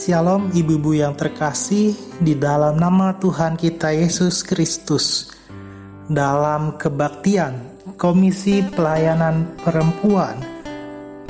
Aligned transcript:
Shalom 0.00 0.48
ibu-ibu 0.56 0.96
yang 0.96 1.12
terkasih 1.12 1.92
di 2.24 2.32
dalam 2.32 2.80
nama 2.80 3.20
Tuhan 3.20 3.52
kita 3.60 3.92
Yesus 3.92 4.40
Kristus. 4.40 5.28
Dalam 6.08 6.80
kebaktian 6.80 7.84
Komisi 8.00 8.64
Pelayanan 8.64 9.60
Perempuan 9.60 10.40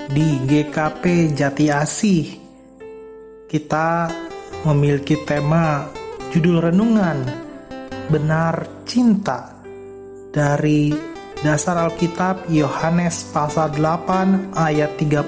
di 0.07 0.39
GKP 0.47 1.35
Jati 1.35 1.67
Asih 1.67 2.39
kita 3.51 4.07
memiliki 4.63 5.19
tema 5.27 5.91
judul 6.31 6.71
renungan 6.71 7.27
Benar 8.07 8.87
Cinta 8.87 9.51
dari 10.31 10.95
dasar 11.43 11.91
Alkitab 11.91 12.47
Yohanes 12.47 13.35
pasal 13.35 13.75
8 13.75 14.55
ayat 14.55 14.95
31 14.95 15.27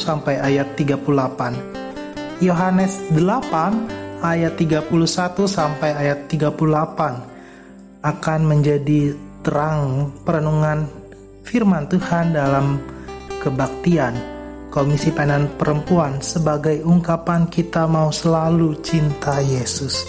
sampai 0.00 0.40
ayat 0.40 0.72
38. 0.80 1.83
Yohanes 2.42 2.98
8 3.14 4.22
ayat 4.24 4.58
31 4.58 4.90
sampai 5.46 5.90
ayat 5.94 6.26
38 6.26 8.02
akan 8.02 8.40
menjadi 8.42 9.14
terang 9.46 10.10
perenungan 10.26 10.88
firman 11.46 11.86
Tuhan 11.86 12.34
dalam 12.34 12.80
kebaktian 13.38 14.16
Komisi 14.74 15.14
Penan 15.14 15.46
Perempuan 15.54 16.18
sebagai 16.18 16.82
ungkapan 16.82 17.46
kita 17.46 17.86
mau 17.86 18.10
selalu 18.10 18.82
cinta 18.82 19.38
Yesus 19.38 20.02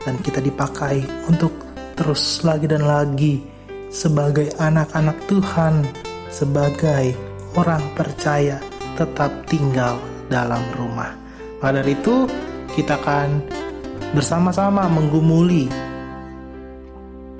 dan 0.00 0.16
kita 0.24 0.40
dipakai 0.40 1.04
untuk 1.28 1.52
terus 1.92 2.40
lagi 2.40 2.64
dan 2.64 2.88
lagi 2.88 3.44
sebagai 3.92 4.48
anak-anak 4.56 5.18
Tuhan 5.28 5.84
sebagai 6.32 7.12
orang 7.60 7.84
percaya 7.92 8.56
tetap 8.96 9.28
tinggal 9.44 10.00
dalam 10.32 10.64
rumah. 10.78 11.19
Maka 11.60 11.84
dari 11.84 11.92
itu, 11.92 12.24
kita 12.72 12.96
akan 12.96 13.44
bersama-sama 14.16 14.88
menggumuli 14.88 15.68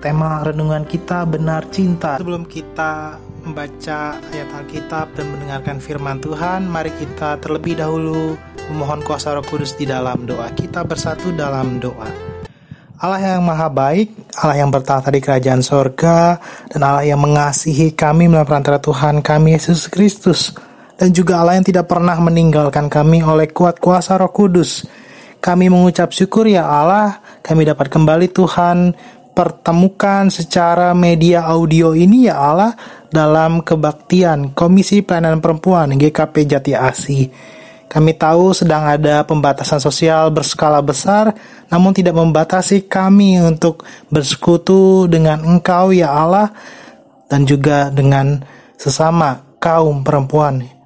tema 0.05 0.45
renungan 0.45 0.85
kita 0.85 1.25
benar 1.25 1.65
cinta. 1.73 2.21
Sebelum 2.21 2.45
kita 2.45 3.17
membaca 3.49 4.21
ayat 4.21 4.49
Alkitab 4.61 5.17
dan 5.17 5.25
mendengarkan 5.25 5.81
firman 5.81 6.21
Tuhan, 6.21 6.69
mari 6.69 6.93
kita 7.01 7.41
terlebih 7.41 7.81
dahulu 7.81 8.37
memohon 8.69 9.01
kuasa 9.09 9.33
Roh 9.33 9.45
Kudus 9.49 9.73
di 9.81 9.89
dalam 9.89 10.29
doa. 10.29 10.53
Kita 10.53 10.85
bersatu 10.85 11.33
dalam 11.33 11.81
doa. 11.81 12.09
Allah 13.01 13.41
yang 13.41 13.49
maha 13.49 13.73
baik, 13.73 14.37
Allah 14.37 14.61
yang 14.61 14.69
bertahta 14.69 15.09
di 15.09 15.25
kerajaan 15.25 15.65
sorga, 15.65 16.37
dan 16.69 16.85
Allah 16.85 17.09
yang 17.09 17.25
mengasihi 17.25 17.97
kami 17.97 18.29
melalui 18.29 18.45
perantara 18.45 18.77
Tuhan 18.77 19.25
kami 19.25 19.57
Yesus 19.57 19.89
Kristus 19.89 20.53
dan 21.01 21.17
juga 21.17 21.41
Allah 21.41 21.57
yang 21.57 21.65
tidak 21.65 21.89
pernah 21.89 22.13
meninggalkan 22.21 22.93
kami 22.93 23.25
oleh 23.25 23.49
kuat 23.49 23.81
kuasa 23.81 24.21
Roh 24.21 24.29
Kudus. 24.29 24.85
Kami 25.41 25.73
mengucap 25.73 26.13
syukur 26.13 26.45
ya 26.45 26.69
Allah, 26.69 27.25
kami 27.41 27.65
dapat 27.65 27.89
kembali 27.89 28.29
Tuhan 28.29 28.93
pertemukan 29.33 30.29
secara 30.29 30.93
media 30.93 31.49
audio 31.49 31.97
ini 31.97 32.29
ya 32.29 32.37
Allah 32.37 32.77
dalam 33.09 33.65
kebaktian 33.65 34.53
Komisi 34.53 35.01
Pelayanan 35.01 35.41
Perempuan 35.41 35.97
GKP 35.97 36.45
Jati 36.45 36.77
Asih. 36.77 37.33
Kami 37.89 38.13
tahu 38.21 38.53
sedang 38.53 38.85
ada 38.85 39.25
pembatasan 39.25 39.81
sosial 39.81 40.29
berskala 40.29 40.85
besar, 40.85 41.33
namun 41.73 41.97
tidak 41.97 42.21
membatasi 42.21 42.85
kami 42.85 43.41
untuk 43.41 43.89
bersekutu 44.13 45.09
dengan 45.09 45.41
Engkau 45.49 45.97
ya 45.97 46.13
Allah 46.13 46.53
dan 47.33 47.49
juga 47.49 47.89
dengan 47.89 48.45
sesama 48.77 49.57
kaum 49.57 50.05
perempuan 50.05 50.80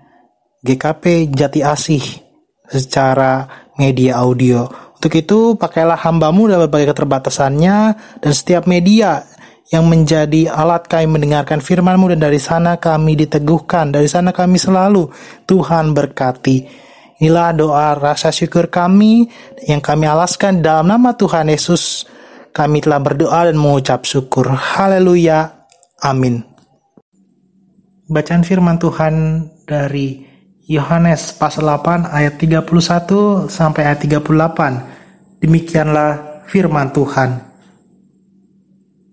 GKP 0.64 1.28
Jati 1.28 1.60
Asih 1.60 2.24
secara 2.64 3.44
media 3.76 4.24
audio. 4.24 4.64
Untuk 4.96 5.12
itu, 5.20 5.40
pakailah 5.60 6.00
hambamu 6.00 6.48
dalam 6.48 6.64
berbagai 6.64 6.96
keterbatasannya 6.96 7.76
dan 8.24 8.32
setiap 8.32 8.64
media 8.64 9.20
yang 9.68 9.84
menjadi 9.84 10.48
alat 10.48 10.88
kami 10.88 11.08
mendengarkan 11.08 11.60
firmanmu 11.60 12.16
dan 12.16 12.20
dari 12.24 12.40
sana 12.40 12.80
kami 12.80 13.12
diteguhkan, 13.12 13.92
dari 13.92 14.08
sana 14.08 14.32
kami 14.32 14.56
selalu 14.56 15.12
Tuhan 15.44 15.92
berkati. 15.92 16.84
Inilah 17.20 17.52
doa 17.52 17.92
rasa 17.94 18.32
syukur 18.32 18.72
kami 18.72 19.28
yang 19.68 19.84
kami 19.84 20.08
alaskan 20.08 20.64
dalam 20.64 20.88
nama 20.88 21.12
Tuhan 21.12 21.52
Yesus. 21.52 22.08
Kami 22.54 22.80
telah 22.80 23.02
berdoa 23.02 23.50
dan 23.50 23.58
mengucap 23.58 24.06
syukur. 24.06 24.46
Haleluya. 24.48 25.68
Amin. 26.00 26.42
Bacaan 28.08 28.44
firman 28.46 28.78
Tuhan 28.78 29.14
dari 29.66 30.33
Yohanes 30.64 31.36
pasal 31.36 31.68
8 31.68 32.08
ayat 32.08 32.40
31 32.40 33.52
sampai 33.52 33.84
ayat 33.84 34.00
38. 34.00 35.44
Demikianlah 35.44 36.40
firman 36.48 36.88
Tuhan. 36.88 37.30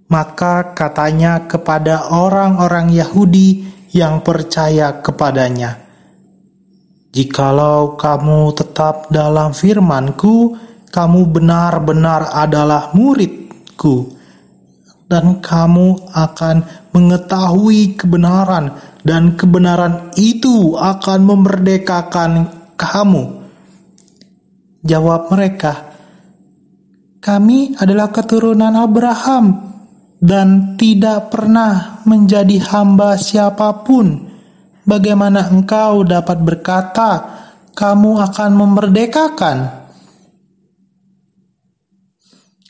Maka 0.07 0.71
katanya 0.71 1.47
kepada 1.51 2.07
orang-orang 2.11 2.91
Yahudi 2.95 3.67
yang 3.91 4.23
percaya 4.23 5.03
kepadanya, 5.03 5.75
Jikalau 7.11 7.99
kamu 7.99 8.55
tetap 8.55 9.11
dalam 9.11 9.51
firmanku, 9.51 10.55
kamu 10.87 11.27
benar-benar 11.27 12.31
adalah 12.31 12.95
muridku, 12.95 14.15
dan 15.11 15.43
kamu 15.43 16.07
akan 16.15 16.87
mengetahui 16.95 17.99
kebenaran 17.99 18.71
dan 19.03 19.35
kebenaran 19.35 20.15
itu 20.15 20.79
akan 20.79 21.19
memerdekakan 21.27 22.31
kamu. 22.79 23.43
Jawab 24.87 25.27
mereka, 25.35 25.93
"Kami 27.19 27.75
adalah 27.75 28.07
keturunan 28.09 28.71
Abraham 28.71 29.69
dan 30.23 30.79
tidak 30.79 31.27
pernah 31.27 32.01
menjadi 32.07 32.57
hamba 32.71 33.19
siapa 33.19 33.83
pun. 33.83 34.31
Bagaimana 34.81 35.51
engkau 35.51 36.01
dapat 36.07 36.41
berkata, 36.41 37.09
'Kamu 37.75 38.17
akan 38.31 38.51
memerdekakan'?" 38.57 39.59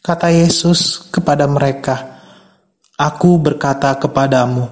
Kata 0.01 0.27
Yesus 0.33 1.07
kepada 1.13 1.45
mereka, 1.45 2.10
"Aku 3.01 3.41
berkata 3.41 3.97
kepadamu." 3.97 4.69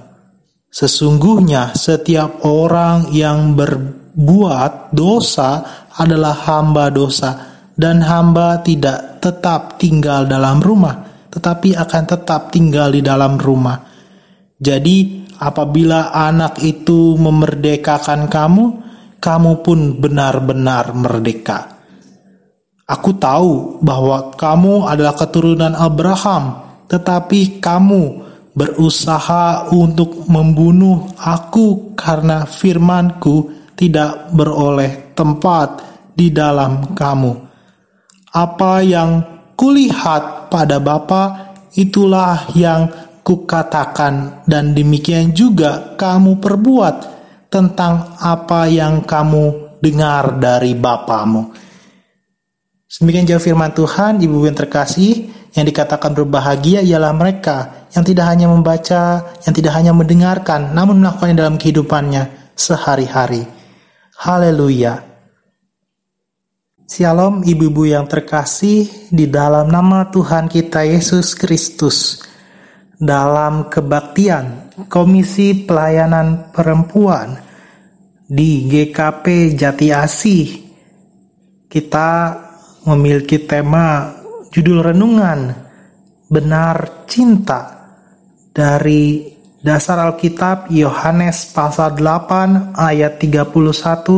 Sesungguhnya 0.70 1.74
setiap 1.74 2.46
orang 2.46 3.10
yang 3.10 3.58
berbuat 3.58 4.94
dosa 4.94 5.66
adalah 5.98 6.38
hamba 6.46 6.94
dosa 6.94 7.30
dan 7.74 7.98
hamba 8.06 8.62
tidak 8.62 9.18
tetap 9.18 9.82
tinggal 9.82 10.30
dalam 10.30 10.62
rumah 10.62 11.10
tetapi 11.30 11.78
akan 11.78 12.02
tetap 12.04 12.50
tinggal 12.50 12.90
di 12.90 13.00
dalam 13.00 13.38
rumah. 13.38 13.78
Jadi 14.60 15.24
apabila 15.38 16.12
anak 16.12 16.60
itu 16.60 17.16
memerdekakan 17.16 18.26
kamu, 18.26 18.64
kamu 19.22 19.52
pun 19.62 19.78
benar-benar 19.96 20.92
merdeka. 20.92 21.80
Aku 22.90 23.14
tahu 23.14 23.78
bahwa 23.80 24.34
kamu 24.34 24.90
adalah 24.90 25.14
keturunan 25.14 25.78
Abraham, 25.78 26.69
tetapi 26.90 27.62
kamu 27.62 28.02
berusaha 28.50 29.70
untuk 29.70 30.26
membunuh 30.26 31.06
aku 31.14 31.94
karena 31.94 32.42
firmanku 32.44 33.54
tidak 33.78 34.34
beroleh 34.34 35.14
tempat 35.14 35.86
di 36.12 36.34
dalam 36.34 36.92
kamu. 36.92 37.32
Apa 38.34 38.82
yang 38.82 39.22
kulihat 39.54 40.50
pada 40.50 40.82
Bapa 40.82 41.54
itulah 41.78 42.50
yang 42.58 42.90
kukatakan 43.22 44.42
dan 44.50 44.74
demikian 44.74 45.30
juga 45.30 45.94
kamu 45.94 46.42
perbuat 46.42 46.96
tentang 47.46 48.18
apa 48.18 48.66
yang 48.66 49.06
kamu 49.06 49.78
dengar 49.78 50.36
dari 50.42 50.74
Bapamu. 50.74 51.70
Demikian 52.90 53.24
jauh 53.24 53.40
firman 53.42 53.70
Tuhan, 53.70 54.18
Ibu 54.18 54.50
yang 54.50 54.58
terkasih, 54.58 55.39
yang 55.54 55.66
dikatakan 55.66 56.14
berbahagia 56.14 56.82
ialah 56.82 57.10
mereka 57.10 57.88
yang 57.90 58.06
tidak 58.06 58.26
hanya 58.30 58.46
membaca, 58.46 59.34
yang 59.42 59.54
tidak 59.54 59.72
hanya 59.74 59.90
mendengarkan, 59.90 60.70
namun 60.70 61.02
melakukannya 61.02 61.36
dalam 61.36 61.56
kehidupannya 61.58 62.54
sehari-hari. 62.54 63.42
Haleluya. 64.14 65.10
Shalom 66.90 67.46
ibu-ibu 67.46 67.86
yang 67.86 68.10
terkasih 68.10 69.10
di 69.14 69.30
dalam 69.30 69.70
nama 69.70 70.10
Tuhan 70.10 70.50
kita 70.50 70.82
Yesus 70.86 71.38
Kristus. 71.38 72.26
Dalam 73.00 73.72
kebaktian 73.72 74.76
Komisi 74.92 75.64
Pelayanan 75.64 76.52
Perempuan 76.52 77.32
di 78.28 78.68
GKP 78.68 79.56
Jati 79.56 79.88
Asih, 79.88 80.48
kita 81.64 82.36
memiliki 82.84 83.40
tema 83.40 84.19
judul 84.50 84.82
renungan 84.82 85.54
Benar 86.30 87.06
Cinta 87.10 87.90
dari 88.54 89.26
dasar 89.58 89.98
Alkitab 89.98 90.70
Yohanes 90.70 91.50
pasal 91.50 91.98
8 91.98 92.78
ayat 92.78 93.18
31 93.18 93.50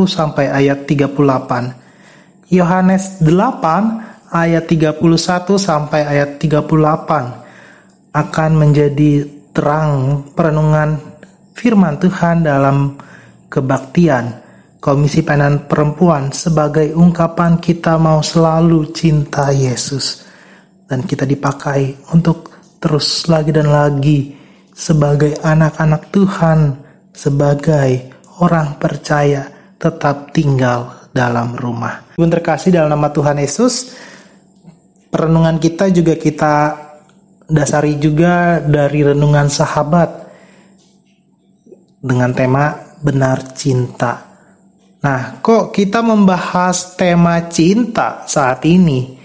sampai 0.05 0.45
ayat 0.49 0.85
38. 0.85 2.53
Yohanes 2.53 3.17
8 3.21 4.29
ayat 4.29 4.65
31 4.69 5.01
sampai 5.57 6.01
ayat 6.05 6.37
38 6.37 8.13
akan 8.13 8.51
menjadi 8.53 9.25
terang 9.53 10.21
perenungan 10.37 11.01
firman 11.57 11.97
Tuhan 11.97 12.45
dalam 12.45 12.97
kebaktian 13.49 14.42
Komisi 14.83 15.23
Pelayanan 15.23 15.63
Perempuan 15.63 16.35
sebagai 16.35 16.91
ungkapan 16.91 17.55
kita 17.55 17.95
mau 17.95 18.19
selalu 18.19 18.91
cinta 18.91 19.47
Yesus 19.47 20.27
dan 20.91 21.07
kita 21.07 21.23
dipakai 21.23 22.03
untuk 22.11 22.51
terus 22.83 23.23
lagi 23.31 23.55
dan 23.55 23.71
lagi 23.71 24.35
sebagai 24.75 25.39
anak-anak 25.39 26.11
Tuhan, 26.11 26.59
sebagai 27.15 28.11
orang 28.43 28.75
percaya 28.75 29.47
tetap 29.79 30.35
tinggal 30.35 31.07
dalam 31.15 31.55
rumah. 31.55 32.03
Ibu 32.19 32.27
terkasih 32.27 32.75
dalam 32.75 32.91
nama 32.91 33.07
Tuhan 33.07 33.39
Yesus, 33.39 33.95
perenungan 35.07 35.63
kita 35.63 35.95
juga 35.95 36.19
kita 36.19 36.55
dasari 37.47 37.95
juga 38.03 38.59
dari 38.59 38.99
renungan 38.99 39.47
sahabat 39.47 40.27
dengan 42.03 42.35
tema 42.35 42.75
benar 42.99 43.55
cinta. 43.55 44.32
Nah, 45.03 45.43
kok 45.43 45.75
kita 45.75 45.99
membahas 45.99 46.95
tema 46.95 47.51
cinta 47.51 48.23
saat 48.23 48.63
ini? 48.63 49.19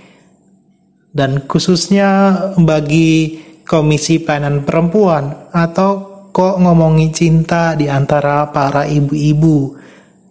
Dan 1.15 1.47
khususnya 1.47 2.35
bagi 2.59 3.39
Komisi 3.63 4.19
Pelayanan 4.19 4.67
Perempuan 4.67 5.55
atau 5.55 6.27
kok 6.35 6.59
ngomongi 6.59 7.15
cinta 7.15 7.79
di 7.79 7.87
antara 7.87 8.51
para 8.51 8.91
ibu-ibu 8.91 9.79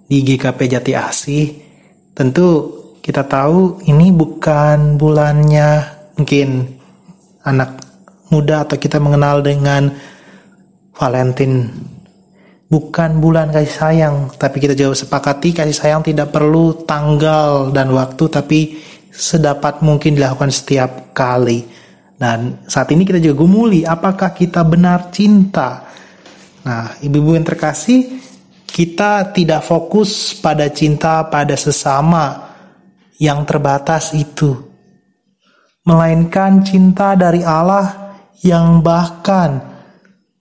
di 0.08 0.24
GKP 0.24 0.60
Jati 0.68 0.94
Asih, 0.96 1.48
tentu 2.12 2.50
kita 3.00 3.24
tahu 3.24 3.88
ini 3.88 4.12
bukan 4.12 5.00
bulannya 5.00 5.84
mungkin 6.20 6.76
anak 7.48 7.88
muda 8.28 8.68
atau 8.68 8.76
kita 8.76 9.00
mengenal 9.00 9.40
dengan 9.40 9.96
Valentine. 10.92 11.72
Bukan 12.68 13.24
bulan 13.24 13.48
kasih 13.56 13.76
sayang, 13.80 14.16
tapi 14.36 14.60
kita 14.60 14.76
jauh 14.76 14.92
sepakati 14.92 15.56
kasih 15.56 15.72
sayang 15.72 16.04
tidak 16.04 16.36
perlu 16.36 16.84
tanggal 16.84 17.72
dan 17.72 17.88
waktu, 17.96 18.28
tapi 18.28 18.60
sedapat 19.08 19.80
mungkin 19.80 20.20
dilakukan 20.20 20.52
setiap 20.52 21.16
kali. 21.16 21.64
Dan 22.20 22.68
saat 22.68 22.92
ini 22.92 23.08
kita 23.08 23.24
juga 23.24 23.48
gumuli, 23.48 23.88
apakah 23.88 24.36
kita 24.36 24.68
benar 24.68 25.16
cinta? 25.16 25.88
Nah, 26.68 26.92
ibu-ibu 27.00 27.40
yang 27.40 27.48
terkasih, 27.48 28.20
kita 28.68 29.32
tidak 29.32 29.64
fokus 29.64 30.36
pada 30.36 30.68
cinta 30.68 31.24
pada 31.32 31.56
sesama 31.56 32.52
yang 33.16 33.48
terbatas 33.48 34.12
itu, 34.12 34.60
melainkan 35.88 36.68
cinta 36.68 37.16
dari 37.16 37.48
Allah 37.48 38.12
yang 38.44 38.84
bahkan 38.84 39.77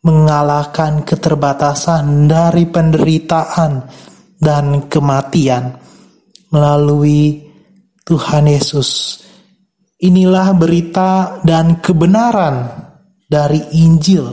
mengalahkan 0.07 1.03
keterbatasan 1.03 2.31
dari 2.31 2.71
penderitaan 2.71 3.91
dan 4.39 4.87
kematian 4.87 5.75
melalui 6.55 7.43
Tuhan 8.07 8.47
Yesus. 8.47 9.19
Inilah 9.99 10.55
berita 10.55 11.43
dan 11.43 11.83
kebenaran 11.83 12.71
dari 13.27 13.59
Injil 13.83 14.31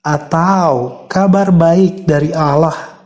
atau 0.00 1.04
kabar 1.04 1.52
baik 1.52 2.08
dari 2.08 2.32
Allah 2.32 3.04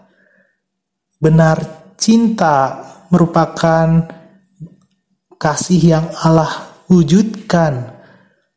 benar 1.18 1.58
cinta 1.98 2.78
merupakan 3.10 4.06
kasih 5.40 5.82
yang 5.82 6.06
Allah 6.22 6.84
wujudkan. 6.86 7.98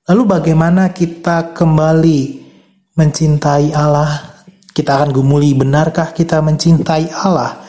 Lalu 0.05 0.23
bagaimana 0.23 0.93
kita 0.93 1.57
kembali 1.57 2.46
mencintai 2.97 3.71
Allah? 3.77 4.41
Kita 4.73 4.97
akan 4.97 5.09
gumuli 5.13 5.53
benarkah 5.53 6.11
kita 6.11 6.41
mencintai 6.41 7.13
Allah? 7.13 7.63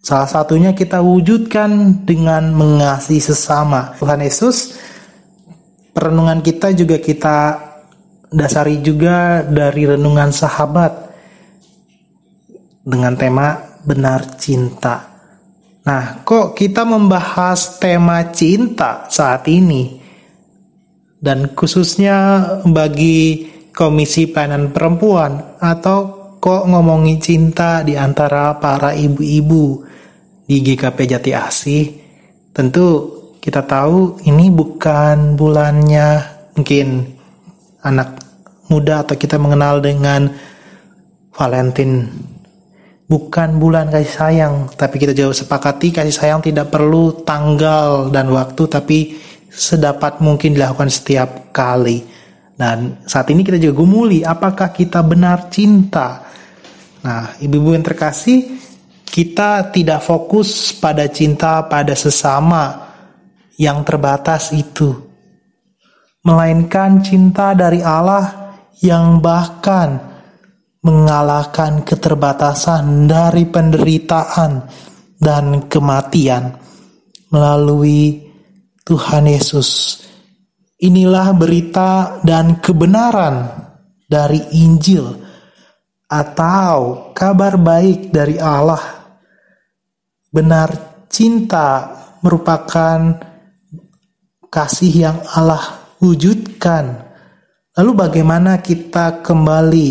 Salah 0.00 0.30
satunya 0.30 0.70
kita 0.72 1.02
wujudkan 1.02 2.02
dengan 2.06 2.54
mengasihi 2.54 3.20
sesama. 3.20 3.96
Tuhan 3.98 4.22
Yesus, 4.22 4.78
perenungan 5.90 6.40
kita 6.40 6.70
juga 6.72 6.96
kita 7.02 7.58
dasari 8.30 8.78
juga 8.80 9.42
dari 9.42 9.82
renungan 9.82 10.30
sahabat 10.30 11.10
dengan 12.86 13.18
tema 13.18 13.58
benar 13.82 14.38
cinta. 14.38 15.16
Nah, 15.86 16.22
kok 16.26 16.54
kita 16.54 16.86
membahas 16.86 17.78
tema 17.82 18.30
cinta 18.30 19.10
saat 19.10 19.46
ini? 19.50 20.02
Dan 21.18 21.50
khususnya 21.56 22.46
bagi 22.62 23.55
Komisi 23.76 24.24
Pelayanan 24.32 24.72
Perempuan 24.72 25.60
atau 25.60 26.32
kok 26.40 26.64
ngomongi 26.64 27.20
cinta 27.20 27.84
di 27.84 27.92
antara 27.92 28.56
para 28.56 28.96
ibu-ibu 28.96 29.84
di 30.48 30.64
GKP 30.64 30.98
Jati 31.04 31.32
Asih? 31.36 31.84
Tentu 32.56 32.88
kita 33.36 33.68
tahu 33.68 34.24
ini 34.24 34.48
bukan 34.48 35.36
bulannya 35.36 36.24
mungkin 36.56 37.04
anak 37.84 38.16
muda 38.72 39.04
atau 39.04 39.12
kita 39.12 39.36
mengenal 39.36 39.84
dengan 39.84 40.32
Valentine 41.36 42.08
bukan 43.06 43.62
bulan 43.62 43.90
kasih 43.90 44.12
sayang, 44.12 44.54
tapi 44.74 44.98
kita 44.98 45.14
jauh 45.14 45.34
sepakati 45.34 45.94
kasih 45.94 46.14
sayang 46.14 46.40
tidak 46.42 46.74
perlu 46.74 47.22
tanggal 47.22 48.10
dan 48.10 48.30
waktu, 48.30 48.62
tapi 48.66 48.98
sedapat 49.50 50.18
mungkin 50.20 50.58
dilakukan 50.58 50.90
setiap 50.90 51.54
kali. 51.54 52.15
Dan 52.56 53.04
saat 53.04 53.28
ini 53.28 53.44
kita 53.44 53.60
juga 53.60 53.84
gumuli, 53.84 54.24
apakah 54.24 54.72
kita 54.72 55.04
benar 55.04 55.52
cinta? 55.52 56.24
Nah, 57.04 57.36
ibu-ibu 57.36 57.76
yang 57.76 57.84
terkasih, 57.84 58.56
kita 59.04 59.68
tidak 59.68 60.00
fokus 60.00 60.72
pada 60.72 61.04
cinta 61.12 61.60
pada 61.68 61.92
sesama 61.92 62.88
yang 63.60 63.84
terbatas 63.84 64.56
itu, 64.56 64.88
melainkan 66.24 67.04
cinta 67.04 67.52
dari 67.52 67.84
Allah 67.84 68.56
yang 68.80 69.20
bahkan 69.20 70.16
mengalahkan 70.80 71.82
keterbatasan 71.82 73.10
dari 73.10 73.44
penderitaan 73.48 74.64
dan 75.18 75.66
kematian 75.66 76.54
melalui 77.34 78.22
Tuhan 78.86 79.26
Yesus. 79.26 79.98
Inilah 80.76 81.32
berita 81.32 82.20
dan 82.20 82.60
kebenaran 82.60 83.48
dari 84.04 84.44
Injil 84.60 85.08
atau 86.04 87.10
kabar 87.16 87.56
baik 87.56 88.12
dari 88.12 88.36
Allah. 88.36 89.08
Benar 90.28 90.68
cinta 91.08 91.96
merupakan 92.20 93.16
kasih 94.52 94.92
yang 95.08 95.18
Allah 95.32 95.96
wujudkan. 95.96 97.08
Lalu 97.76 97.92
bagaimana 97.96 98.60
kita 98.60 99.24
kembali 99.24 99.90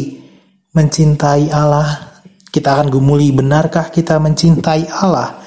mencintai 0.69 1.49
Allah, 1.49 2.21
kita 2.53 2.77
akan 2.77 2.93
gumuli 2.93 3.33
benarkah 3.33 3.89
kita 3.89 4.21
mencintai 4.21 4.89
Allah? 4.89 5.41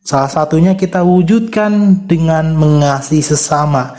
Salah 0.00 0.32
satunya 0.32 0.72
kita 0.72 1.04
wujudkan 1.04 2.04
dengan 2.08 2.56
mengasihi 2.56 3.20
sesama. 3.20 3.92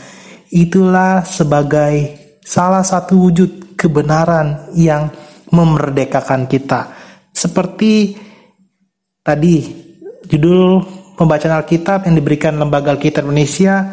Itulah 0.50 1.22
sebagai 1.22 2.18
salah 2.42 2.82
satu 2.82 3.30
wujud 3.30 3.78
kebenaran 3.78 4.74
yang 4.74 5.14
memerdekakan 5.54 6.50
kita. 6.50 6.90
Seperti 7.30 8.18
tadi 9.22 9.62
judul 10.26 10.82
pembacaan 11.14 11.62
Alkitab 11.62 12.10
yang 12.10 12.18
diberikan 12.18 12.58
Lembaga 12.58 12.90
Alkitab 12.98 13.30
Indonesia 13.30 13.86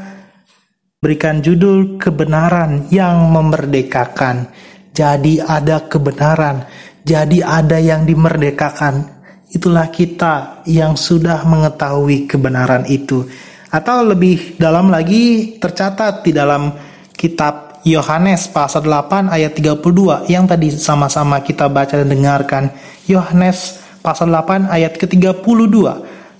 berikan 0.97 1.45
judul 1.45 2.01
kebenaran 2.01 2.89
yang 2.89 3.29
memerdekakan. 3.29 4.49
Jadi 4.97 5.37
ada 5.37 5.85
kebenaran, 5.85 6.65
jadi 7.05 7.45
ada 7.45 7.77
yang 7.77 8.09
dimerdekakan. 8.09 9.13
Itulah 9.53 9.93
kita 9.93 10.65
yang 10.65 10.97
sudah 10.97 11.45
mengetahui 11.45 12.25
kebenaran 12.25 12.89
itu. 12.89 13.29
Atau 13.67 14.07
lebih 14.07 14.55
dalam 14.55 14.87
lagi 14.87 15.57
tercatat 15.59 16.23
di 16.23 16.31
dalam 16.31 16.71
kitab 17.11 17.83
Yohanes 17.87 18.51
pasal 18.51 18.83
8 18.83 19.31
ayat 19.31 19.55
32 19.55 20.27
yang 20.27 20.43
tadi 20.43 20.71
sama-sama 20.75 21.39
kita 21.39 21.71
baca 21.71 21.99
dan 21.99 22.11
dengarkan. 22.11 22.63
Yohanes 23.07 23.79
pasal 24.03 24.31
8 24.31 24.67
ayat 24.71 24.95
ke-32. 24.99 25.75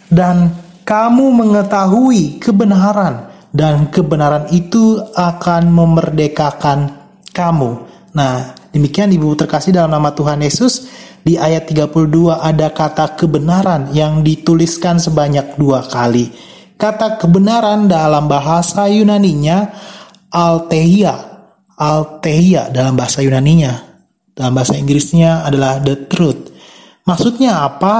Dan 0.08 0.56
kamu 0.88 1.26
mengetahui 1.36 2.40
kebenaran 2.40 3.28
dan 3.52 3.92
kebenaran 3.92 4.48
itu 4.56 5.00
akan 5.16 5.68
memerdekakan 5.72 6.96
kamu. 7.36 7.72
Nah, 8.16 8.56
demikian 8.72 9.12
Ibu 9.12 9.36
terkasih 9.36 9.76
dalam 9.76 9.92
nama 9.92 10.16
Tuhan 10.16 10.40
Yesus, 10.40 10.88
di 11.28 11.36
ayat 11.36 11.68
32 11.68 12.40
ada 12.40 12.72
kata 12.72 13.20
kebenaran 13.20 13.92
yang 13.92 14.24
dituliskan 14.24 14.96
sebanyak 14.96 15.60
dua 15.60 15.84
kali. 15.84 16.32
Kata 16.78 17.18
kebenaran 17.18 17.90
dalam 17.90 18.30
bahasa 18.30 18.86
Yunaninya 18.86 19.74
altheia. 20.30 21.16
Altheia 21.78 22.70
dalam 22.70 22.94
bahasa 22.94 23.26
Yunaninya. 23.26 23.74
Dalam 24.38 24.54
bahasa 24.54 24.78
Inggrisnya 24.78 25.42
adalah 25.42 25.82
the 25.82 26.06
truth. 26.06 26.54
Maksudnya 27.10 27.66
apa? 27.66 27.96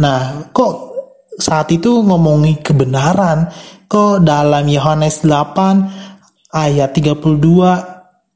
Nah, 0.00 0.48
kok 0.56 0.96
saat 1.36 1.68
itu 1.68 2.00
ngomongi 2.00 2.64
kebenaran? 2.64 3.52
Kok 3.84 4.24
dalam 4.24 4.64
Yohanes 4.64 5.20
8 5.20 6.56
ayat 6.56 6.96
32 6.96 7.92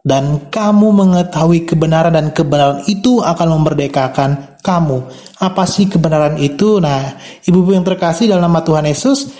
dan 0.07 0.47
kamu 0.53 0.89
mengetahui 0.95 1.67
kebenaran 1.67 2.15
dan 2.15 2.31
kebenaran 2.31 2.85
itu 2.87 3.25
akan 3.25 3.59
memerdekakan 3.59 4.61
kamu. 4.63 5.03
Apa 5.43 5.67
sih 5.67 5.91
kebenaran 5.91 6.39
itu? 6.39 6.79
Nah, 6.79 7.19
ibu-ibu 7.43 7.75
yang 7.75 7.83
terkasih 7.83 8.31
dalam 8.31 8.47
nama 8.47 8.63
Tuhan 8.63 8.87
Yesus, 8.87 9.35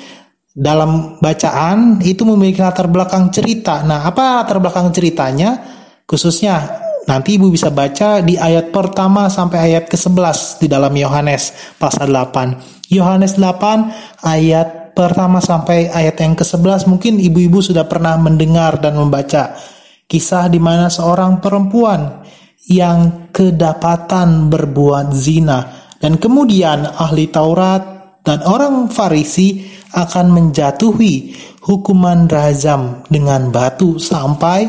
dalam 0.57 1.21
bacaan 1.21 2.01
itu 2.01 2.25
memiliki 2.25 2.65
latar 2.65 2.89
belakang 2.89 3.29
cerita. 3.29 3.85
Nah, 3.85 4.09
apa 4.09 4.41
latar 4.41 4.57
belakang 4.57 4.89
ceritanya? 4.89 5.61
Khususnya 6.09 6.65
nanti 7.05 7.37
ibu 7.37 7.53
bisa 7.53 7.69
baca 7.69 8.25
di 8.25 8.41
ayat 8.41 8.73
pertama 8.73 9.29
sampai 9.29 9.69
ayat 9.73 9.85
ke-11 9.93 10.65
di 10.65 10.67
dalam 10.73 10.97
Yohanes 10.97 11.77
pasal 11.77 12.09
8. 12.09 12.89
Yohanes 12.89 13.37
8 13.37 14.25
ayat 14.25 14.97
pertama 14.97 15.45
sampai 15.45 15.93
ayat 15.93 16.17
yang 16.25 16.33
ke-11 16.33 16.89
mungkin 16.89 17.21
ibu-ibu 17.21 17.61
sudah 17.61 17.85
pernah 17.85 18.17
mendengar 18.17 18.81
dan 18.81 18.97
membaca 18.97 19.53
Kisah 20.07 20.47
di 20.47 20.63
mana 20.63 20.87
seorang 20.87 21.43
perempuan 21.43 22.23
yang 22.71 23.29
kedapatan 23.35 24.47
berbuat 24.47 25.11
zina 25.11 25.91
dan 25.99 26.15
kemudian 26.15 26.87
ahli 26.87 27.27
Taurat 27.27 27.96
dan 28.27 28.43
orang 28.43 28.91
Farisi 28.91 29.63
akan 29.95 30.35
menjatuhi 30.35 31.39
hukuman 31.63 32.27
rajam 32.27 33.07
dengan 33.07 33.55
batu 33.55 34.03
sampai 34.03 34.67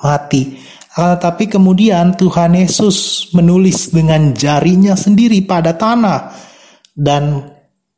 mati. 0.00 0.56
Tetapi 0.94 1.52
kemudian 1.52 2.16
Tuhan 2.16 2.56
Yesus 2.56 3.28
menulis 3.36 3.92
dengan 3.92 4.32
jarinya 4.32 4.96
sendiri 4.96 5.44
pada 5.44 5.76
tanah 5.76 6.32
dan 6.96 7.44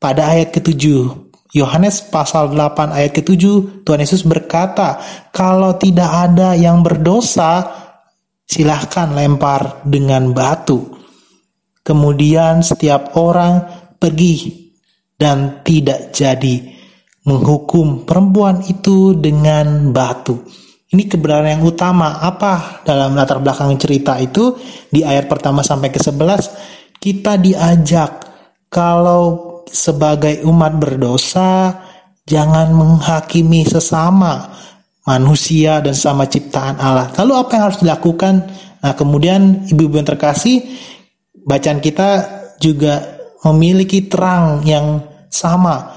pada 0.02 0.34
ayat 0.34 0.50
ketujuh 0.50 1.30
Yohanes 1.54 2.02
pasal 2.10 2.52
8 2.52 2.90
ayat 2.92 3.16
ke-7 3.16 3.42
Tuhan 3.86 4.00
Yesus 4.02 4.26
berkata, 4.26 4.98
kalau 5.30 5.78
tidak 5.78 6.10
ada 6.10 6.52
yang 6.52 6.82
berdosa, 6.84 7.64
silahkan 8.44 9.14
lempar 9.14 9.80
dengan 9.86 10.34
batu. 10.34 10.84
Kemudian 11.80 12.60
setiap 12.66 13.14
orang 13.16 13.62
pergi 13.96 14.65
dan 15.16 15.64
tidak 15.64 16.12
jadi 16.12 16.76
menghukum 17.26 18.06
perempuan 18.06 18.62
itu 18.68 19.16
dengan 19.18 19.90
batu. 19.90 20.46
Ini 20.86 21.10
kebenaran 21.10 21.58
yang 21.58 21.66
utama. 21.66 22.22
Apa 22.22 22.86
dalam 22.86 23.18
latar 23.18 23.42
belakang 23.42 23.74
cerita 23.74 24.14
itu? 24.22 24.54
Di 24.86 25.02
ayat 25.02 25.26
pertama 25.26 25.66
sampai 25.66 25.90
ke 25.90 25.98
11, 25.98 27.02
kita 27.02 27.34
diajak 27.42 28.22
kalau 28.70 29.56
sebagai 29.66 30.46
umat 30.46 30.78
berdosa 30.78 31.74
jangan 32.22 32.70
menghakimi 32.70 33.66
sesama 33.66 34.54
manusia 35.06 35.82
dan 35.82 35.94
sama 35.94 36.30
ciptaan 36.30 36.78
Allah. 36.78 37.10
Lalu 37.18 37.32
apa 37.34 37.50
yang 37.58 37.64
harus 37.70 37.80
dilakukan? 37.82 38.34
Nah, 38.82 38.94
kemudian 38.94 39.66
ibu-ibu 39.66 39.98
yang 39.98 40.06
terkasih, 40.06 40.62
bacaan 41.46 41.82
kita 41.82 42.08
juga 42.58 43.15
memiliki 43.50 44.10
terang 44.10 44.66
yang 44.66 45.02
sama. 45.30 45.94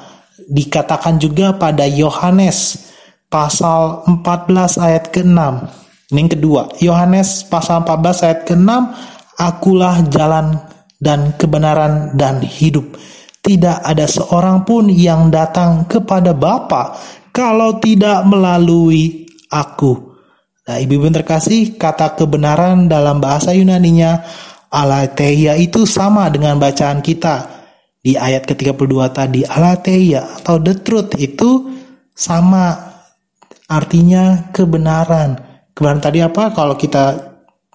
Dikatakan 0.50 1.22
juga 1.22 1.54
pada 1.58 1.86
Yohanes 1.86 2.90
pasal 3.30 4.06
14 4.10 4.82
ayat 4.82 5.14
ke-6. 5.14 5.40
Ini 6.10 6.18
yang 6.26 6.32
kedua, 6.34 6.62
Yohanes 6.82 7.46
pasal 7.46 7.86
14 7.86 8.26
ayat 8.26 8.40
ke-6, 8.50 8.70
akulah 9.38 10.02
jalan 10.10 10.58
dan 10.98 11.38
kebenaran 11.38 12.18
dan 12.18 12.42
hidup. 12.42 12.98
Tidak 13.40 13.86
ada 13.86 14.10
seorang 14.10 14.66
pun 14.66 14.90
yang 14.90 15.30
datang 15.30 15.86
kepada 15.86 16.34
Bapa 16.34 16.98
kalau 17.30 17.78
tidak 17.78 18.26
melalui 18.26 19.30
aku. 19.54 20.10
Nah, 20.70 20.78
ibu-ibu 20.78 21.10
terkasih, 21.10 21.80
kata 21.82 22.14
kebenaran 22.14 22.86
dalam 22.86 23.18
bahasa 23.18 23.58
Yunaninya 23.58 24.22
alateia 24.70 25.58
itu 25.58 25.86
sama 25.86 26.30
dengan 26.30 26.62
bacaan 26.62 27.02
kita 27.02 27.60
di 28.00 28.16
ayat 28.16 28.48
ke-32 28.48 28.96
tadi. 29.12 29.42
Alateia 29.44 30.40
atau 30.40 30.62
the 30.62 30.78
truth 30.80 31.14
itu 31.20 31.68
sama 32.14 32.78
artinya 33.70 34.50
kebenaran. 34.54 35.38
Kebenaran 35.74 36.02
tadi 36.02 36.20
apa? 36.24 36.54
Kalau 36.54 36.78
kita 36.78 37.18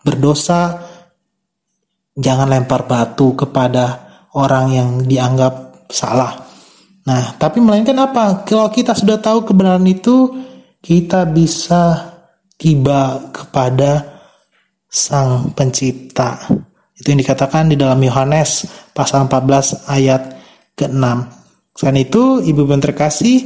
berdosa 0.05 0.81
jangan 2.15 2.47
lempar 2.51 2.87
batu 2.87 3.35
kepada 3.35 4.01
orang 4.35 4.67
yang 4.71 4.91
dianggap 5.03 5.87
salah. 5.91 6.35
Nah, 7.05 7.37
tapi 7.37 7.61
melainkan 7.61 7.97
apa? 8.01 8.47
Kalau 8.49 8.73
kita 8.73 8.97
sudah 8.97 9.21
tahu 9.21 9.45
kebenaran 9.45 9.85
itu, 9.85 10.33
kita 10.81 11.29
bisa 11.29 12.17
tiba 12.57 13.29
kepada 13.29 14.15
Sang 14.89 15.53
Pencipta. 15.53 16.49
Itu 16.95 17.11
yang 17.11 17.21
dikatakan 17.21 17.71
di 17.71 17.77
dalam 17.77 17.99
Yohanes 17.99 18.71
pasal 18.95 19.27
14 19.27 19.91
ayat 19.91 20.23
ke-6. 20.79 21.05
Selain 21.75 21.99
itu, 21.99 22.39
Ibu 22.39 22.71
yang 22.71 22.83
terkasih, 22.83 23.39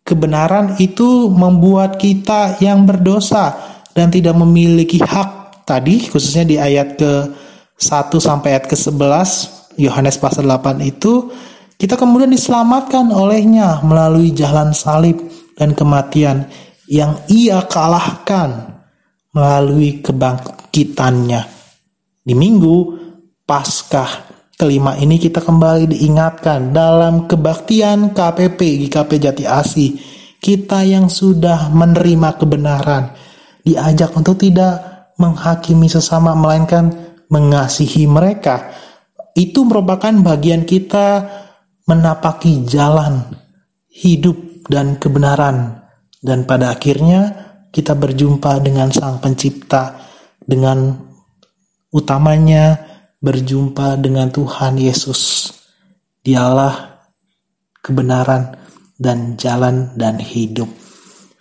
kebenaran 0.00 0.80
itu 0.80 1.28
membuat 1.28 2.00
kita 2.00 2.56
yang 2.64 2.88
berdosa 2.88 3.52
dan 3.92 4.08
tidak 4.08 4.32
memiliki 4.40 5.04
hak 5.04 5.64
tadi, 5.68 6.08
khususnya 6.08 6.44
di 6.48 6.56
ayat 6.56 6.96
ke 6.96 7.12
1 7.76 8.08
sampai 8.16 8.56
ayat 8.56 8.66
ke 8.70 8.76
11 8.76 9.76
Yohanes 9.80 10.16
pasal 10.22 10.46
8 10.46 10.78
itu 10.86 11.30
kita 11.74 11.98
kemudian 11.98 12.30
diselamatkan 12.30 13.10
olehnya 13.10 13.82
melalui 13.82 14.30
jalan 14.30 14.70
salib 14.70 15.18
dan 15.58 15.74
kematian 15.74 16.46
yang 16.86 17.18
ia 17.26 17.66
kalahkan 17.66 18.78
melalui 19.34 19.98
kebangkitannya. 19.98 21.63
Di 22.24 22.32
minggu 22.32 23.04
Paskah 23.44 24.08
kelima 24.56 24.96
ini 24.96 25.20
kita 25.20 25.44
kembali 25.44 25.92
diingatkan 25.92 26.72
dalam 26.72 27.28
kebaktian 27.28 28.16
KPP 28.16 28.88
GKP 28.88 29.10
Jati 29.20 29.44
Asi 29.44 30.00
kita 30.40 30.80
yang 30.84 31.12
sudah 31.12 31.68
menerima 31.68 32.40
kebenaran. 32.40 33.12
Diajak 33.64 34.16
untuk 34.16 34.40
tidak 34.40 35.08
menghakimi 35.20 35.88
sesama 35.92 36.32
melainkan 36.32 36.92
mengasihi 37.28 38.08
mereka. 38.08 38.72
Itu 39.36 39.68
merupakan 39.68 40.12
bagian 40.24 40.64
kita 40.64 41.28
menapaki 41.84 42.64
jalan 42.64 43.24
hidup 43.88 44.64
dan 44.72 44.96
kebenaran. 44.96 45.84
Dan 46.24 46.48
pada 46.48 46.72
akhirnya 46.72 47.32
kita 47.68 47.92
berjumpa 47.92 48.64
dengan 48.64 48.88
Sang 48.92 49.20
Pencipta 49.20 49.96
dengan 50.40 51.12
utamanya 51.94 52.82
berjumpa 53.22 53.94
dengan 54.02 54.34
Tuhan 54.34 54.74
Yesus. 54.82 55.54
Dialah 56.26 57.06
kebenaran 57.78 58.58
dan 58.98 59.38
jalan 59.38 59.94
dan 59.94 60.18
hidup. 60.18 60.66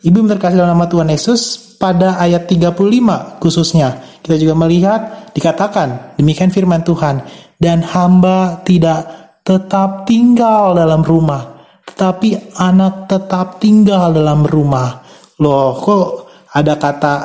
Ibu 0.03 0.27
terkasih 0.27 0.60
dalam 0.60 0.75
nama 0.75 0.86
Tuhan 0.91 1.10
Yesus 1.10 1.74
pada 1.79 2.19
ayat 2.19 2.45
35 2.45 3.39
khususnya 3.39 4.19
kita 4.19 4.36
juga 4.36 4.55
melihat 4.55 5.31
dikatakan 5.31 6.19
demikian 6.19 6.51
firman 6.51 6.83
Tuhan 6.83 7.24
dan 7.60 7.79
hamba 7.83 8.60
tidak 8.67 9.24
tetap 9.43 10.07
tinggal 10.07 10.75
dalam 10.75 11.03
rumah, 11.03 11.63
tetapi 11.88 12.55
anak 12.60 13.12
tetap 13.12 13.60
tinggal 13.60 14.15
dalam 14.15 14.48
rumah. 14.48 15.03
Loh, 15.39 15.75
kok 15.79 16.07
ada 16.55 16.79
kata 16.79 17.15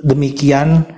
demikian? 0.00 0.93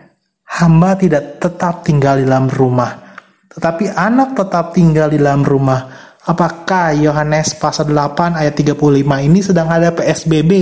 Hamba 0.47 0.95
tidak 0.95 1.43
tetap 1.43 1.83
tinggal 1.83 2.23
di 2.23 2.25
dalam 2.25 2.47
rumah, 2.47 3.19
tetapi 3.50 3.91
anak 3.93 4.38
tetap 4.38 4.73
tinggal 4.73 5.11
di 5.11 5.19
dalam 5.19 5.43
rumah. 5.43 5.91
Apakah 6.26 6.95
Yohanes 6.95 7.55
pasal 7.59 7.91
8 7.91 8.35
ayat 8.38 8.55
35 8.55 8.79
ini 9.26 9.38
sedang 9.43 9.71
ada 9.71 9.95
PSBB 9.95 10.53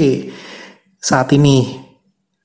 saat 1.01 1.33
ini 1.37 1.85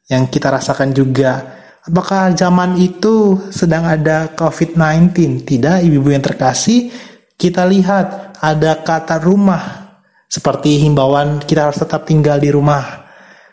yang 0.08 0.28
kita 0.28 0.52
rasakan 0.52 0.96
juga? 0.96 1.60
Apakah 1.84 2.36
zaman 2.36 2.76
itu 2.78 3.50
sedang 3.50 3.88
ada 3.88 4.36
COVID-19? 4.36 5.42
Tidak, 5.42 5.84
ibu-ibu 5.84 6.12
yang 6.12 6.22
terkasih, 6.22 6.92
kita 7.40 7.64
lihat 7.66 8.38
ada 8.44 8.84
kata 8.84 9.20
rumah. 9.24 9.90
Seperti 10.30 10.86
himbauan 10.86 11.42
kita 11.42 11.72
harus 11.72 11.82
tetap 11.82 12.06
tinggal 12.06 12.38
di 12.38 12.54
rumah. 12.54 13.09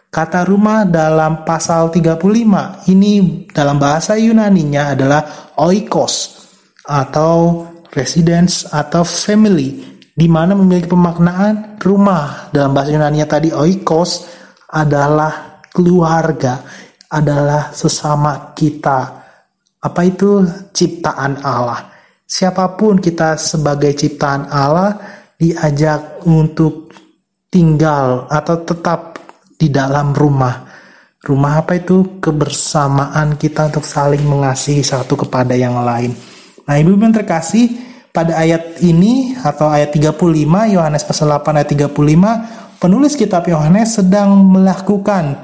Kata 0.09 0.49
rumah 0.49 0.89
dalam 0.89 1.45
pasal 1.45 1.93
35 1.93 2.89
ini 2.89 3.45
dalam 3.53 3.77
bahasa 3.77 4.17
Yunaninya 4.17 4.97
adalah 4.97 5.23
oikos 5.61 6.15
atau 6.87 7.67
residence 7.93 8.65
atau 8.71 9.03
family. 9.05 9.97
di 10.17 10.33
mana 10.33 10.57
memiliki 10.57 10.89
pemaknaan 10.89 11.77
rumah. 11.77 12.49
Dalam 12.49 12.73
bahasa 12.73 12.89
Yunani 12.97 13.21
tadi 13.29 13.53
oikos 13.53 14.25
adalah 14.73 15.61
keluarga, 15.69 16.65
adalah 17.13 17.69
sesama 17.77 18.57
kita. 18.57 19.13
Apa 19.77 20.01
itu 20.09 20.41
ciptaan 20.73 21.45
Allah? 21.45 21.93
Siapa 22.25 22.75
pun 22.81 22.97
kita 22.97 23.37
sebagai 23.37 23.93
ciptaan 23.93 24.49
Allah 24.49 24.97
diajak 25.37 26.25
untuk 26.25 26.91
tinggal 27.53 28.25
atau 28.33 28.65
tetap 28.65 29.16
di 29.57 29.73
dalam 29.73 30.13
rumah. 30.13 30.69
Rumah 31.21 31.53
apa 31.59 31.81
itu? 31.81 32.21
Kebersamaan 32.23 33.35
kita 33.41 33.73
untuk 33.73 33.83
saling 33.83 34.23
mengasihi 34.23 34.85
satu 34.85 35.19
kepada 35.27 35.57
yang 35.59 35.81
lain. 35.83 36.15
Nah, 36.69 36.75
Ibu 36.79 36.95
yang 36.95 37.11
terkasih, 37.11 37.73
pada 38.17 38.41
ayat 38.41 38.81
ini 38.81 39.37
atau 39.37 39.69
ayat 39.69 39.93
35 39.93 40.73
Yohanes 40.73 41.05
pasal 41.05 41.29
8 41.37 41.61
ayat 41.61 41.69
35 41.93 42.81
penulis 42.81 43.13
kitab 43.13 43.45
Yohanes 43.45 44.01
sedang 44.01 44.41
melakukan 44.41 45.37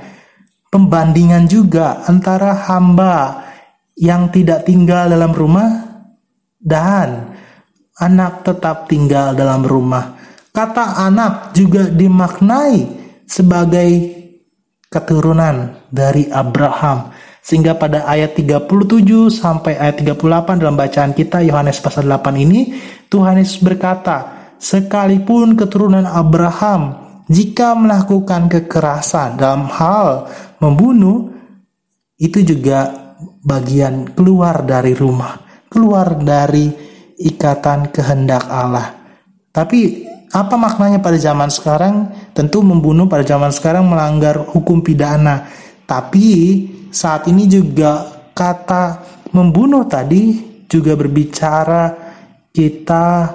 pembandingan 0.73 1.45
juga 1.45 2.01
antara 2.09 2.57
hamba 2.65 3.45
yang 3.93 4.33
tidak 4.33 4.65
tinggal 4.65 5.05
dalam 5.13 5.37
rumah 5.37 5.69
dan 6.57 7.37
anak 8.01 8.41
tetap 8.41 8.89
tinggal 8.89 9.37
dalam 9.37 9.61
rumah. 9.69 10.17
Kata 10.49 10.97
anak 10.97 11.53
juga 11.53 11.93
dimaknai 11.93 13.02
sebagai 13.33 13.91
keturunan 14.93 15.89
dari 15.89 16.29
Abraham. 16.29 17.17
Sehingga 17.43 17.75
pada 17.75 18.05
ayat 18.07 18.37
37 18.39 19.33
sampai 19.33 19.75
ayat 19.81 20.05
38 20.05 20.61
dalam 20.63 20.77
bacaan 20.77 21.17
kita 21.17 21.43
Yohanes 21.43 21.81
pasal 21.81 22.07
8 22.07 22.39
ini 22.39 22.77
Tuhan 23.09 23.41
Yesus 23.41 23.59
berkata, 23.65 24.53
sekalipun 24.61 25.59
keturunan 25.59 26.07
Abraham 26.07 27.03
jika 27.27 27.75
melakukan 27.75 28.47
kekerasan 28.47 29.41
dalam 29.41 29.67
hal 29.67 30.31
membunuh 30.63 31.35
itu 32.21 32.47
juga 32.47 32.95
bagian 33.43 34.15
keluar 34.15 34.63
dari 34.63 34.95
rumah, 34.95 35.67
keluar 35.67 36.15
dari 36.23 36.71
ikatan 37.19 37.91
kehendak 37.91 38.47
Allah. 38.47 38.95
Tapi 39.51 40.07
apa 40.33 40.57
maknanya 40.57 41.05
pada 41.05 41.21
zaman 41.21 41.53
sekarang? 41.53 42.09
Tentu 42.33 42.65
membunuh 42.65 43.05
pada 43.05 43.21
zaman 43.21 43.53
sekarang 43.53 43.85
melanggar 43.85 44.41
hukum 44.41 44.81
pidana. 44.81 45.45
Tapi 45.85 46.29
saat 46.89 47.29
ini 47.29 47.45
juga 47.45 48.09
kata 48.33 49.05
membunuh 49.37 49.85
tadi 49.85 50.41
juga 50.65 50.97
berbicara 50.97 51.93
kita 52.49 53.29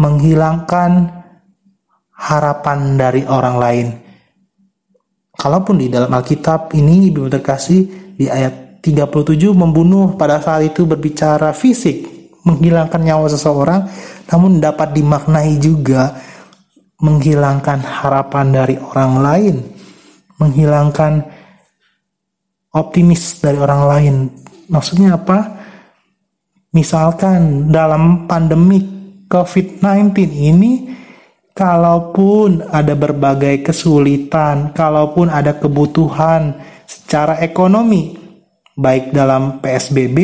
menghilangkan 0.00 0.90
harapan 2.16 2.78
dari 2.96 3.22
orang 3.28 3.56
lain. 3.60 3.88
Kalaupun 5.38 5.76
di 5.76 5.92
dalam 5.92 6.10
Alkitab 6.10 6.72
ini 6.72 7.12
Ibu 7.12 7.28
terkasih 7.30 7.80
di 8.16 8.26
ayat 8.26 8.80
37 8.82 9.54
membunuh 9.54 10.18
pada 10.18 10.42
saat 10.42 10.66
itu 10.66 10.82
berbicara 10.82 11.54
fisik, 11.54 12.17
menghilangkan 12.46 13.00
nyawa 13.02 13.26
seseorang, 13.30 13.88
namun 14.30 14.62
dapat 14.62 14.94
dimaknai 14.94 15.58
juga 15.58 16.14
menghilangkan 16.98 17.78
harapan 17.82 18.46
dari 18.50 18.76
orang 18.78 19.12
lain, 19.22 19.56
menghilangkan 20.42 21.22
optimis 22.74 23.38
dari 23.38 23.58
orang 23.58 23.82
lain. 23.86 24.14
Maksudnya 24.68 25.14
apa? 25.14 25.58
Misalkan 26.74 27.72
dalam 27.72 28.28
pandemi 28.28 28.84
COVID-19 29.30 30.12
ini, 30.30 30.72
kalaupun 31.54 32.66
ada 32.70 32.92
berbagai 32.92 33.66
kesulitan, 33.66 34.74
kalaupun 34.76 35.32
ada 35.32 35.56
kebutuhan 35.56 36.54
secara 36.84 37.40
ekonomi, 37.40 38.14
baik 38.78 39.10
dalam 39.10 39.58
PSBB 39.58 40.18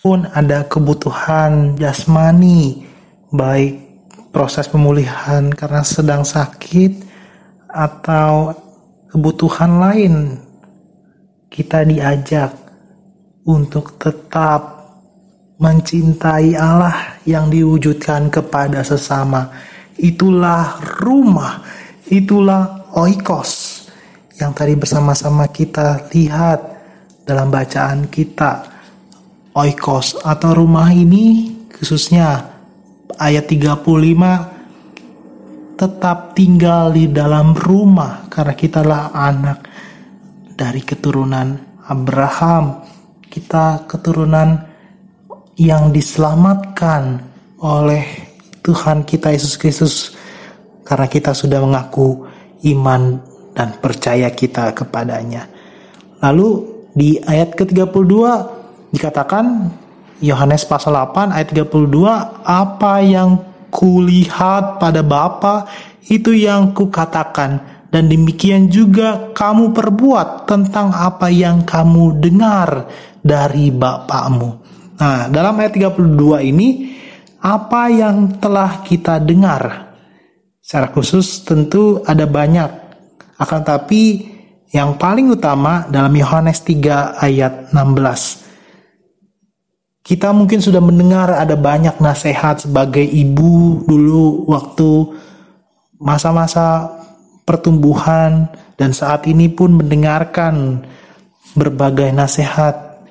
pun 0.00 0.24
ada 0.32 0.64
kebutuhan 0.64 1.76
jasmani, 1.76 2.88
baik 3.28 3.76
proses 4.32 4.64
pemulihan 4.64 5.52
karena 5.52 5.84
sedang 5.84 6.24
sakit 6.24 7.04
atau 7.68 8.56
kebutuhan 9.12 9.72
lain, 9.76 10.14
kita 11.52 11.84
diajak 11.84 12.56
untuk 13.44 14.00
tetap 14.00 14.80
mencintai 15.60 16.56
Allah 16.56 17.20
yang 17.28 17.52
diwujudkan 17.52 18.32
kepada 18.32 18.80
sesama. 18.80 19.52
Itulah 20.00 20.80
rumah, 21.04 21.60
itulah 22.08 22.88
oikos 22.96 23.84
yang 24.40 24.56
tadi 24.56 24.72
bersama-sama 24.72 25.52
kita 25.52 26.08
lihat 26.08 26.64
dalam 27.28 27.52
bacaan 27.52 28.08
kita. 28.08 28.69
Oikos 29.50 30.14
atau 30.22 30.54
rumah 30.54 30.94
ini 30.94 31.50
khususnya 31.74 32.38
ayat 33.18 33.50
35 33.50 33.82
tetap 35.74 36.38
tinggal 36.38 36.94
di 36.94 37.10
dalam 37.10 37.56
rumah 37.58 38.30
karena 38.30 38.54
kitalah 38.54 39.10
anak 39.10 39.66
dari 40.54 40.84
keturunan 40.86 41.56
Abraham. 41.88 42.86
Kita 43.26 43.90
keturunan 43.90 44.54
yang 45.58 45.90
diselamatkan 45.90 47.18
oleh 47.58 48.06
Tuhan 48.62 49.02
kita 49.02 49.34
Yesus 49.34 49.58
Kristus 49.58 50.14
karena 50.86 51.10
kita 51.10 51.34
sudah 51.34 51.58
mengaku 51.58 52.22
iman 52.70 53.18
dan 53.56 53.74
percaya 53.82 54.30
kita 54.30 54.70
kepadanya. 54.78 55.50
Lalu 56.22 56.70
di 56.94 57.18
ayat 57.18 57.56
ke-32 57.58 58.14
dikatakan 58.90 59.70
Yohanes 60.20 60.68
pasal 60.68 60.92
8 60.94 61.32
ayat 61.32 61.48
32 61.54 62.44
apa 62.44 62.94
yang 63.00 63.40
kulihat 63.72 64.82
pada 64.82 65.00
Bapa 65.00 65.70
itu 66.10 66.34
yang 66.34 66.76
kukatakan 66.76 67.80
dan 67.90 68.06
demikian 68.06 68.70
juga 68.70 69.32
kamu 69.34 69.72
perbuat 69.74 70.46
tentang 70.46 70.94
apa 70.94 71.30
yang 71.32 71.66
kamu 71.66 72.22
dengar 72.22 72.86
dari 73.22 73.72
Bapamu. 73.74 74.50
Nah, 75.00 75.26
dalam 75.32 75.56
ayat 75.58 75.96
32 75.96 76.44
ini 76.44 76.68
apa 77.40 77.88
yang 77.88 78.36
telah 78.36 78.84
kita 78.84 79.16
dengar? 79.18 79.96
Secara 80.60 80.92
khusus 80.92 81.42
tentu 81.42 82.04
ada 82.04 82.28
banyak. 82.28 82.70
Akan 83.40 83.64
tapi 83.64 84.28
yang 84.70 84.94
paling 85.00 85.32
utama 85.32 85.88
dalam 85.90 86.12
Yohanes 86.14 86.62
3 86.62 87.18
ayat 87.18 87.72
16 87.74 88.39
kita 90.10 90.34
mungkin 90.34 90.58
sudah 90.58 90.82
mendengar 90.82 91.30
ada 91.38 91.54
banyak 91.54 92.02
nasihat 92.02 92.66
sebagai 92.66 93.06
ibu 93.06 93.86
dulu 93.86 94.42
waktu 94.50 95.06
masa-masa 96.02 96.90
pertumbuhan 97.46 98.50
dan 98.74 98.90
saat 98.90 99.30
ini 99.30 99.46
pun 99.46 99.78
mendengarkan 99.78 100.82
berbagai 101.54 102.10
nasihat. 102.10 103.06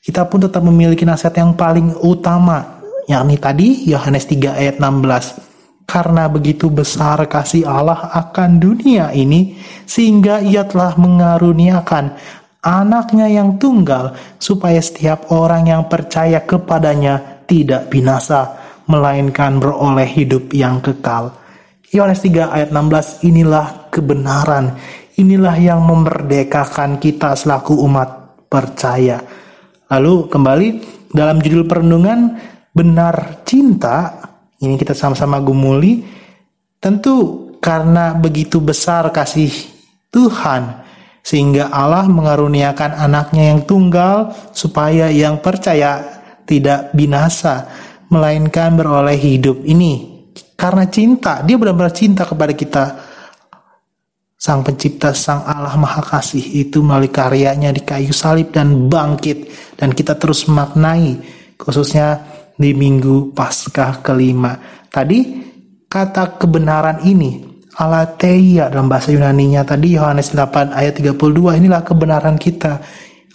Kita 0.00 0.24
pun 0.24 0.48
tetap 0.48 0.64
memiliki 0.64 1.04
nasihat 1.04 1.44
yang 1.44 1.52
paling 1.52 1.92
utama, 2.00 2.80
yakni 3.04 3.36
tadi 3.36 3.68
Yohanes 3.84 4.24
3 4.32 4.56
ayat 4.56 4.80
16. 4.80 5.44
Karena 5.84 6.24
begitu 6.24 6.72
besar 6.72 7.20
kasih 7.28 7.68
Allah 7.68 8.08
akan 8.16 8.56
dunia 8.56 9.12
ini, 9.12 9.60
sehingga 9.84 10.40
ia 10.40 10.64
telah 10.64 10.96
mengaruniakan 10.96 12.16
anaknya 12.62 13.30
yang 13.30 13.56
tunggal, 13.56 14.14
supaya 14.42 14.82
setiap 14.82 15.30
orang 15.30 15.70
yang 15.70 15.86
percaya 15.86 16.42
kepadanya 16.42 17.44
tidak 17.46 17.88
binasa, 17.90 18.58
melainkan 18.88 19.60
beroleh 19.60 20.08
hidup 20.08 20.50
yang 20.54 20.80
kekal. 20.80 21.32
Yohanes 21.88 22.20
3 22.20 22.52
ayat 22.52 22.68
16 22.72 23.24
inilah 23.24 23.88
kebenaran, 23.88 24.76
inilah 25.16 25.56
yang 25.56 25.80
memerdekakan 25.84 27.00
kita 27.00 27.32
selaku 27.32 27.78
umat 27.84 28.40
percaya. 28.48 29.20
Lalu 29.88 30.28
kembali 30.28 30.68
dalam 31.12 31.40
judul 31.40 31.64
perenungan 31.64 32.36
benar 32.76 33.40
cinta, 33.48 34.20
ini 34.60 34.76
kita 34.76 34.92
sama-sama 34.92 35.40
gumuli, 35.40 36.04
tentu 36.76 37.48
karena 37.58 38.12
begitu 38.14 38.60
besar 38.60 39.08
kasih 39.10 39.50
Tuhan 40.12 40.87
sehingga 41.22 41.68
Allah 41.68 42.08
mengaruniakan 42.08 42.96
anaknya 42.96 43.52
yang 43.54 43.66
tunggal 43.68 44.32
supaya 44.56 45.12
yang 45.12 45.38
percaya 45.38 46.22
tidak 46.48 46.90
binasa 46.96 47.68
melainkan 48.08 48.72
beroleh 48.74 49.16
hidup 49.16 49.60
ini 49.68 50.24
karena 50.56 50.88
cinta 50.88 51.44
dia 51.44 51.60
benar-benar 51.60 51.92
cinta 51.92 52.24
kepada 52.24 52.52
kita 52.56 52.84
Sang 54.38 54.62
pencipta, 54.62 55.10
Sang 55.18 55.42
Allah 55.42 55.74
Maha 55.74 55.98
Kasih 55.98 56.62
itu 56.62 56.78
melalui 56.78 57.10
karyanya 57.10 57.74
di 57.74 57.82
kayu 57.82 58.14
salib 58.14 58.54
dan 58.54 58.86
bangkit. 58.86 59.50
Dan 59.74 59.90
kita 59.90 60.14
terus 60.14 60.46
maknai, 60.46 61.18
khususnya 61.58 62.22
di 62.54 62.70
minggu 62.70 63.34
Paskah 63.34 63.98
kelima. 63.98 64.54
Tadi 64.86 65.42
kata 65.90 66.38
kebenaran 66.38 67.02
ini 67.02 67.47
alateia 67.78 68.66
dalam 68.66 68.90
bahasa 68.90 69.14
Yunani-nya 69.14 69.62
tadi 69.62 69.94
Yohanes 69.94 70.34
8 70.34 70.74
ayat 70.74 70.98
32 70.98 71.62
inilah 71.62 71.86
kebenaran 71.86 72.34
kita. 72.34 72.82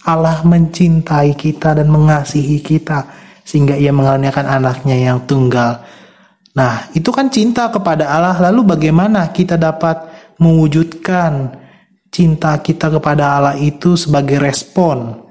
Allah 0.04 0.44
mencintai 0.44 1.32
kita 1.32 1.80
dan 1.80 1.88
mengasihi 1.88 2.60
kita 2.60 3.08
sehingga 3.40 3.72
ia 3.72 3.88
mengaruniakan 3.88 4.44
anaknya 4.44 5.00
yang 5.00 5.24
tunggal. 5.24 5.80
Nah, 6.52 6.92
itu 6.92 7.08
kan 7.08 7.32
cinta 7.32 7.72
kepada 7.72 8.12
Allah. 8.12 8.36
Lalu 8.52 8.76
bagaimana 8.76 9.32
kita 9.32 9.56
dapat 9.56 10.04
mewujudkan 10.36 11.56
cinta 12.12 12.60
kita 12.60 12.92
kepada 12.92 13.40
Allah 13.40 13.56
itu 13.56 13.96
sebagai 13.96 14.36
respon 14.44 15.24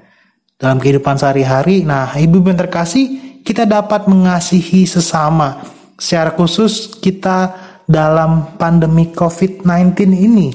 dalam 0.58 0.82
kehidupan 0.82 1.14
sehari-hari? 1.14 1.86
Nah, 1.86 2.10
Ibu 2.10 2.42
yang 2.42 2.58
terkasih, 2.58 3.38
kita 3.46 3.70
dapat 3.70 4.10
mengasihi 4.10 4.90
sesama. 4.90 5.62
Secara 5.94 6.34
khusus 6.34 6.98
kita 6.98 7.54
dalam 7.84 8.56
pandemi 8.56 9.12
COVID-19 9.12 10.12
ini 10.12 10.48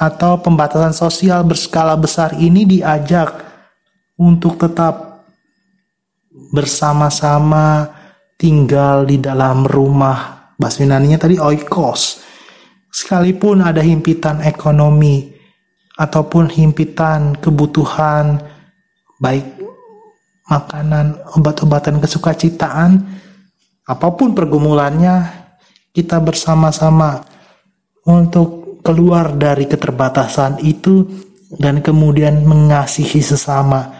atau 0.00 0.40
pembatasan 0.40 0.96
sosial 0.96 1.44
berskala 1.44 1.98
besar 1.98 2.32
ini 2.38 2.64
diajak 2.64 3.36
untuk 4.16 4.56
tetap 4.56 5.26
bersama-sama 6.54 7.90
tinggal 8.40 9.04
di 9.04 9.20
dalam 9.20 9.68
rumah. 9.68 10.52
Bahasa 10.56 10.84
tadi 10.84 11.40
oikos. 11.40 12.20
Sekalipun 12.90 13.64
ada 13.64 13.80
himpitan 13.80 14.44
ekonomi 14.44 15.30
ataupun 15.96 16.52
himpitan 16.52 17.38
kebutuhan 17.38 18.40
baik 19.20 19.46
makanan, 20.50 21.14
obat-obatan 21.38 22.02
kesukacitaan, 22.02 22.98
apa 23.86 24.08
pun 24.18 24.34
pergumulannya, 24.34 25.39
kita 25.90 26.22
bersama-sama 26.22 27.26
untuk 28.06 28.80
keluar 28.80 29.34
dari 29.36 29.68
keterbatasan 29.68 30.62
itu 30.64 31.06
dan 31.58 31.82
kemudian 31.82 32.46
mengasihi 32.46 33.20
sesama. 33.20 33.90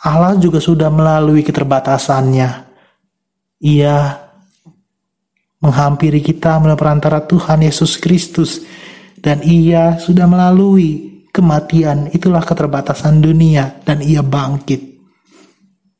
Allah 0.00 0.38
juga 0.40 0.62
sudah 0.62 0.88
melalui 0.88 1.44
keterbatasannya. 1.44 2.50
Ia 3.60 3.96
menghampiri 5.60 6.24
kita 6.24 6.56
melalui 6.56 6.80
perantara 6.80 7.20
Tuhan 7.20 7.60
Yesus 7.60 8.00
Kristus. 8.00 8.64
Dan 9.20 9.44
ia 9.44 10.00
sudah 10.00 10.24
melalui 10.24 11.20
kematian. 11.28 12.08
Itulah 12.16 12.40
keterbatasan 12.40 13.20
dunia. 13.20 13.84
Dan 13.84 14.00
ia 14.00 14.24
bangkit. 14.24 14.80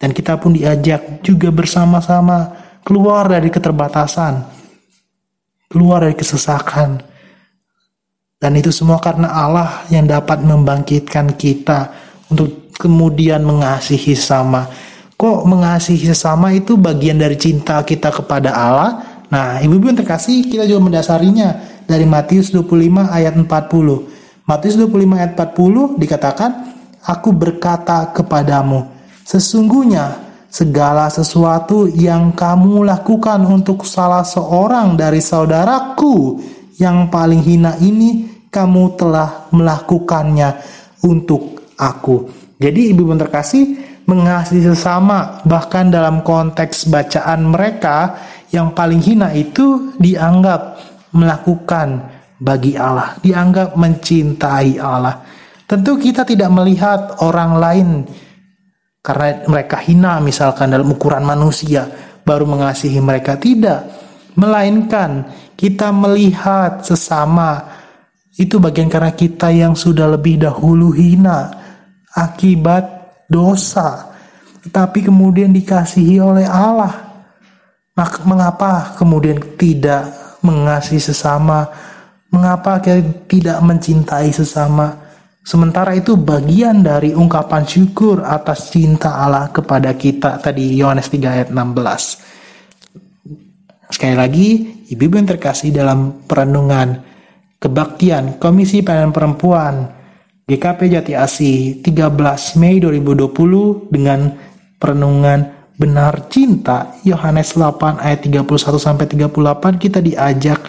Dan 0.00 0.16
kita 0.16 0.40
pun 0.40 0.56
diajak 0.56 1.20
juga 1.20 1.52
bersama-sama 1.52 2.56
keluar 2.80 3.28
dari 3.28 3.52
keterbatasan 3.52 4.59
keluar 5.70 6.02
dari 6.02 6.18
kesesakan. 6.18 6.98
Dan 8.42 8.52
itu 8.58 8.74
semua 8.74 8.98
karena 8.98 9.30
Allah 9.30 9.86
yang 9.86 10.10
dapat 10.10 10.42
membangkitkan 10.42 11.38
kita 11.38 11.94
untuk 12.26 12.74
kemudian 12.74 13.46
mengasihi 13.46 14.18
sama. 14.18 14.66
Kok 15.14 15.44
mengasihi 15.44 16.10
sesama 16.10 16.50
itu 16.50 16.80
bagian 16.80 17.20
dari 17.20 17.36
cinta 17.36 17.84
kita 17.84 18.10
kepada 18.10 18.50
Allah? 18.50 18.90
Nah, 19.28 19.60
ibu-ibu 19.60 19.92
yang 19.92 20.00
terkasih, 20.00 20.48
kita 20.48 20.64
juga 20.64 20.80
mendasarinya 20.80 21.60
dari 21.84 22.08
Matius 22.08 22.50
25 22.50 23.06
ayat 23.12 23.36
40. 23.36 24.48
Matius 24.48 24.74
25 24.80 25.20
ayat 25.20 25.32
40 25.36 26.00
dikatakan, 26.00 26.50
Aku 27.04 27.36
berkata 27.36 28.08
kepadamu, 28.16 28.88
sesungguhnya 29.28 30.29
segala 30.50 31.06
sesuatu 31.06 31.86
yang 31.86 32.34
kamu 32.34 32.82
lakukan 32.82 33.40
untuk 33.46 33.86
salah 33.86 34.26
seorang 34.26 34.98
dari 34.98 35.22
saudaraku 35.22 36.42
yang 36.76 37.06
paling 37.06 37.40
hina 37.40 37.78
ini 37.78 38.42
kamu 38.50 38.98
telah 38.98 39.46
melakukannya 39.54 40.58
untuk 41.06 41.70
aku. 41.78 42.28
Jadi 42.58 42.92
ibu 42.92 43.06
ibu 43.06 43.14
terkasih 43.16 43.78
mengasihi 44.04 44.74
sesama 44.74 45.38
bahkan 45.46 45.88
dalam 45.88 46.26
konteks 46.26 46.90
bacaan 46.90 47.46
mereka 47.46 48.18
yang 48.50 48.74
paling 48.74 48.98
hina 48.98 49.30
itu 49.30 49.94
dianggap 50.02 50.82
melakukan 51.14 52.10
bagi 52.42 52.74
Allah, 52.74 53.14
dianggap 53.22 53.78
mencintai 53.78 54.82
Allah. 54.82 55.22
Tentu 55.70 55.94
kita 55.94 56.26
tidak 56.26 56.50
melihat 56.50 57.22
orang 57.22 57.52
lain 57.62 57.88
karena 59.00 59.48
mereka 59.48 59.80
hina 59.80 60.20
misalkan 60.20 60.76
dalam 60.76 60.92
ukuran 60.92 61.24
manusia 61.24 61.88
baru 62.20 62.44
mengasihi 62.44 63.00
mereka. 63.00 63.40
Tidak. 63.40 63.80
Melainkan 64.36 65.24
kita 65.56 65.88
melihat 65.90 66.84
sesama. 66.84 67.80
Itu 68.36 68.56
bagian 68.60 68.88
karena 68.88 69.12
kita 69.12 69.52
yang 69.52 69.76
sudah 69.76 70.08
lebih 70.16 70.40
dahulu 70.40 70.92
hina 70.92 71.48
akibat 72.12 72.84
dosa. 73.28 74.12
Tetapi 74.64 75.08
kemudian 75.08 75.52
dikasihi 75.52 76.20
oleh 76.20 76.44
Allah. 76.44 77.08
Maka 77.96 78.24
mengapa 78.24 78.96
kemudian 78.96 79.40
tidak 79.56 80.08
mengasihi 80.44 81.00
sesama? 81.00 81.68
Mengapa 82.30 82.78
kita 82.78 83.02
tidak 83.26 83.58
mencintai 83.64 84.30
sesama 84.30 84.94
Sementara 85.40 85.96
itu 85.96 86.20
bagian 86.20 86.84
dari 86.84 87.16
ungkapan 87.16 87.64
syukur 87.64 88.20
atas 88.20 88.68
cinta 88.68 89.24
Allah 89.24 89.48
kepada 89.48 89.96
kita 89.96 90.36
tadi 90.36 90.76
Yohanes 90.76 91.08
3 91.08 91.32
ayat 91.32 91.48
16. 91.48 93.88
Sekali 93.88 94.14
lagi, 94.14 94.48
ibu-ibu 94.92 95.16
yang 95.16 95.28
terkasih 95.32 95.72
dalam 95.72 96.28
perenungan 96.28 97.00
kebaktian 97.56 98.36
Komisi 98.36 98.84
Pelayanan 98.84 99.16
Perempuan 99.16 99.88
GKP 100.44 100.80
Jati 100.92 101.16
Asih 101.16 101.80
13 101.80 102.60
Mei 102.60 102.76
2020 102.76 103.88
dengan 103.88 104.36
perenungan 104.76 105.72
benar 105.80 106.28
cinta 106.28 107.00
Yohanes 107.00 107.56
8 107.56 107.96
ayat 107.96 108.28
31 108.28 108.44
sampai 108.76 109.08
38 109.08 109.80
kita 109.80 110.04
diajak 110.04 110.60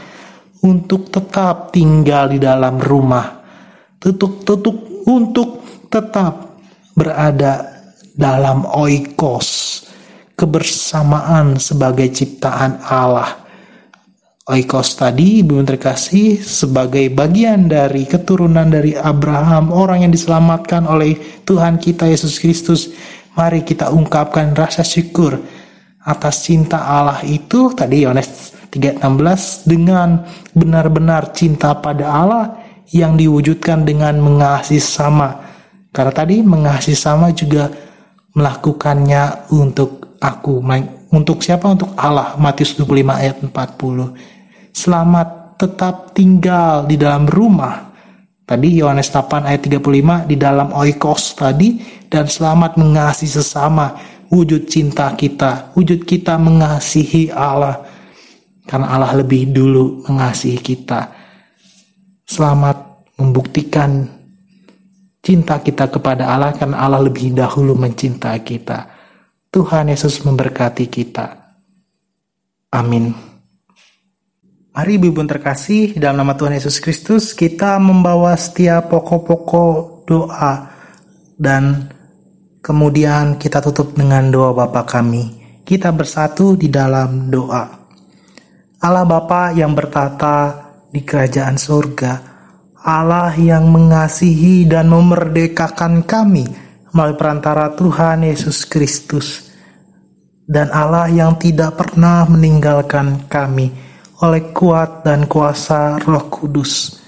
untuk 0.64 1.12
tetap 1.12 1.76
tinggal 1.76 2.32
di 2.32 2.40
dalam 2.40 2.80
rumah 2.80 3.41
tutuk-tutuk 4.02 5.06
untuk 5.06 5.62
tetap 5.94 6.58
berada 6.98 7.70
dalam 8.18 8.66
oikos, 8.66 9.82
kebersamaan 10.34 11.62
sebagai 11.62 12.10
ciptaan 12.10 12.82
Allah. 12.82 13.38
Oikos 14.50 14.98
tadi, 14.98 15.46
ibu 15.46 15.62
terkasih, 15.62 16.42
sebagai 16.42 17.14
bagian 17.14 17.70
dari 17.70 18.10
keturunan 18.10 18.68
dari 18.68 18.98
Abraham, 18.98 19.70
orang 19.70 20.10
yang 20.10 20.12
diselamatkan 20.12 20.90
oleh 20.90 21.46
Tuhan 21.46 21.78
kita 21.78 22.10
Yesus 22.10 22.42
Kristus. 22.42 22.90
Mari 23.38 23.64
kita 23.64 23.94
ungkapkan 23.94 24.52
rasa 24.58 24.84
syukur 24.84 25.40
atas 26.04 26.50
cinta 26.50 26.84
Allah 26.84 27.22
itu 27.24 27.72
tadi 27.72 28.04
Yohanes 28.04 28.52
3:16 28.74 29.70
dengan 29.70 30.26
benar-benar 30.52 31.32
cinta 31.32 31.78
pada 31.78 32.12
Allah 32.12 32.61
yang 32.92 33.16
diwujudkan 33.16 33.88
dengan 33.88 34.20
mengasihi 34.20 34.84
sama. 34.84 35.40
Karena 35.92 36.12
tadi 36.12 36.44
mengasihi 36.44 36.96
sama 36.96 37.32
juga 37.32 37.72
melakukannya 38.36 39.52
untuk 39.52 40.20
aku. 40.20 40.64
Untuk 41.12 41.44
siapa? 41.44 41.72
Untuk 41.72 41.96
Allah. 41.96 42.36
Matius 42.36 42.76
25 42.76 43.12
ayat 43.12 43.36
40. 43.44 43.52
Selamat 44.72 45.60
tetap 45.60 46.16
tinggal 46.16 46.88
di 46.88 46.96
dalam 46.96 47.28
rumah. 47.28 47.92
Tadi 48.48 48.84
Yohanes 48.84 49.08
8 49.08 49.48
ayat 49.48 49.62
35 49.64 50.28
di 50.28 50.36
dalam 50.36 50.76
oikos 50.76 51.40
tadi 51.40 51.80
dan 52.12 52.28
selamat 52.28 52.76
mengasihi 52.76 53.32
sesama. 53.32 53.96
Wujud 54.32 54.72
cinta 54.72 55.12
kita, 55.12 55.76
wujud 55.76 56.08
kita 56.08 56.40
mengasihi 56.40 57.32
Allah. 57.36 57.84
Karena 58.64 58.96
Allah 58.96 59.12
lebih 59.20 59.52
dulu 59.52 60.08
mengasihi 60.08 60.56
kita 60.56 61.21
selamat 62.32 63.12
membuktikan 63.20 64.08
cinta 65.20 65.60
kita 65.60 65.92
kepada 65.92 66.32
Allah 66.32 66.56
karena 66.56 66.80
Allah 66.80 67.04
lebih 67.04 67.36
dahulu 67.36 67.76
mencintai 67.76 68.40
kita. 68.40 68.88
Tuhan 69.52 69.92
Yesus 69.92 70.24
memberkati 70.24 70.88
kita. 70.88 71.28
Amin. 72.72 73.12
Mari 74.72 74.96
ibu 74.96 75.12
ibu 75.12 75.20
terkasih 75.28 76.00
dalam 76.00 76.24
nama 76.24 76.40
Tuhan 76.40 76.56
Yesus 76.56 76.80
Kristus 76.80 77.36
kita 77.36 77.76
membawa 77.84 78.32
setiap 78.40 78.88
pokok-pokok 78.88 80.08
doa 80.08 80.72
dan 81.36 81.92
kemudian 82.64 83.36
kita 83.36 83.60
tutup 83.60 83.92
dengan 83.92 84.32
doa 84.32 84.56
Bapa 84.56 84.88
kami. 84.88 85.44
Kita 85.68 85.92
bersatu 85.92 86.56
di 86.56 86.72
dalam 86.72 87.28
doa. 87.28 87.68
Allah 88.80 89.04
Bapa 89.04 89.52
yang 89.52 89.76
bertata 89.76 90.71
di 90.92 91.02
kerajaan 91.02 91.56
surga. 91.56 92.14
Allah 92.84 93.32
yang 93.40 93.72
mengasihi 93.72 94.68
dan 94.68 94.92
memerdekakan 94.92 96.04
kami 96.04 96.44
melalui 96.92 97.16
perantara 97.16 97.72
Tuhan 97.74 98.28
Yesus 98.28 98.68
Kristus. 98.68 99.52
dan 100.52 100.68
Allah 100.76 101.08
yang 101.08 101.40
tidak 101.40 101.80
pernah 101.80 102.28
meninggalkan 102.28 103.24
kami 103.32 103.72
oleh 104.20 104.52
kuat 104.52 105.00
dan 105.08 105.24
kuasa 105.24 105.96
Roh 106.04 106.28
Kudus. 106.28 107.00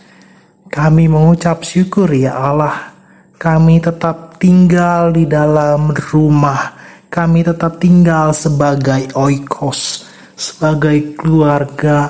Kami 0.71 1.11
mengucap 1.11 1.61
syukur 1.61 2.07
ya 2.07 2.39
Allah, 2.39 2.95
kami 3.35 3.83
tetap 3.83 4.39
tinggal 4.39 5.11
di 5.11 5.27
dalam 5.27 5.91
rumah, 5.91 6.73
kami 7.11 7.43
tetap 7.43 7.83
tinggal 7.83 8.31
sebagai 8.31 9.11
oikos, 9.13 10.07
sebagai 10.33 11.13
keluarga 11.19 12.09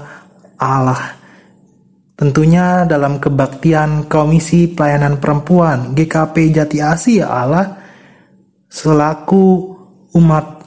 Allah. 0.62 1.23
Tentunya 2.24 2.88
dalam 2.88 3.20
kebaktian 3.20 4.08
Komisi 4.08 4.72
Pelayanan 4.72 5.20
Perempuan 5.20 5.92
GKP 5.92 6.56
Jati 6.56 6.80
Asi 6.80 7.20
ya 7.20 7.28
Allah, 7.28 7.76
selaku 8.72 9.76
umat 10.16 10.64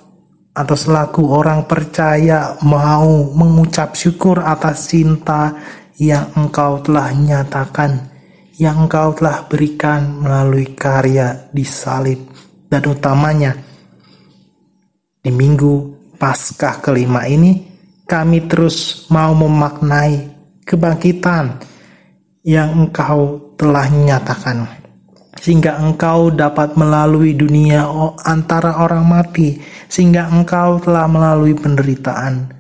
atau 0.53 0.77
selaku 0.77 1.33
orang 1.33 1.65
percaya 1.65 2.61
mau 2.61 3.33
mengucap 3.33 3.97
syukur 3.97 4.45
atas 4.45 4.93
cinta 4.93 5.57
yang 5.97 6.29
engkau 6.37 6.85
telah 6.85 7.17
nyatakan, 7.17 8.05
yang 8.61 8.85
engkau 8.85 9.17
telah 9.17 9.49
berikan 9.49 10.13
melalui 10.29 10.77
karya 10.77 11.49
di 11.57 11.65
salib. 11.65 12.21
Dan 12.69 12.85
utamanya 12.85 13.57
di 15.25 15.33
minggu 15.33 15.97
Paskah 16.21 16.85
kelima 16.85 17.25
ini 17.25 17.65
kami 18.05 18.45
terus 18.45 19.09
mau 19.09 19.33
memaknai 19.33 20.36
kebangkitan 20.67 21.63
yang 22.43 22.75
engkau 22.75 23.55
telah 23.57 23.87
nyatakan 23.89 24.67
sehingga 25.41 25.79
engkau 25.79 26.33
dapat 26.33 26.75
melalui 26.75 27.37
dunia 27.37 27.87
antara 28.25 28.81
orang 28.81 29.05
mati, 29.05 29.61
sehingga 29.87 30.33
engkau 30.33 30.81
telah 30.81 31.07
melalui 31.07 31.53
penderitaan. 31.53 32.51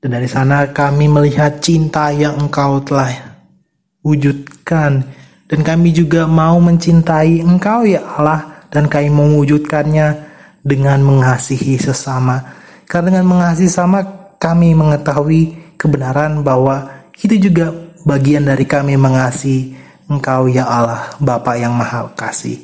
Dan 0.00 0.08
dari 0.12 0.28
sana 0.28 0.68
kami 0.68 1.08
melihat 1.08 1.60
cinta 1.62 2.10
yang 2.12 2.36
engkau 2.40 2.80
telah 2.82 3.12
wujudkan, 4.02 5.06
dan 5.48 5.60
kami 5.62 5.92
juga 5.92 6.26
mau 6.26 6.58
mencintai 6.58 7.44
engkau 7.44 7.86
ya 7.86 8.02
Allah, 8.16 8.66
dan 8.72 8.88
kami 8.88 9.12
mewujudkannya 9.12 10.08
dengan 10.64 10.98
mengasihi 11.04 11.78
sesama. 11.78 12.42
Karena 12.88 13.16
dengan 13.16 13.38
mengasihi 13.38 13.70
sama 13.70 14.02
kami 14.40 14.74
mengetahui 14.76 15.76
kebenaran 15.78 16.42
bahwa 16.42 17.03
itu 17.20 17.50
juga 17.50 17.70
bagian 18.02 18.46
dari 18.46 18.66
kami 18.66 18.98
mengasihi 18.98 19.84
Engkau 20.04 20.52
ya 20.52 20.68
Allah, 20.68 21.16
Bapa 21.16 21.56
yang 21.56 21.72
Maha 21.72 22.12
Kasih. 22.12 22.60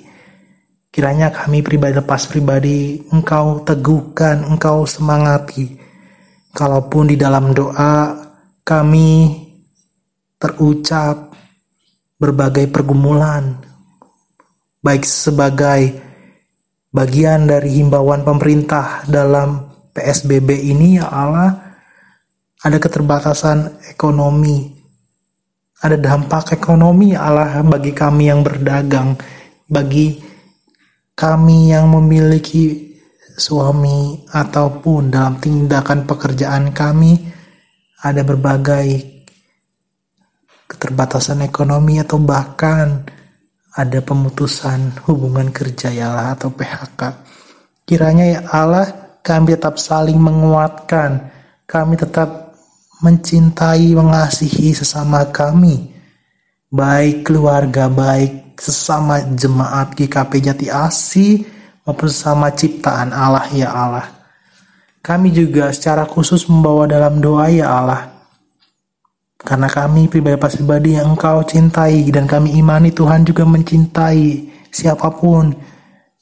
Kiranya 0.93 1.33
kami 1.33 1.65
pribadi 1.65 1.97
lepas 1.97 2.29
pribadi, 2.29 3.01
Engkau 3.09 3.65
teguhkan, 3.65 4.45
Engkau 4.45 4.85
semangati. 4.85 5.79
Kalaupun 6.53 7.09
di 7.09 7.17
dalam 7.17 7.57
doa 7.57 8.13
kami 8.61 9.41
terucap 10.37 11.33
berbagai 12.21 12.69
pergumulan, 12.69 13.57
baik 14.85 15.09
sebagai 15.09 15.97
bagian 16.93 17.49
dari 17.49 17.81
himbauan 17.81 18.21
pemerintah 18.21 19.07
dalam 19.09 19.65
PSBB 19.97 20.77
ini 20.77 21.01
ya 21.01 21.09
Allah, 21.09 21.69
ada 22.61 22.77
keterbatasan 22.77 23.81
ekonomi, 23.88 24.68
ada 25.81 25.96
dampak 25.96 26.53
ekonomi 26.53 27.16
Allah 27.16 27.64
bagi 27.64 27.96
kami 27.96 28.29
yang 28.29 28.44
berdagang, 28.44 29.16
bagi 29.64 30.20
kami 31.16 31.73
yang 31.73 31.88
memiliki 31.88 32.92
suami 33.40 34.29
ataupun 34.29 35.09
dalam 35.09 35.40
tindakan 35.40 36.05
pekerjaan 36.05 36.77
kami 36.77 37.16
ada 38.05 38.20
berbagai 38.20 39.09
keterbatasan 40.68 41.40
ekonomi 41.49 41.96
atau 41.96 42.20
bahkan 42.20 43.09
ada 43.73 43.99
pemutusan 44.05 45.01
hubungan 45.09 45.49
kerja 45.49 45.88
ya 45.88 46.12
Allah 46.12 46.37
atau 46.37 46.53
PHK. 46.53 47.01
Kiranya 47.88 48.27
ya 48.29 48.40
Allah 48.53 48.87
kami 49.25 49.57
tetap 49.57 49.81
saling 49.81 50.20
menguatkan, 50.20 51.33
kami 51.64 51.96
tetap 51.96 52.50
mencintai, 53.01 53.97
mengasihi 53.97 54.77
sesama 54.77 55.25
kami, 55.33 55.89
baik 56.69 57.25
keluarga, 57.27 57.89
baik 57.89 58.61
sesama 58.61 59.25
jemaat 59.33 59.97
GKP 59.97 60.33
Jati 60.45 60.67
Asi 60.69 61.43
maupun 61.89 62.09
sesama 62.13 62.53
ciptaan 62.53 63.11
Allah 63.17 63.49
ya 63.57 63.73
Allah. 63.73 64.07
Kami 65.01 65.33
juga 65.33 65.73
secara 65.73 66.05
khusus 66.05 66.45
membawa 66.45 66.85
dalam 66.85 67.25
doa 67.25 67.49
ya 67.49 67.73
Allah. 67.73 68.13
Karena 69.41 69.73
kami 69.73 70.05
pribadi-pribadi 70.13 71.01
yang 71.01 71.17
engkau 71.17 71.41
cintai 71.49 72.05
dan 72.13 72.29
kami 72.29 72.61
imani 72.61 72.93
Tuhan 72.93 73.25
juga 73.25 73.49
mencintai 73.49 74.53
siapa 74.69 75.09
pun 75.17 75.57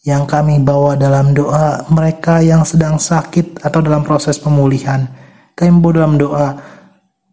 yang 0.07 0.23
kami 0.23 0.63
bawa 0.63 0.95
dalam 0.95 1.35
doa 1.35 1.83
mereka 1.91 2.39
yang 2.39 2.63
sedang 2.63 3.03
sakit 3.03 3.67
atau 3.67 3.83
dalam 3.83 4.07
proses 4.07 4.39
pemulihan. 4.39 5.18
Membawa 5.59 5.93
dalam 5.99 6.15
doa 6.15 6.49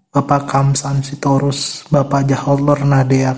Bapak 0.10 0.50
Kamsan 0.50 1.06
Sitorus, 1.06 1.86
Bapak 1.94 2.26
Jaholor 2.26 2.82
Nadeak, 2.82 3.38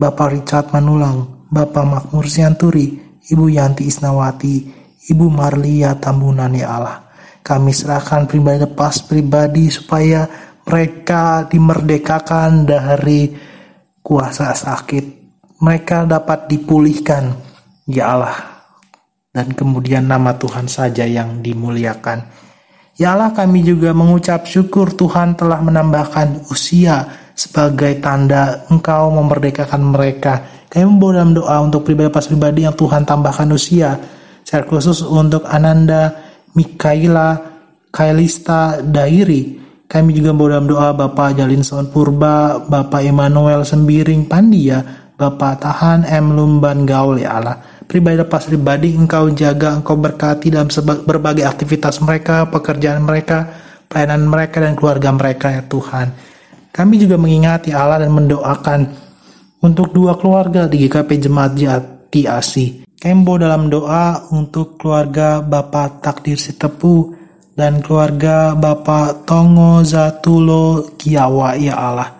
Bapak 0.00 0.32
Richard 0.32 0.72
Manulang, 0.72 1.44
Bapak 1.52 1.84
Makmur 1.84 2.24
Sianturi, 2.24 3.20
Ibu 3.28 3.46
Yanti 3.52 3.84
Isnawati, 3.84 4.56
Ibu 5.10 5.26
Marlia 5.28 5.98
Tambunan 6.00 6.54
ya 6.56 6.80
Allah. 6.80 7.04
Kami 7.44 7.76
serahkan 7.76 8.24
pribadi 8.24 8.64
lepas 8.64 9.04
pribadi 9.04 9.68
supaya 9.68 10.24
mereka 10.64 11.44
dimerdekakan 11.44 12.64
dari 12.64 13.28
kuasa 14.00 14.56
sakit. 14.56 15.04
Mereka 15.60 16.08
dapat 16.08 16.48
dipulihkan, 16.48 17.36
ya 17.84 18.16
Allah. 18.16 18.38
Dan 19.28 19.52
kemudian 19.52 20.08
nama 20.08 20.32
Tuhan 20.40 20.70
saja 20.70 21.04
yang 21.04 21.44
dimuliakan. 21.44 22.43
Allah 23.02 23.34
kami 23.34 23.66
juga 23.66 23.90
mengucap 23.90 24.46
syukur 24.46 24.94
Tuhan 24.94 25.34
telah 25.34 25.58
menambahkan 25.58 26.46
usia 26.46 27.02
sebagai 27.34 27.98
tanda 27.98 28.62
engkau 28.70 29.10
memerdekakan 29.10 29.82
mereka. 29.82 30.46
Kami 30.70 30.86
membawa 30.86 31.26
doa 31.26 31.56
untuk 31.58 31.82
pribadi 31.82 32.14
pas 32.14 32.22
pribadi 32.22 32.62
yang 32.62 32.78
Tuhan 32.78 33.02
tambahkan 33.02 33.50
usia. 33.50 33.98
Secara 34.46 34.62
khusus 34.70 35.02
untuk 35.02 35.42
Ananda, 35.50 36.14
Mikaela, 36.54 37.34
Kailista, 37.90 38.78
Dairi. 38.78 39.58
Kami 39.90 40.14
juga 40.14 40.30
membawa 40.30 40.62
doa 40.62 40.88
Bapak 40.94 41.34
Jalinson 41.34 41.90
Purba, 41.90 42.62
Bapak 42.62 43.02
Emmanuel 43.02 43.66
Sembiring 43.66 44.30
Pandia, 44.30 44.82
Bapak 45.18 45.66
Tahan 45.66 46.06
M. 46.06 46.34
Lumban 46.34 46.86
Gaul 46.86 47.22
ya 47.22 47.42
Allah 47.42 47.58
pribadi 47.86 48.16
lepas 48.20 48.48
pribadi 48.48 48.96
engkau 48.96 49.30
jaga, 49.32 49.78
engkau 49.78 49.96
berkati 49.96 50.50
dalam 50.50 50.68
berbagai 51.04 51.44
aktivitas 51.44 52.00
mereka, 52.00 52.48
pekerjaan 52.48 53.04
mereka, 53.04 53.50
pelayanan 53.86 54.26
mereka 54.26 54.58
dan 54.64 54.74
keluarga 54.74 55.10
mereka 55.14 55.46
ya 55.52 55.62
Tuhan. 55.64 56.08
Kami 56.74 56.94
juga 56.98 57.14
mengingati 57.14 57.70
Allah 57.70 58.02
dan 58.02 58.10
mendoakan 58.10 58.80
untuk 59.62 59.94
dua 59.94 60.18
keluarga 60.18 60.66
di 60.66 60.84
GKP 60.84 61.30
Jemaat 61.30 61.52
Jati 61.54 62.22
Asi. 62.26 62.66
Kembo 62.98 63.36
dalam 63.36 63.68
doa 63.68 64.32
untuk 64.32 64.80
keluarga 64.80 65.44
Bapak 65.44 66.00
Takdir 66.00 66.40
Sitepu 66.40 67.14
dan 67.54 67.78
keluarga 67.84 68.56
Bapak 68.58 69.28
Tongo 69.28 69.84
Zatulo 69.86 70.96
Kiawa 70.98 71.54
ya 71.54 71.78
Allah. 71.78 72.10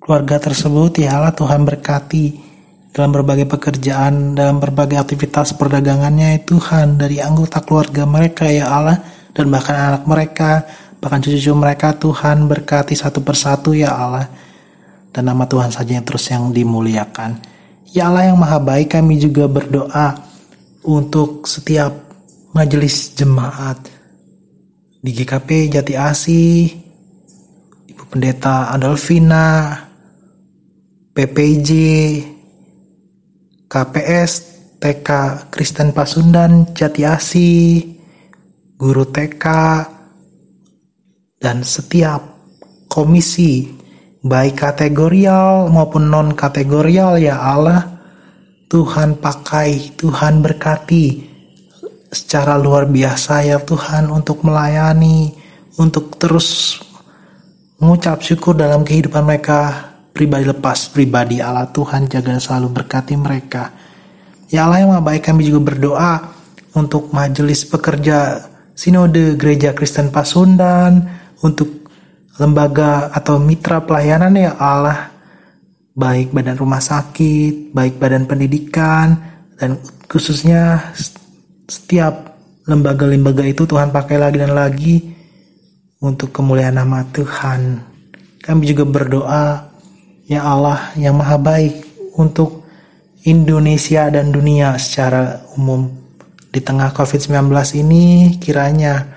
Keluarga 0.00 0.40
tersebut 0.40 1.04
ya 1.04 1.20
Allah 1.20 1.34
Tuhan 1.36 1.66
berkati 1.66 2.49
dalam 2.90 3.10
berbagai 3.14 3.46
pekerjaan, 3.46 4.34
dalam 4.34 4.58
berbagai 4.58 4.98
aktivitas 4.98 5.54
perdagangannya 5.54 6.38
ya 6.38 6.40
Tuhan 6.42 6.98
dari 6.98 7.22
anggota 7.22 7.62
keluarga 7.62 8.02
mereka 8.02 8.50
ya 8.50 8.66
Allah 8.66 8.98
dan 9.30 9.46
bahkan 9.46 9.76
anak 9.78 10.04
mereka, 10.10 10.66
bahkan 10.98 11.22
cucu-cucu 11.22 11.54
mereka 11.54 11.94
Tuhan 11.94 12.50
berkati 12.50 12.98
satu 12.98 13.22
persatu 13.22 13.70
ya 13.74 13.94
Allah. 13.94 14.26
Dan 15.10 15.26
nama 15.26 15.42
Tuhan 15.42 15.74
saja 15.74 15.98
yang 15.98 16.06
terus 16.06 16.30
yang 16.30 16.54
dimuliakan. 16.54 17.34
Ya 17.90 18.06
Allah 18.06 18.30
yang 18.30 18.38
maha 18.38 18.62
baik 18.62 18.94
kami 18.94 19.18
juga 19.18 19.50
berdoa 19.50 20.22
untuk 20.86 21.50
setiap 21.50 21.90
majelis 22.54 23.14
jemaat 23.18 23.90
di 25.02 25.10
GKP 25.10 25.74
Jati 25.74 25.94
Asih, 25.98 26.62
Ibu 27.90 28.02
Pendeta 28.06 28.70
Adolfina, 28.70 29.74
PPJ, 31.10 31.70
KPS, 33.70 34.32
TK 34.82 35.08
Kristen 35.54 35.94
Pasundan, 35.94 36.74
Jati 36.74 37.06
Asi, 37.06 37.86
guru 38.74 39.06
TK, 39.06 39.46
dan 41.38 41.62
setiap 41.62 42.18
komisi 42.90 43.70
baik 44.26 44.58
kategorial 44.58 45.70
maupun 45.70 46.10
non 46.10 46.34
kategorial 46.34 47.16
ya 47.22 47.38
Allah 47.38 47.86
Tuhan 48.66 49.22
pakai 49.22 49.94
Tuhan 49.94 50.42
berkati. 50.42 51.30
Secara 52.10 52.58
luar 52.58 52.90
biasa 52.90 53.46
ya 53.46 53.62
Tuhan 53.62 54.10
untuk 54.10 54.42
melayani, 54.42 55.30
untuk 55.78 56.18
terus 56.18 56.74
mengucap 57.78 58.18
syukur 58.18 58.58
dalam 58.58 58.82
kehidupan 58.82 59.22
mereka 59.22 59.89
pribadi 60.10 60.44
lepas 60.46 60.90
pribadi 60.90 61.38
Allah 61.38 61.70
Tuhan 61.70 62.10
jaga 62.10 62.36
selalu 62.36 62.68
berkati 62.82 63.14
mereka. 63.16 63.72
Ya 64.50 64.66
Allah 64.66 64.82
yang 64.82 64.98
baik 65.02 65.30
kami 65.30 65.46
juga 65.46 65.72
berdoa 65.72 66.34
untuk 66.74 67.14
majelis 67.14 67.66
pekerja 67.66 68.46
sinode 68.74 69.38
gereja 69.38 69.76
Kristen 69.76 70.10
Pasundan, 70.10 71.06
untuk 71.44 71.86
lembaga 72.40 73.12
atau 73.12 73.36
mitra 73.36 73.84
pelayanan 73.84 74.32
ya 74.32 74.56
Allah, 74.56 75.12
baik 75.92 76.32
badan 76.32 76.56
rumah 76.56 76.80
sakit, 76.80 77.76
baik 77.76 78.00
badan 78.00 78.24
pendidikan, 78.24 79.20
dan 79.60 79.76
khususnya 80.08 80.92
setiap 81.68 82.40
lembaga-lembaga 82.66 83.44
itu 83.44 83.68
Tuhan 83.68 83.92
pakai 83.92 84.16
lagi 84.18 84.36
dan 84.40 84.52
lagi 84.56 84.96
untuk 86.00 86.32
kemuliaan 86.32 86.80
nama 86.80 87.04
Tuhan. 87.12 87.86
Kami 88.40 88.62
juga 88.64 88.88
berdoa, 88.88 89.69
ya 90.30 90.46
Allah 90.46 90.94
yang 90.94 91.18
maha 91.18 91.34
baik 91.42 91.82
untuk 92.14 92.62
Indonesia 93.26 94.06
dan 94.14 94.30
dunia 94.30 94.78
secara 94.78 95.42
umum. 95.58 95.90
Di 96.50 96.62
tengah 96.62 96.94
COVID-19 96.94 97.50
ini 97.82 98.38
kiranya 98.38 99.10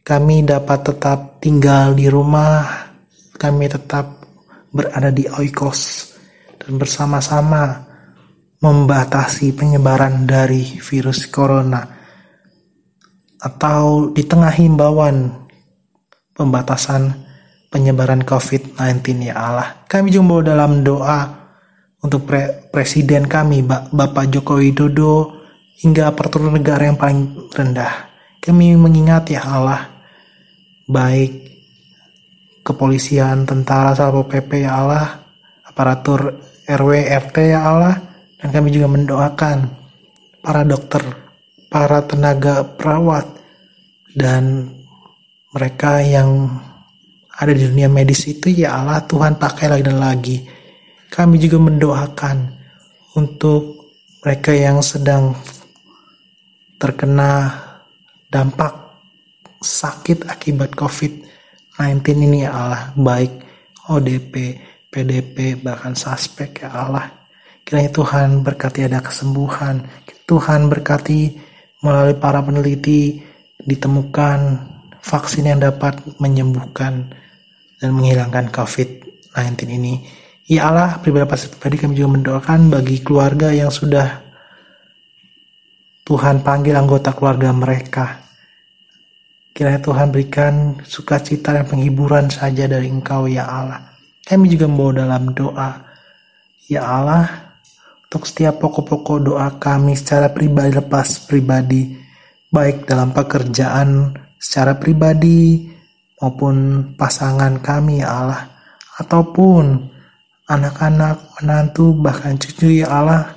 kami 0.00 0.40
dapat 0.40 0.88
tetap 0.88 1.38
tinggal 1.44 1.92
di 1.92 2.08
rumah, 2.08 2.64
kami 3.36 3.68
tetap 3.68 4.24
berada 4.72 5.12
di 5.12 5.28
oikos 5.28 6.12
dan 6.56 6.80
bersama-sama 6.80 7.92
membatasi 8.64 9.52
penyebaran 9.52 10.24
dari 10.24 10.80
virus 10.80 11.28
corona 11.28 11.82
atau 13.42 14.08
di 14.14 14.22
tengah 14.22 14.54
himbauan 14.54 15.28
pembatasan 16.32 17.31
penyebaran 17.72 18.20
COVID-19 18.22 19.32
ya 19.32 19.34
Allah. 19.34 19.88
Kami 19.88 20.12
juga 20.12 20.52
dalam 20.52 20.84
doa 20.84 21.24
untuk 22.04 22.28
pre 22.28 22.68
presiden 22.68 23.24
kami 23.24 23.64
Bapak 23.64 24.28
Joko 24.28 24.60
Widodo 24.60 25.40
hingga 25.80 26.12
peraturan 26.12 26.60
negara 26.60 26.86
yang 26.86 27.00
paling 27.00 27.48
rendah. 27.48 28.12
Kami 28.42 28.76
mengingat 28.76 29.32
ya 29.32 29.42
Allah, 29.48 29.88
baik 30.84 31.42
kepolisian, 32.62 33.48
tentara, 33.48 33.94
satpol 33.96 34.26
pp 34.26 34.66
ya 34.66 34.82
Allah, 34.82 35.06
aparatur 35.66 36.38
RW, 36.66 36.90
RT 37.10 37.36
ya 37.50 37.60
Allah, 37.66 37.94
dan 38.38 38.48
kami 38.54 38.70
juga 38.70 38.86
mendoakan 38.90 39.58
para 40.42 40.62
dokter, 40.62 41.02
para 41.70 42.02
tenaga 42.06 42.62
perawat, 42.66 43.26
dan 44.14 44.70
mereka 45.54 46.02
yang 46.02 46.50
ada 47.32 47.52
di 47.56 47.64
dunia 47.64 47.88
medis 47.88 48.28
itu 48.28 48.52
ya 48.52 48.76
Allah 48.82 49.00
Tuhan 49.08 49.40
pakai 49.40 49.66
lagi 49.72 49.84
dan 49.84 49.98
lagi. 49.98 50.36
Kami 51.12 51.36
juga 51.40 51.60
mendoakan 51.60 52.36
untuk 53.16 53.92
mereka 54.24 54.52
yang 54.52 54.80
sedang 54.80 55.36
terkena 56.80 57.52
dampak 58.32 58.72
sakit 59.60 60.26
akibat 60.26 60.72
COVID-19 60.74 62.02
ini 62.16 62.48
ya 62.48 62.50
Allah, 62.52 62.82
baik 62.96 63.32
ODP, 63.92 64.58
PDP, 64.88 65.60
bahkan 65.60 65.92
suspek 65.94 66.64
ya 66.64 66.70
Allah. 66.72 67.06
Kiranya 67.62 67.92
Tuhan 67.94 68.42
berkati 68.42 68.88
ada 68.88 68.98
kesembuhan, 68.98 69.86
Tuhan 70.26 70.66
berkati 70.66 71.38
melalui 71.82 72.16
para 72.18 72.42
peneliti 72.42 73.22
ditemukan 73.62 74.38
vaksin 75.02 75.50
yang 75.50 75.60
dapat 75.62 75.98
menyembuhkan 76.18 77.10
dan 77.82 77.98
menghilangkan 77.98 78.54
COVID-19 78.54 79.66
ini. 79.66 79.98
Ya 80.46 80.70
Allah, 80.70 81.02
pribadi 81.02 81.26
pribadi 81.26 81.76
kami 81.82 81.98
juga 81.98 82.14
mendoakan 82.14 82.70
bagi 82.70 83.02
keluarga 83.02 83.50
yang 83.50 83.74
sudah 83.74 84.22
Tuhan 86.06 86.46
panggil 86.46 86.78
anggota 86.78 87.10
keluarga 87.10 87.50
mereka. 87.50 88.22
Kiranya 89.50 89.82
Tuhan 89.82 90.14
berikan 90.14 90.78
sukacita 90.86 91.58
dan 91.58 91.66
penghiburan 91.66 92.30
saja 92.30 92.70
dari 92.70 92.86
Engkau 92.86 93.26
ya 93.26 93.50
Allah. 93.50 93.82
Kami 94.22 94.46
juga 94.46 94.70
membawa 94.70 95.02
dalam 95.02 95.34
doa. 95.34 95.70
Ya 96.70 96.86
Allah, 96.86 97.26
untuk 98.06 98.22
setiap 98.24 98.62
pokok-pokok 98.62 99.18
doa 99.26 99.48
kami 99.58 99.98
secara 99.98 100.30
pribadi 100.30 100.70
lepas 100.78 101.26
pribadi, 101.26 101.98
baik 102.48 102.86
dalam 102.86 103.10
pekerjaan 103.10 104.14
secara 104.38 104.78
pribadi 104.78 105.71
maupun 106.22 106.86
pasangan 106.94 107.58
kami 107.58 107.98
ya 107.98 108.22
Allah, 108.22 108.46
ataupun 109.02 109.90
anak-anak, 110.46 111.42
menantu, 111.42 111.90
bahkan 111.98 112.38
cucu 112.38 112.86
ya 112.86 112.88
Allah, 112.94 113.34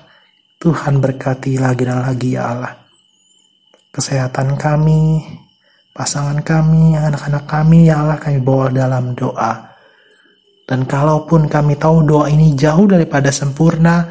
Tuhan 0.62 1.02
berkati 1.02 1.58
lagi 1.58 1.82
dan 1.82 2.06
lagi 2.06 2.38
ya 2.38 2.54
Allah. 2.54 2.74
Kesehatan 3.89 4.54
kami, 4.54 5.26
pasangan 5.98 6.45
kami, 6.45 6.93
anak-anak 6.93 7.50
kami 7.50 7.89
ya 7.89 8.06
Allah 8.06 8.21
kami 8.21 8.38
bawa 8.38 8.69
dalam 8.69 9.17
doa. 9.17 9.74
Dan 10.65 10.86
kalaupun 10.86 11.50
kami 11.50 11.78
tahu 11.78 12.06
doa 12.06 12.26
ini 12.30 12.54
jauh 12.54 12.86
daripada 12.86 13.34
sempurna, 13.34 14.06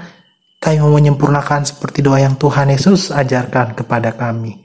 kami 0.58 0.80
mau 0.80 0.94
menyempurnakan 0.96 1.66
seperti 1.66 2.00
doa 2.00 2.22
yang 2.22 2.38
Tuhan 2.40 2.72
Yesus 2.72 3.12
ajarkan 3.12 3.76
kepada 3.78 4.14
kami. 4.16 4.64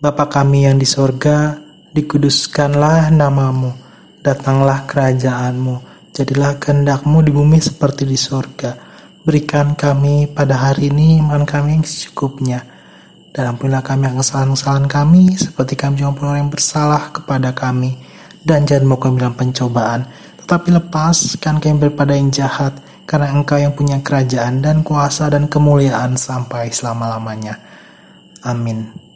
Bapa 0.00 0.28
kami 0.32 0.64
yang 0.64 0.76
di 0.80 0.88
sorga, 0.88 1.59
dikuduskanlah 1.90 3.10
namamu, 3.10 3.74
datanglah 4.22 4.86
kerajaanmu, 4.86 5.82
jadilah 6.14 6.58
kehendakmu 6.60 7.18
di 7.24 7.30
bumi 7.34 7.58
seperti 7.58 8.06
di 8.06 8.18
sorga. 8.18 8.76
Berikan 9.20 9.76
kami 9.76 10.30
pada 10.32 10.56
hari 10.56 10.88
ini 10.88 11.20
iman 11.20 11.44
kami 11.44 11.80
yang 11.80 11.84
secukupnya. 11.84 12.60
Dan 13.30 13.54
ampunilah 13.54 13.84
kami 13.84 14.10
yang 14.10 14.18
kesalahan-kesalahan 14.18 14.90
kami, 14.90 15.38
seperti 15.38 15.78
kami 15.78 16.02
juga 16.02 16.26
orang 16.26 16.46
yang 16.46 16.50
bersalah 16.50 17.14
kepada 17.14 17.54
kami. 17.54 17.94
Dan 18.42 18.66
jangan 18.66 18.90
mau 18.90 18.98
kami 18.98 19.22
dalam 19.22 19.36
pencobaan, 19.36 20.02
tetapi 20.42 20.74
lepaskan 20.74 21.62
kami 21.62 21.78
daripada 21.78 22.16
yang 22.16 22.32
jahat, 22.32 22.74
karena 23.06 23.30
engkau 23.30 23.60
yang 23.60 23.76
punya 23.76 24.02
kerajaan 24.02 24.64
dan 24.64 24.82
kuasa 24.82 25.30
dan 25.30 25.46
kemuliaan 25.46 26.18
sampai 26.18 26.72
selama-lamanya. 26.74 27.54
Amin. 28.42 29.09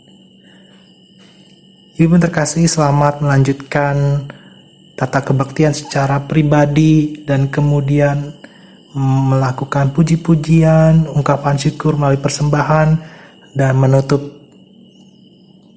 Ibu 1.95 2.19
terkasih 2.19 2.67
selamat 2.67 3.23
melanjutkan 3.23 4.27
tata 4.99 5.23
kebaktian 5.23 5.71
secara 5.71 6.27
pribadi 6.27 7.23
dan 7.23 7.47
kemudian 7.47 8.35
melakukan 8.99 9.95
puji-pujian, 9.95 11.07
ungkapan 11.07 11.55
syukur 11.55 11.95
melalui 11.95 12.19
persembahan, 12.19 12.99
dan 13.55 13.79
menutup 13.79 14.27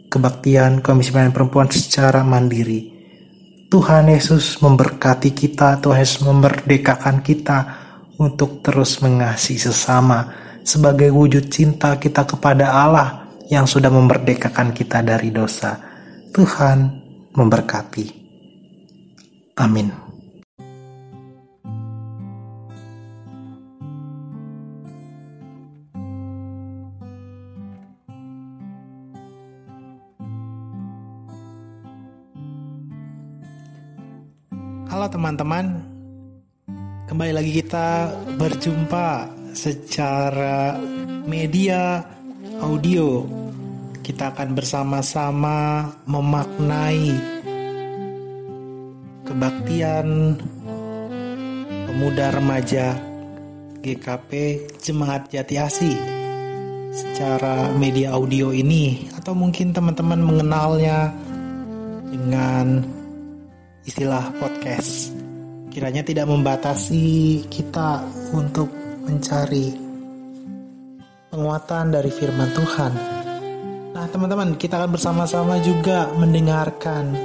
kebaktian 0.10 0.82
Komisi 0.82 1.14
Pelayanan 1.14 1.38
Perempuan 1.38 1.70
secara 1.70 2.26
mandiri. 2.26 2.90
Tuhan 3.70 4.10
Yesus 4.10 4.58
memberkati 4.58 5.38
kita, 5.38 5.78
Tuhan 5.86 6.02
Yesus 6.02 6.26
memerdekakan 6.26 7.22
kita 7.22 7.58
untuk 8.18 8.66
terus 8.66 9.06
mengasihi 9.06 9.70
sesama 9.70 10.34
sebagai 10.66 11.14
wujud 11.14 11.46
cinta 11.54 11.94
kita 12.02 12.26
kepada 12.26 12.74
Allah 12.74 13.30
yang 13.54 13.70
sudah 13.70 13.94
memerdekakan 13.94 14.74
kita 14.74 15.06
dari 15.06 15.30
dosa. 15.30 15.87
Tuhan 16.34 16.80
memberkati. 17.34 18.06
Amin. 19.58 19.90
Halo 34.88 35.06
teman-teman, 35.14 35.66
kembali 37.06 37.32
lagi 37.38 37.52
kita 37.62 38.10
berjumpa 38.40 39.30
secara 39.54 40.74
media 41.30 42.02
audio. 42.62 43.47
Kita 44.08 44.32
akan 44.32 44.56
bersama-sama 44.56 45.84
memaknai 46.08 47.12
kebaktian 49.28 50.32
pemuda 51.92 52.32
remaja 52.32 52.96
GKP 53.84 54.64
Jemaat 54.80 55.28
Jati 55.28 55.60
Asi 55.60 55.92
secara 56.96 57.68
media 57.76 58.16
audio 58.16 58.56
ini 58.56 59.12
atau 59.12 59.36
mungkin 59.36 59.76
teman-teman 59.76 60.24
mengenalnya 60.24 61.12
dengan 62.08 62.88
istilah 63.84 64.32
podcast. 64.40 65.12
Kiranya 65.68 66.08
tidak 66.08 66.32
membatasi 66.32 67.44
kita 67.52 68.08
untuk 68.32 68.72
mencari 69.04 69.76
penguatan 71.28 71.92
dari 71.92 72.08
firman 72.08 72.56
Tuhan. 72.56 73.27
Nah, 73.98 74.06
teman-teman, 74.14 74.54
kita 74.62 74.78
akan 74.78 74.94
bersama-sama 74.94 75.58
juga 75.58 76.06
mendengarkan 76.22 77.18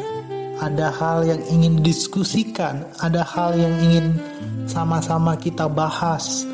ada 0.57 0.89
hal 0.89 1.21
yang 1.21 1.45
ingin 1.53 1.85
diskusikan, 1.85 2.89
ada 2.97 3.21
hal 3.29 3.61
yang 3.61 3.77
ingin 3.85 4.17
sama-sama 4.65 5.37
kita 5.37 5.69
bahas 5.69 6.49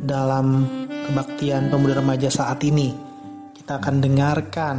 dalam 0.00 0.64
kebaktian 1.04 1.68
pemuda 1.68 2.00
remaja 2.00 2.32
saat 2.32 2.64
ini. 2.64 2.96
Kita 3.52 3.76
akan 3.76 4.00
dengarkan 4.00 4.76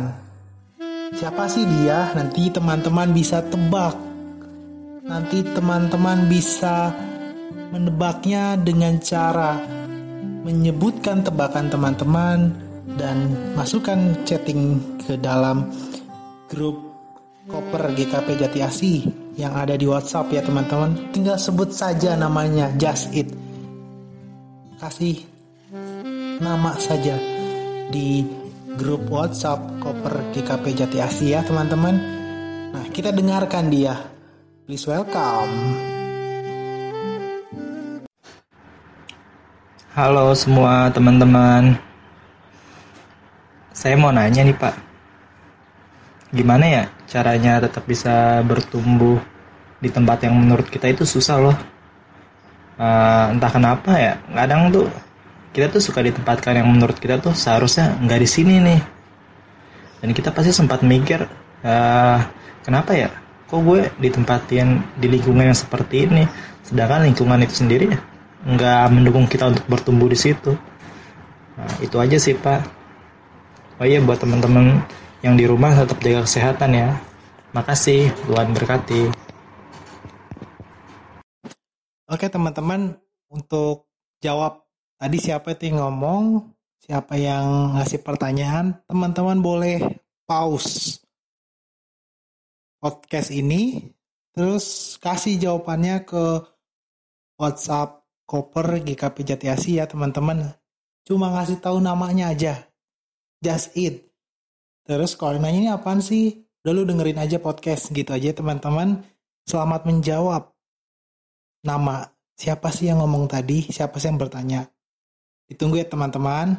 siapa 1.14 1.46
sih 1.46 1.62
dia, 1.62 2.10
nanti 2.18 2.50
teman-teman 2.50 3.14
bisa 3.14 3.46
tebak. 3.54 3.94
Nanti 5.06 5.46
teman-teman 5.46 6.26
bisa 6.26 6.90
menebaknya 7.70 8.58
dengan 8.58 8.98
cara 8.98 9.62
menyebutkan 10.42 11.22
tebakan 11.22 11.70
teman-teman 11.70 12.71
dan 12.96 13.32
masukkan 13.54 14.16
chatting 14.24 14.80
ke 15.04 15.16
dalam 15.20 15.70
grup 16.52 16.92
koper 17.48 17.92
GKP 17.96 18.28
Jati 18.40 18.60
Asih 18.64 19.00
yang 19.40 19.56
ada 19.56 19.76
di 19.76 19.88
WhatsApp 19.88 20.32
ya 20.32 20.42
teman-teman. 20.44 21.12
Tinggal 21.16 21.40
sebut 21.40 21.72
saja 21.72 22.16
namanya 22.16 22.72
Just 22.76 23.12
It. 23.16 23.32
Kasih 24.82 25.24
nama 26.42 26.74
saja 26.82 27.16
di 27.94 28.26
grup 28.76 29.08
WhatsApp 29.12 29.60
koper 29.84 30.34
GKP 30.34 30.66
Jati 30.84 30.98
Asih 31.00 31.30
ya 31.38 31.42
teman-teman. 31.44 31.96
Nah 32.72 32.86
kita 32.90 33.12
dengarkan 33.12 33.68
dia. 33.68 33.96
Please 34.66 34.88
welcome. 34.88 35.52
Halo 39.92 40.32
semua 40.32 40.88
teman-teman. 40.96 41.91
Saya 43.72 43.96
mau 43.96 44.12
nanya 44.12 44.44
nih 44.44 44.52
Pak, 44.52 44.76
gimana 46.36 46.66
ya 46.68 46.84
caranya 47.08 47.64
tetap 47.64 47.88
bisa 47.88 48.44
bertumbuh 48.44 49.16
di 49.80 49.88
tempat 49.88 50.28
yang 50.28 50.36
menurut 50.36 50.68
kita 50.68 50.92
itu 50.92 51.08
susah 51.08 51.40
loh. 51.40 51.58
Uh, 52.76 53.32
entah 53.32 53.48
kenapa 53.48 53.96
ya, 53.96 54.14
kadang 54.28 54.76
tuh 54.76 54.92
kita 55.56 55.72
tuh 55.72 55.80
suka 55.80 56.04
ditempatkan 56.04 56.60
yang 56.60 56.68
menurut 56.68 57.00
kita 57.00 57.24
tuh 57.24 57.32
seharusnya 57.32 57.96
nggak 58.04 58.20
di 58.20 58.28
sini 58.28 58.56
nih. 58.60 58.82
Dan 60.04 60.12
kita 60.12 60.36
pasti 60.36 60.52
sempat 60.52 60.84
mikir, 60.84 61.24
uh, 61.64 62.20
kenapa 62.68 62.92
ya? 62.92 63.08
Kok 63.48 63.60
gue 63.64 63.88
ditempatin 64.04 64.84
di 65.00 65.08
lingkungan 65.08 65.48
yang 65.48 65.56
seperti 65.56 66.12
ini, 66.12 66.28
sedangkan 66.68 67.08
lingkungan 67.08 67.40
itu 67.40 67.64
sendiri 67.64 67.88
nggak 68.44 68.84
mendukung 68.92 69.32
kita 69.32 69.48
untuk 69.48 69.64
bertumbuh 69.64 70.12
di 70.12 70.20
situ. 70.20 70.60
Nah, 71.56 71.72
itu 71.80 71.96
aja 72.02 72.20
sih 72.20 72.36
Pak 72.36 72.81
oh 73.82 73.88
iya 73.90 73.98
buat 73.98 74.22
teman-teman 74.22 74.78
yang 75.26 75.34
di 75.34 75.50
rumah 75.50 75.74
tetap 75.74 75.98
jaga 76.06 76.22
kesehatan 76.30 76.72
ya. 76.78 76.90
Makasih 77.58 78.14
Tuhan 78.30 78.54
berkati. 78.54 79.10
Oke 82.06 82.30
teman-teman 82.30 82.94
untuk 83.34 83.90
jawab 84.22 84.70
tadi 85.02 85.18
siapa 85.18 85.58
itu 85.58 85.74
yang 85.74 85.82
ngomong 85.82 86.54
siapa 86.78 87.18
yang 87.18 87.74
ngasih 87.74 88.06
pertanyaan 88.06 88.78
teman-teman 88.86 89.42
boleh 89.42 89.82
pause 90.30 91.02
podcast 92.78 93.34
ini 93.34 93.82
terus 94.38 94.96
kasih 95.02 95.42
jawabannya 95.42 96.06
ke 96.06 96.46
WhatsApp 97.42 98.06
Koper 98.30 98.86
GKP 98.86 99.18
Jati 99.26 99.48
Asih 99.50 99.74
ya 99.82 99.90
teman-teman. 99.90 100.54
Cuma 101.02 101.34
ngasih 101.34 101.58
tahu 101.58 101.82
namanya 101.82 102.30
aja 102.30 102.71
just 103.42 103.74
it. 103.74 104.06
Terus 104.86 105.18
kalau 105.18 105.42
nanya 105.42 105.58
ini 105.58 105.70
apaan 105.74 106.00
sih? 106.00 106.46
Udah 106.62 106.74
lu 106.78 106.86
dengerin 106.86 107.18
aja 107.18 107.42
podcast 107.42 107.90
gitu 107.90 108.14
aja 108.14 108.30
teman-teman. 108.38 109.02
Selamat 109.50 109.90
menjawab. 109.90 110.54
Nama 111.66 112.06
siapa 112.38 112.70
sih 112.70 112.94
yang 112.94 113.02
ngomong 113.02 113.26
tadi? 113.26 113.66
Siapa 113.66 113.98
sih 113.98 114.14
yang 114.14 114.22
bertanya? 114.22 114.70
Ditunggu 115.50 115.82
ya 115.82 115.90
teman-teman. 115.90 116.54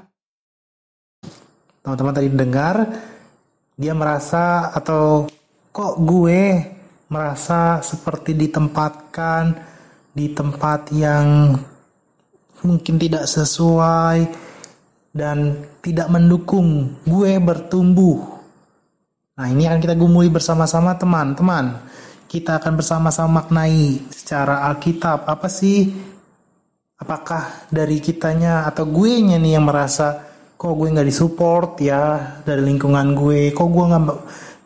Teman-teman 1.86 2.14
tadi 2.14 2.28
dengar 2.34 2.76
dia 3.78 3.94
merasa 3.94 4.74
atau 4.74 5.26
kok 5.70 6.02
gue 6.02 6.66
merasa 7.10 7.78
seperti 7.82 8.34
ditempatkan 8.34 9.54
di 10.12 10.30
tempat 10.34 10.92
yang 10.94 11.56
mungkin 12.62 12.94
tidak 12.98 13.26
sesuai 13.26 14.18
dan 15.12 15.68
tidak 15.84 16.08
mendukung 16.08 16.96
gue 17.04 17.36
bertumbuh. 17.36 18.40
Nah, 19.36 19.46
ini 19.48 19.68
akan 19.68 19.80
kita 19.80 19.96
gumuli 19.96 20.32
bersama-sama 20.32 20.96
teman-teman. 20.96 21.84
Kita 22.28 22.56
akan 22.56 22.80
bersama-sama 22.80 23.44
maknai 23.44 24.00
secara 24.08 24.64
Alkitab 24.72 25.28
apa 25.28 25.48
sih 25.52 25.92
apakah 26.96 27.68
dari 27.68 28.00
kitanya 28.00 28.64
atau 28.64 28.88
gue 28.88 29.20
nya 29.20 29.36
nih 29.36 29.60
yang 29.60 29.68
merasa 29.68 30.32
kok 30.56 30.78
gue 30.78 30.94
nggak 30.94 31.08
disupport 31.10 31.74
ya 31.82 32.02
dari 32.46 32.62
lingkungan 32.62 33.18
gue, 33.18 33.50
kok 33.50 33.68
gue 33.68 33.84
nggak 33.84 34.04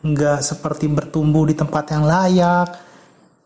nggak 0.07 0.39
seperti 0.45 0.85
bertumbuh 0.87 1.49
di 1.49 1.57
tempat 1.57 1.91
yang 1.91 2.05
layak. 2.05 2.69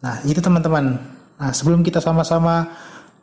Nah, 0.04 0.20
itu 0.28 0.44
teman-teman. 0.44 1.00
Nah, 1.40 1.52
sebelum 1.56 1.82
kita 1.82 2.04
sama-sama 2.04 2.68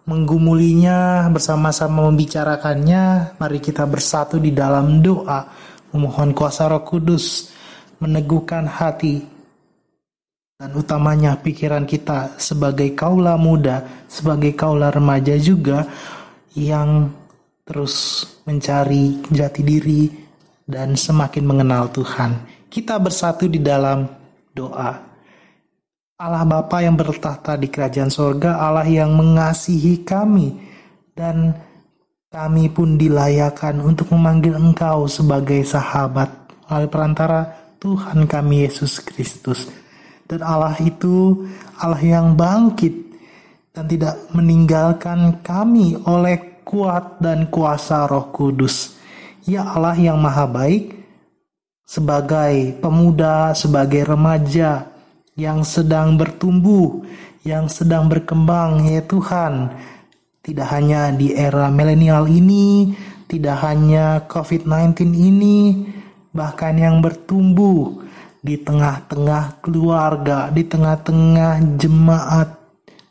menggumulinya, 0.08 1.28
bersama-sama 1.28 2.08
membicarakannya. 2.08 3.36
Mari 3.36 3.60
kita 3.60 3.84
bersatu 3.84 4.40
di 4.40 4.56
dalam 4.56 5.04
doa, 5.04 5.44
memohon 5.92 6.32
kuasa 6.32 6.64
Roh 6.72 6.80
Kudus 6.80 7.52
meneguhkan 8.00 8.64
hati 8.64 9.20
dan 10.58 10.74
utamanya 10.74 11.38
pikiran 11.38 11.86
kita 11.86 12.34
sebagai 12.40 12.90
kaula 12.96 13.36
muda, 13.38 13.84
sebagai 14.10 14.56
kaula 14.56 14.90
remaja 14.90 15.36
juga 15.36 15.86
yang 16.56 17.12
terus 17.62 18.24
mencari 18.48 19.22
jati 19.28 19.62
diri 19.62 20.08
dan 20.64 20.96
semakin 20.96 21.44
mengenal 21.44 21.92
Tuhan. 21.92 22.34
Kita 22.66 22.96
bersatu 22.96 23.46
di 23.46 23.60
dalam 23.60 24.08
doa. 24.50 25.07
Allah 26.18 26.42
Bapa 26.42 26.82
yang 26.82 26.98
bertahta 26.98 27.54
di 27.54 27.70
kerajaan 27.70 28.10
sorga, 28.10 28.58
Allah 28.58 28.82
yang 28.90 29.14
mengasihi 29.14 30.02
kami, 30.02 30.50
dan 31.14 31.54
kami 32.26 32.66
pun 32.74 32.98
dilayakan 32.98 33.78
untuk 33.86 34.10
memanggil 34.10 34.58
Engkau 34.58 35.06
sebagai 35.06 35.62
sahabat 35.62 36.26
oleh 36.74 36.90
perantara 36.90 37.70
Tuhan 37.78 38.26
kami 38.26 38.66
Yesus 38.66 38.98
Kristus. 38.98 39.70
Dan 40.26 40.42
Allah 40.42 40.74
itu 40.82 41.46
Allah 41.78 42.02
yang 42.02 42.34
bangkit 42.34 42.98
dan 43.70 43.86
tidak 43.86 44.18
meninggalkan 44.34 45.38
kami 45.46 45.94
oleh 46.02 46.58
kuat 46.66 47.22
dan 47.22 47.46
kuasa 47.46 48.10
Roh 48.10 48.34
Kudus. 48.34 48.98
Ya 49.46 49.62
Allah 49.62 49.94
yang 49.94 50.18
maha 50.18 50.50
baik, 50.50 50.98
sebagai 51.86 52.74
pemuda, 52.82 53.54
sebagai 53.54 54.02
remaja, 54.02 54.97
yang 55.38 55.62
sedang 55.62 56.18
bertumbuh, 56.18 57.06
yang 57.46 57.70
sedang 57.70 58.10
berkembang 58.10 58.90
ya 58.90 59.06
Tuhan. 59.06 59.70
Tidak 60.42 60.66
hanya 60.66 61.14
di 61.14 61.30
era 61.30 61.70
milenial 61.70 62.26
ini, 62.26 62.90
tidak 63.30 63.62
hanya 63.62 64.26
COVID-19 64.26 65.14
ini, 65.14 65.86
bahkan 66.34 66.74
yang 66.74 66.98
bertumbuh 66.98 68.02
di 68.42 68.58
tengah-tengah 68.58 69.62
keluarga, 69.62 70.50
di 70.50 70.66
tengah-tengah 70.66 71.78
jemaat, 71.78 72.58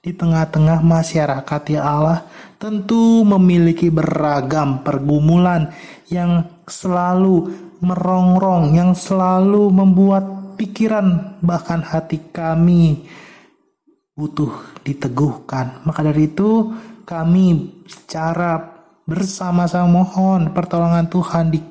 di 0.04 0.12
tengah-tengah 0.12 0.84
masyarakat 0.84 1.62
ya 1.72 1.82
Allah, 1.86 2.28
tentu 2.60 3.24
memiliki 3.24 3.88
beragam 3.88 4.84
pergumulan 4.84 5.72
yang 6.12 6.44
selalu 6.66 7.54
merongrong, 7.80 8.74
yang 8.74 8.92
selalu 8.98 9.70
membuat 9.70 10.37
pikiran 10.58 11.38
bahkan 11.46 11.86
hati 11.86 12.34
kami 12.34 13.06
butuh 14.18 14.82
diteguhkan. 14.82 15.86
Maka 15.86 16.02
dari 16.02 16.26
itu 16.34 16.74
kami 17.06 17.78
secara 17.86 18.58
bersama-sama 19.08 19.88
mohon 19.88 20.52
pertolongan 20.52 21.08
Tuhan 21.08 21.54
di 21.54 21.62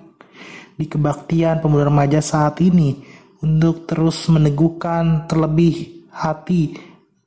di 0.77 0.87
kebaktian 0.87 1.61
pemuda 1.61 1.89
remaja 1.89 2.21
saat 2.23 2.63
ini 2.63 3.01
untuk 3.43 3.89
terus 3.89 4.29
meneguhkan 4.29 5.29
terlebih 5.29 6.07
hati 6.13 6.77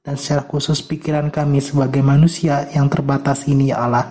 dan 0.02 0.18
secara 0.18 0.46
khusus 0.48 0.82
pikiran 0.82 1.30
kami 1.30 1.62
sebagai 1.62 2.02
manusia 2.02 2.66
yang 2.74 2.90
terbatas 2.90 3.46
ini 3.46 3.70
ya 3.70 3.86
Allah. 3.86 4.10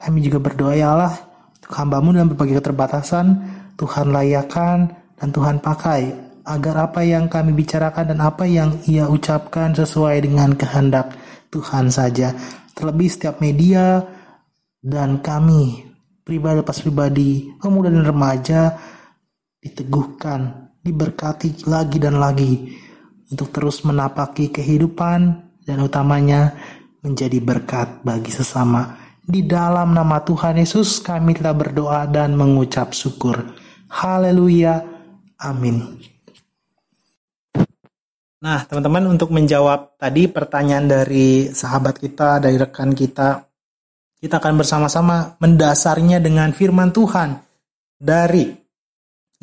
Kami 0.00 0.18
juga 0.24 0.40
berdoa 0.40 0.72
ya 0.74 0.96
Allah 0.96 1.14
untuk 1.54 1.72
hambamu 1.76 2.16
dalam 2.16 2.32
berbagai 2.32 2.58
keterbatasan 2.58 3.26
Tuhan 3.76 4.10
layakan 4.10 4.78
dan 5.20 5.28
Tuhan 5.28 5.60
pakai 5.60 6.29
agar 6.44 6.90
apa 6.90 7.04
yang 7.04 7.26
kami 7.26 7.52
bicarakan 7.52 8.14
dan 8.16 8.20
apa 8.24 8.44
yang 8.46 8.78
ia 8.88 9.06
ucapkan 9.06 9.72
sesuai 9.72 10.24
dengan 10.24 10.56
kehendak 10.56 11.14
Tuhan 11.52 11.90
saja. 11.92 12.32
Terlebih 12.72 13.08
setiap 13.12 13.42
media 13.44 14.00
dan 14.80 15.20
kami 15.20 15.90
pribadi 16.24 16.56
lepas 16.62 16.78
pribadi, 16.78 17.30
pemuda 17.58 17.90
dan 17.90 18.06
remaja 18.06 18.62
diteguhkan, 19.60 20.70
diberkati 20.80 21.66
lagi 21.68 21.98
dan 21.98 22.22
lagi 22.22 22.70
untuk 23.28 23.50
terus 23.52 23.82
menapaki 23.82 24.48
kehidupan 24.48 25.20
dan 25.66 25.78
utamanya 25.82 26.54
menjadi 27.02 27.38
berkat 27.42 28.00
bagi 28.06 28.32
sesama. 28.32 28.96
Di 29.20 29.46
dalam 29.46 29.94
nama 29.94 30.18
Tuhan 30.26 30.58
Yesus 30.58 30.98
kami 31.04 31.38
telah 31.38 31.54
berdoa 31.54 32.08
dan 32.10 32.34
mengucap 32.34 32.90
syukur. 32.96 33.54
Haleluya. 33.86 34.82
Amin. 35.38 36.09
Nah, 38.40 38.64
teman-teman 38.64 39.04
untuk 39.12 39.36
menjawab 39.36 40.00
tadi 40.00 40.24
pertanyaan 40.24 40.88
dari 40.88 41.52
sahabat 41.52 42.00
kita, 42.00 42.40
dari 42.40 42.56
rekan 42.56 42.96
kita, 42.96 43.44
kita 44.16 44.40
akan 44.40 44.56
bersama-sama 44.56 45.36
mendasarnya 45.44 46.24
dengan 46.24 46.56
firman 46.56 46.88
Tuhan 46.88 47.36
dari 48.00 48.48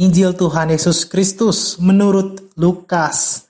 Injil 0.02 0.34
Tuhan 0.34 0.74
Yesus 0.74 1.06
Kristus 1.06 1.78
menurut 1.78 2.58
Lukas 2.58 3.46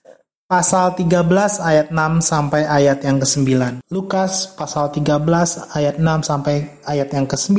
pasal 0.52 1.00
13 1.00 1.16
ayat 1.64 1.96
6 1.96 1.96
sampai 2.24 2.68
ayat 2.68 3.04
yang 3.08 3.20
ke-9. 3.20 3.84
Lukas 3.88 4.52
pasal 4.52 4.92
13 4.92 5.76
ayat 5.76 5.96
6 5.96 6.28
sampai 6.28 6.84
ayat 6.84 7.08
yang 7.12 7.24
ke-9 7.24 7.56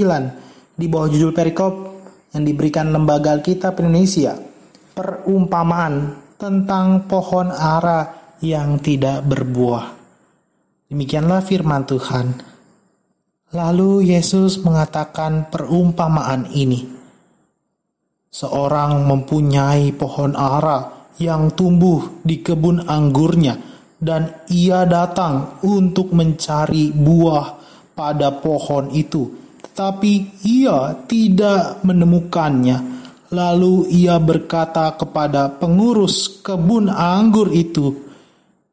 di 0.77 0.87
bawah 0.93 1.09
judul 1.09 1.33
perikop 1.33 1.73
yang 2.37 2.45
diberikan 2.45 2.93
Lembaga 2.93 3.33
Alkitab 3.33 3.81
Indonesia. 3.81 4.37
Perumpamaan 4.93 6.28
tentang 6.39 7.11
pohon 7.11 7.51
ara 7.51 8.15
yang 8.39 8.79
tidak 8.79 9.27
berbuah. 9.27 9.99
Demikianlah 10.87 11.43
firman 11.43 11.83
Tuhan. 11.83 12.27
Lalu 13.53 14.15
Yesus 14.15 14.63
mengatakan 14.63 15.51
perumpamaan 15.51 16.47
ini. 16.55 16.87
Seorang 18.31 19.03
mempunyai 19.03 19.91
pohon 19.99 20.39
ara 20.39 21.11
yang 21.19 21.51
tumbuh 21.59 22.23
di 22.23 22.39
kebun 22.39 22.87
anggurnya 22.87 23.59
dan 23.99 24.47
ia 24.47 24.87
datang 24.87 25.59
untuk 25.67 26.15
mencari 26.15 26.95
buah 26.95 27.47
pada 27.99 28.31
pohon 28.31 28.95
itu, 28.95 29.27
tetapi 29.59 30.45
ia 30.47 30.95
tidak 31.11 31.83
menemukannya 31.83 32.98
Lalu 33.29 33.93
ia 33.93 34.17
berkata 34.17 34.89
kepada 34.97 35.53
pengurus 35.53 36.41
kebun 36.41 36.89
anggur 36.89 37.53
itu, 37.53 37.93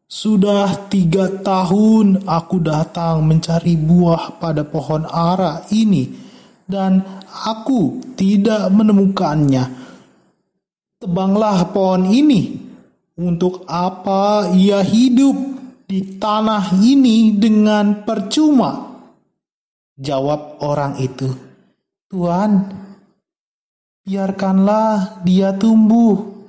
"Sudah 0.07 0.87
tiga 0.87 1.27
tahun 1.27 2.23
aku 2.23 2.63
datang 2.63 3.27
mencari 3.27 3.75
buah 3.75 4.39
pada 4.39 4.63
pohon 4.63 5.03
ara 5.11 5.67
ini, 5.75 6.07
dan 6.63 7.03
aku 7.27 7.99
tidak 8.15 8.71
menemukannya. 8.71 9.63
Tebanglah 11.03 11.67
pohon 11.75 12.07
ini. 12.07 12.63
Untuk 13.15 13.63
apa 13.67 14.51
ia 14.55 14.83
hidup 14.83 15.35
di 15.83 16.15
tanah 16.15 16.79
ini 16.79 17.35
dengan 17.35 18.07
percuma?" 18.07 18.71
Jawab 19.99 20.63
orang 20.63 20.95
itu, 21.03 21.27
"Tuhan, 22.07 22.51
biarkanlah 24.05 25.25
dia 25.25 25.51
tumbuh 25.57 26.45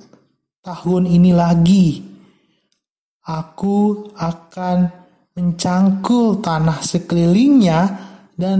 tahun 0.61 1.09
ini 1.09 1.31
lagi. 1.33 2.05
Aku 3.27 4.07
akan 4.15 4.87
mencangkul 5.35 6.39
tanah 6.39 6.79
sekelilingnya 6.79 7.79
dan 8.37 8.59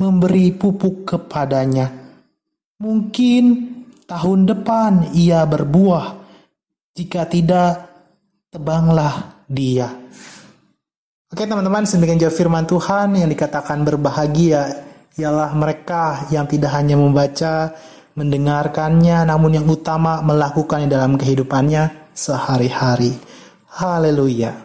memberi 0.00 0.50
pupuk 0.50 1.06
kepadanya. 1.06 1.86
Mungkin 2.82 3.44
tahun 4.08 4.40
depan 4.48 5.14
ia 5.14 5.46
berbuah. 5.46 6.18
Jika 6.98 7.30
tidak, 7.30 7.86
tebanglah 8.50 9.44
dia. 9.46 9.86
Oke 11.28 11.44
teman-teman, 11.46 11.86
sedemikian 11.86 12.26
jauh 12.26 12.34
firman 12.34 12.66
Tuhan 12.66 13.14
yang 13.14 13.30
dikatakan 13.30 13.84
berbahagia 13.86 14.88
ialah 15.14 15.54
mereka 15.54 16.26
yang 16.34 16.48
tidak 16.50 16.74
hanya 16.74 16.98
membaca 16.98 17.70
mendengarkannya, 18.18 19.22
namun 19.22 19.62
yang 19.62 19.66
utama 19.70 20.18
melakukannya 20.26 20.90
dalam 20.90 21.14
kehidupannya 21.14 22.10
sehari-hari. 22.10 23.14
Haleluya. 23.70 24.58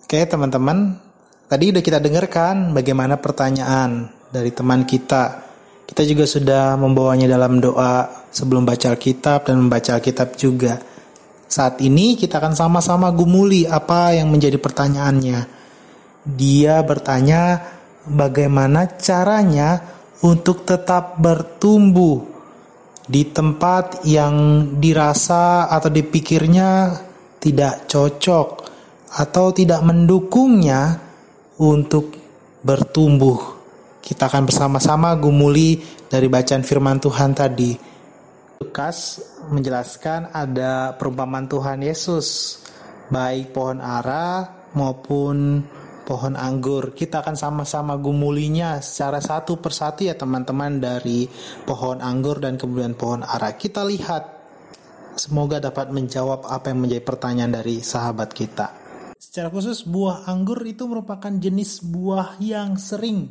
Oke, 0.00 0.24
teman-teman, 0.24 0.96
tadi 1.44 1.68
udah 1.68 1.84
kita 1.84 2.00
dengarkan 2.00 2.72
bagaimana 2.72 3.20
pertanyaan 3.20 4.08
dari 4.32 4.48
teman 4.56 4.88
kita. 4.88 5.44
Kita 5.84 6.00
juga 6.08 6.24
sudah 6.24 6.80
membawanya 6.80 7.28
dalam 7.28 7.60
doa 7.60 8.24
sebelum 8.32 8.64
baca 8.64 8.96
Alkitab 8.96 9.52
dan 9.52 9.68
membaca 9.68 10.00
Alkitab 10.00 10.40
juga. 10.40 10.80
Saat 11.48 11.84
ini 11.84 12.16
kita 12.16 12.40
akan 12.40 12.56
sama-sama 12.56 13.12
gumuli 13.12 13.68
apa 13.68 14.16
yang 14.16 14.32
menjadi 14.32 14.56
pertanyaannya. 14.56 15.40
Dia 16.28 16.80
bertanya 16.84 17.60
bagaimana 18.04 18.84
caranya 19.00 19.80
untuk 20.24 20.64
tetap 20.68 21.16
bertumbuh 21.20 22.37
di 23.08 23.32
tempat 23.32 24.04
yang 24.04 24.68
dirasa 24.76 25.72
atau 25.72 25.88
dipikirnya 25.88 26.92
tidak 27.40 27.88
cocok 27.88 28.48
atau 29.16 29.46
tidak 29.56 29.80
mendukungnya 29.80 31.00
untuk 31.56 32.12
bertumbuh. 32.60 33.56
Kita 34.04 34.28
akan 34.28 34.44
bersama-sama 34.44 35.16
gumuli 35.16 35.80
dari 36.04 36.28
bacaan 36.28 36.60
firman 36.60 37.00
Tuhan 37.00 37.32
tadi. 37.32 37.72
Lukas 38.60 39.24
menjelaskan 39.48 40.28
ada 40.36 40.92
perumpamaan 41.00 41.48
Tuhan 41.48 41.80
Yesus, 41.80 42.60
baik 43.08 43.56
pohon 43.56 43.80
ara 43.80 44.44
maupun 44.76 45.64
pohon 46.08 46.40
anggur. 46.40 46.96
Kita 46.96 47.20
akan 47.20 47.36
sama-sama 47.36 48.00
gumulinya 48.00 48.80
secara 48.80 49.20
satu 49.20 49.60
persatu 49.60 50.08
ya 50.08 50.16
teman-teman 50.16 50.80
dari 50.80 51.28
pohon 51.68 52.00
anggur 52.00 52.40
dan 52.40 52.56
kemudian 52.56 52.96
pohon 52.96 53.20
ara. 53.20 53.52
Kita 53.52 53.84
lihat 53.84 54.24
semoga 55.20 55.60
dapat 55.60 55.92
menjawab 55.92 56.48
apa 56.48 56.72
yang 56.72 56.88
menjadi 56.88 57.04
pertanyaan 57.04 57.60
dari 57.60 57.84
sahabat 57.84 58.32
kita. 58.32 58.72
Secara 59.20 59.52
khusus 59.52 59.84
buah 59.84 60.24
anggur 60.24 60.64
itu 60.64 60.88
merupakan 60.88 61.28
jenis 61.28 61.84
buah 61.84 62.40
yang 62.40 62.80
sering 62.80 63.28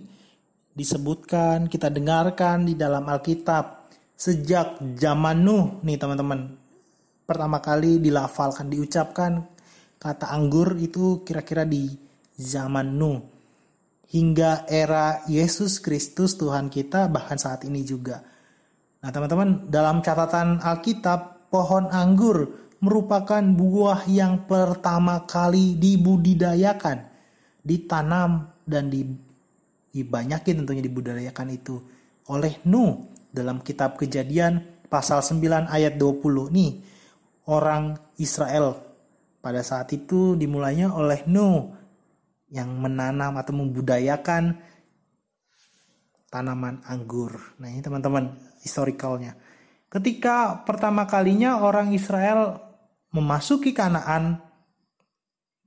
disebutkan, 0.77 1.65
kita 1.65 1.89
dengarkan 1.89 2.69
di 2.69 2.77
dalam 2.77 3.09
Alkitab 3.09 3.89
sejak 4.13 4.77
zaman 5.01 5.41
Nuh 5.41 5.81
nih 5.81 5.97
teman-teman. 5.97 6.53
Pertama 7.25 7.57
kali 7.57 7.97
dilafalkan, 7.97 8.69
diucapkan 8.69 9.41
kata 9.97 10.29
anggur 10.29 10.77
itu 10.77 11.25
kira-kira 11.25 11.65
di 11.65 12.06
zaman 12.37 12.95
Nuh 12.95 13.19
hingga 14.07 14.63
era 14.69 15.25
Yesus 15.27 15.83
Kristus 15.83 16.39
Tuhan 16.39 16.71
kita 16.71 17.11
bahkan 17.11 17.35
saat 17.35 17.67
ini 17.67 17.83
juga. 17.83 18.23
Nah, 19.03 19.09
teman-teman, 19.11 19.67
dalam 19.67 19.99
catatan 19.99 20.63
Alkitab, 20.63 21.51
pohon 21.51 21.91
anggur 21.91 22.69
merupakan 22.79 23.41
buah 23.41 24.05
yang 24.07 24.45
pertama 24.45 25.25
kali 25.25 25.75
dibudidayakan, 25.75 27.07
ditanam 27.65 28.53
dan 28.63 28.91
dibanyakin 29.91 30.63
tentunya 30.63 30.83
dibudidayakan 30.85 31.47
itu 31.51 31.75
oleh 32.31 32.59
Nuh 32.67 33.11
dalam 33.31 33.63
kitab 33.63 33.95
Kejadian 33.95 34.85
pasal 34.87 35.23
9 35.23 35.67
ayat 35.67 35.95
20 35.99 36.53
nih. 36.53 36.71
Orang 37.47 37.95
Israel 38.19 38.75
pada 39.39 39.63
saat 39.63 39.87
itu 39.95 40.35
dimulainya 40.35 40.91
oleh 40.91 41.23
Nuh 41.31 41.76
yang 42.47 42.71
menanam 42.79 43.35
atau 43.35 43.53
membudayakan 43.55 44.59
tanaman 46.31 46.83
anggur. 46.87 47.55
Nah 47.59 47.71
ini 47.71 47.83
teman-teman 47.83 48.35
historicalnya. 48.63 49.35
Ketika 49.87 50.67
pertama 50.67 51.07
kalinya 51.07 51.63
orang 51.63 51.95
Israel 51.95 52.59
memasuki 53.15 53.71
Kanaan, 53.71 54.43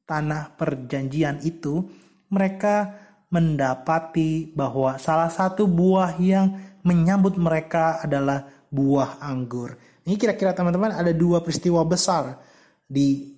tanah 0.05 0.53
perjanjian 0.61 1.41
itu, 1.41 1.89
mereka 2.28 2.93
mendapati 3.33 4.53
bahwa 4.53 5.01
salah 5.01 5.33
satu 5.33 5.64
buah 5.64 6.20
yang 6.20 6.59
menyambut 6.85 7.41
mereka 7.41 8.03
adalah 8.05 8.45
buah 8.68 9.22
anggur. 9.24 9.76
Ini 10.05 10.16
kira-kira 10.16 10.53
teman-teman 10.53 10.93
ada 10.93 11.12
dua 11.14 11.41
peristiwa 11.41 11.81
besar 11.85 12.41
di 12.85 13.37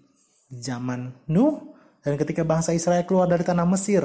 zaman 0.48 1.12
Nuh 1.28 1.71
dan 2.02 2.18
ketika 2.18 2.42
bangsa 2.42 2.74
Israel 2.74 3.06
keluar 3.06 3.30
dari 3.30 3.46
tanah 3.46 3.62
Mesir, 3.62 4.02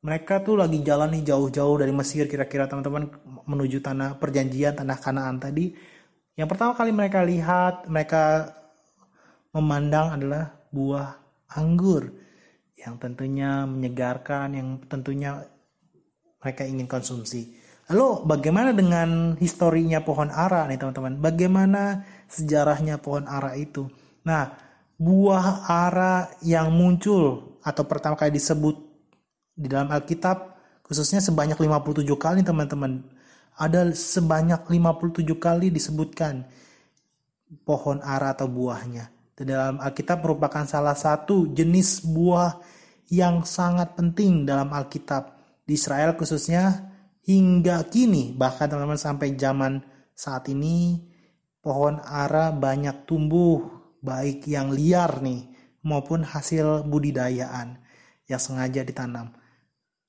mereka 0.00 0.40
tuh 0.40 0.56
lagi 0.56 0.80
jalan 0.80 1.12
nih 1.12 1.28
jauh-jauh 1.28 1.76
dari 1.76 1.92
Mesir 1.92 2.24
kira-kira 2.24 2.64
teman-teman 2.64 3.12
menuju 3.44 3.84
tanah 3.84 4.16
perjanjian, 4.16 4.80
tanah 4.80 4.96
Kanaan 4.96 5.36
tadi. 5.36 5.76
Yang 6.38 6.48
pertama 6.54 6.72
kali 6.72 6.90
mereka 6.94 7.20
lihat, 7.26 7.84
mereka 7.90 8.48
memandang 9.52 10.16
adalah 10.16 10.54
buah 10.72 11.18
anggur 11.52 12.14
yang 12.78 12.96
tentunya 12.96 13.66
menyegarkan, 13.68 14.54
yang 14.54 14.68
tentunya 14.86 15.44
mereka 16.38 16.62
ingin 16.64 16.86
konsumsi. 16.86 17.58
Lalu 17.90 18.24
bagaimana 18.28 18.70
dengan 18.72 19.34
historinya 19.40 20.04
pohon 20.04 20.30
ara 20.30 20.68
nih 20.70 20.78
teman-teman? 20.78 21.18
Bagaimana 21.18 22.04
sejarahnya 22.30 23.02
pohon 23.02 23.26
ara 23.26 23.56
itu? 23.58 23.90
Nah, 24.28 24.67
buah 24.98 25.70
ara 25.70 26.26
yang 26.42 26.74
muncul 26.74 27.54
atau 27.62 27.86
pertama 27.86 28.18
kali 28.18 28.34
disebut 28.34 28.74
di 29.54 29.70
dalam 29.70 29.94
Alkitab 29.94 30.58
khususnya 30.82 31.22
sebanyak 31.22 31.54
57 31.54 32.02
kali 32.18 32.42
teman-teman. 32.42 33.06
Ada 33.58 33.90
sebanyak 33.94 34.66
57 34.66 35.22
kali 35.38 35.70
disebutkan 35.70 36.46
pohon 37.62 37.98
ara 38.02 38.34
atau 38.34 38.50
buahnya. 38.50 39.10
Di 39.38 39.46
dalam 39.46 39.78
Alkitab 39.78 40.22
merupakan 40.22 40.66
salah 40.66 40.98
satu 40.98 41.50
jenis 41.54 42.02
buah 42.02 42.58
yang 43.10 43.46
sangat 43.46 43.94
penting 43.94 44.42
dalam 44.42 44.74
Alkitab. 44.74 45.38
Di 45.62 45.78
Israel 45.78 46.18
khususnya 46.18 46.90
hingga 47.22 47.86
kini 47.86 48.34
bahkan 48.34 48.66
teman-teman 48.66 48.98
sampai 48.98 49.38
zaman 49.38 49.78
saat 50.14 50.50
ini 50.50 51.06
pohon 51.62 52.02
ara 52.02 52.50
banyak 52.50 53.06
tumbuh 53.06 53.77
baik 54.02 54.46
yang 54.46 54.70
liar 54.70 55.22
nih 55.22 55.48
maupun 55.86 56.26
hasil 56.26 56.86
budidayaan 56.86 57.78
yang 58.28 58.40
sengaja 58.40 58.84
ditanam. 58.84 59.32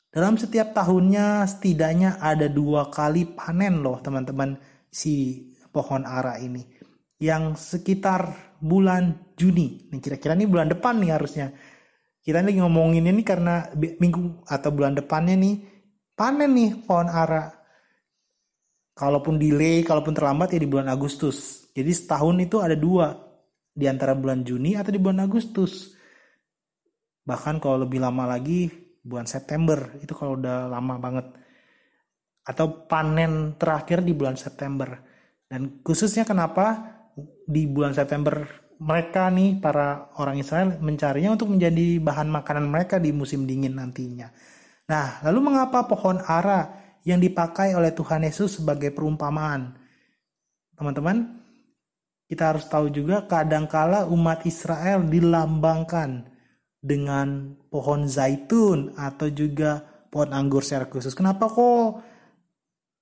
Dalam 0.09 0.41
setiap 0.41 0.73
tahunnya 0.73 1.45
setidaknya 1.45 2.17
ada 2.17 2.49
dua 2.49 2.89
kali 2.89 3.29
panen 3.29 3.85
loh 3.85 4.01
teman-teman 4.01 4.57
si 4.89 5.45
pohon 5.69 6.01
ara 6.01 6.41
ini. 6.41 6.65
Yang 7.21 7.77
sekitar 7.77 8.57
bulan 8.57 9.35
Juni. 9.37 9.87
Nih 9.93 10.01
kira-kira 10.01 10.33
ini 10.33 10.49
bulan 10.49 10.67
depan 10.71 10.97
nih 10.97 11.13
harusnya. 11.13 11.53
Kita 12.19 12.41
lagi 12.41 12.57
ngomongin 12.57 13.05
ini 13.05 13.21
karena 13.21 13.69
minggu 13.75 14.43
atau 14.49 14.69
bulan 14.73 14.97
depannya 14.97 15.37
nih 15.37 15.55
panen 16.17 16.51
nih 16.57 16.71
pohon 16.83 17.07
ara. 17.07 17.53
Kalaupun 18.97 19.39
delay, 19.39 19.85
kalaupun 19.85 20.11
terlambat 20.11 20.57
ya 20.57 20.59
di 20.59 20.67
bulan 20.67 20.91
Agustus. 20.91 21.69
Jadi 21.71 21.91
setahun 21.95 22.35
itu 22.43 22.59
ada 22.59 22.75
dua 22.75 23.28
di 23.79 23.87
antara 23.87 24.11
bulan 24.11 24.43
Juni 24.43 24.75
atau 24.75 24.91
di 24.91 24.99
bulan 24.99 25.23
Agustus. 25.23 25.95
Bahkan 27.23 27.63
kalau 27.63 27.87
lebih 27.87 28.03
lama 28.03 28.27
lagi 28.27 28.67
bulan 28.99 29.23
September 29.23 29.95
itu 30.03 30.11
kalau 30.11 30.35
udah 30.35 30.67
lama 30.67 30.99
banget. 30.99 31.25
Atau 32.43 32.83
panen 32.91 33.55
terakhir 33.55 34.03
di 34.03 34.11
bulan 34.11 34.35
September. 34.35 34.99
Dan 35.47 35.79
khususnya 35.79 36.27
kenapa 36.27 36.99
di 37.47 37.63
bulan 37.71 37.95
September 37.95 38.43
mereka 38.79 39.27
nih 39.31 39.59
para 39.59 40.11
orang 40.19 40.39
Israel 40.39 40.79
mencarinya 40.79 41.35
untuk 41.35 41.51
menjadi 41.51 41.99
bahan 41.99 42.31
makanan 42.31 42.67
mereka 42.67 42.95
di 42.99 43.11
musim 43.11 43.43
dingin 43.43 43.75
nantinya. 43.75 44.31
Nah, 44.87 45.21
lalu 45.27 45.51
mengapa 45.51 45.85
pohon 45.85 46.23
ara 46.23 46.73
yang 47.03 47.19
dipakai 47.19 47.75
oleh 47.75 47.91
Tuhan 47.91 48.23
Yesus 48.23 48.59
sebagai 48.59 48.89
perumpamaan? 48.95 49.75
Teman-teman, 50.79 51.38
kita 52.29 52.53
harus 52.53 52.69
tahu 52.69 52.93
juga 52.93 53.25
kadangkala 53.25 54.05
umat 54.05 54.45
Israel 54.45 55.01
dilambangkan 55.01 56.29
dengan 56.77 57.57
pohon 57.73 58.05
zaitun 58.05 58.93
atau 58.93 59.27
juga 59.33 59.81
pohon 60.13 60.29
anggur 60.31 60.61
secara 60.61 60.85
khusus. 60.85 61.17
Kenapa 61.17 61.49
kok 61.49 62.05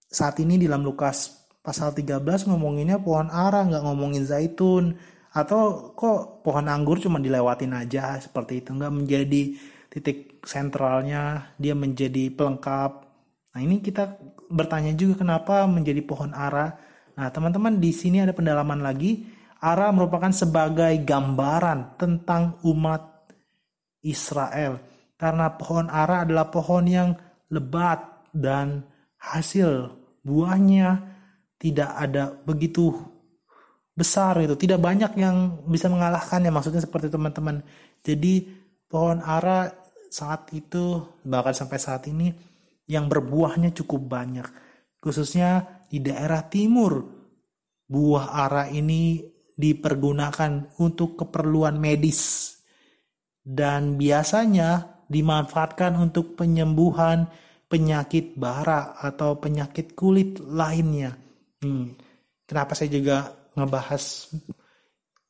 saat 0.08 0.40
ini 0.40 0.56
di 0.56 0.66
dalam 0.66 0.88
Lukas 0.88 1.28
pasal 1.60 1.92
13 1.92 2.24
ngomonginnya 2.48 3.04
pohon 3.04 3.28
ara 3.28 3.68
nggak 3.68 3.84
ngomongin 3.84 4.24
zaitun 4.24 4.96
atau 5.36 5.92
kok 5.92 6.42
pohon 6.48 6.72
anggur 6.72 6.98
cuma 7.04 7.20
dilewatin 7.20 7.76
aja 7.76 8.16
seperti 8.24 8.64
itu 8.64 8.72
nggak 8.72 8.96
menjadi 8.96 9.44
titik 9.92 10.40
sentralnya 10.48 11.52
dia 11.60 11.76
menjadi 11.76 12.32
pelengkap. 12.32 12.92
Nah 13.52 13.60
ini 13.60 13.84
kita 13.84 14.16
bertanya 14.48 14.96
juga 14.96 15.28
kenapa 15.28 15.68
menjadi 15.68 16.00
pohon 16.08 16.32
ara. 16.32 16.87
Nah 17.18 17.28
teman-teman 17.34 17.82
di 17.82 17.90
sini 17.90 18.22
ada 18.22 18.32
pendalaman 18.32 18.86
lagi. 18.86 19.26
Ara 19.58 19.90
merupakan 19.90 20.30
sebagai 20.30 21.02
gambaran 21.02 21.98
tentang 21.98 22.62
umat 22.62 23.26
Israel. 24.06 24.78
Karena 25.18 25.50
pohon 25.58 25.90
ara 25.90 26.22
adalah 26.22 26.54
pohon 26.54 26.86
yang 26.86 27.10
lebat 27.50 28.30
dan 28.30 28.86
hasil 29.18 29.90
buahnya 30.22 31.02
tidak 31.58 31.90
ada 31.98 32.38
begitu 32.46 32.94
besar 33.98 34.38
itu 34.46 34.54
tidak 34.54 34.78
banyak 34.78 35.18
yang 35.18 35.66
bisa 35.66 35.90
mengalahkannya 35.90 36.54
maksudnya 36.54 36.86
seperti 36.86 37.10
teman-teman 37.10 37.66
jadi 38.06 38.46
pohon 38.86 39.26
ara 39.26 39.74
saat 40.14 40.54
itu 40.54 41.02
bahkan 41.26 41.58
sampai 41.58 41.82
saat 41.82 42.06
ini 42.06 42.30
yang 42.86 43.10
berbuahnya 43.10 43.74
cukup 43.74 44.06
banyak 44.06 44.46
khususnya 45.00 45.84
di 45.88 46.04
daerah 46.04 46.46
timur 46.46 47.04
buah 47.88 48.36
ara 48.36 48.68
ini 48.68 49.24
dipergunakan 49.58 50.78
untuk 50.84 51.18
keperluan 51.18 51.80
medis 51.80 52.54
dan 53.42 53.96
biasanya 53.96 55.02
dimanfaatkan 55.08 55.96
untuk 55.96 56.36
penyembuhan 56.36 57.32
penyakit 57.68 58.36
bara 58.36 58.96
atau 59.00 59.40
penyakit 59.40 59.96
kulit 59.96 60.40
lainnya. 60.44 61.16
Hmm. 61.64 61.96
Kenapa 62.48 62.76
saya 62.76 62.92
juga 62.92 63.32
ngebahas 63.56 64.36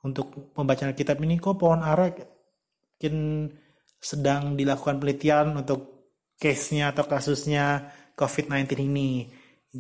untuk 0.06 0.54
pembacaan 0.54 0.94
kitab 0.94 1.18
ini 1.22 1.38
kok 1.42 1.58
pohon 1.58 1.82
ara 1.82 2.10
mungkin 2.10 3.48
sedang 3.98 4.54
dilakukan 4.54 5.02
penelitian 5.02 5.58
untuk 5.58 6.14
case-nya 6.38 6.94
atau 6.94 7.06
kasusnya 7.10 7.94
COVID-19 8.14 8.86
ini. 8.86 9.30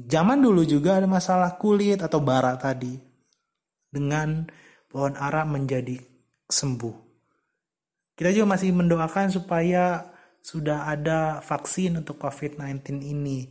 Zaman 0.05 0.43
dulu 0.43 0.61
juga 0.67 1.01
ada 1.01 1.09
masalah 1.09 1.57
kulit 1.57 2.03
atau 2.05 2.21
bara 2.21 2.53
tadi. 2.59 2.93
Dengan 3.89 4.45
pohon 4.91 5.17
ara 5.17 5.41
menjadi 5.47 5.97
sembuh. 6.45 6.95
Kita 8.17 8.29
juga 8.33 8.57
masih 8.57 8.73
mendoakan 8.73 9.27
supaya 9.33 10.13
sudah 10.41 10.89
ada 10.89 11.41
vaksin 11.41 12.01
untuk 12.01 12.21
COVID-19 12.21 13.01
ini. 13.01 13.45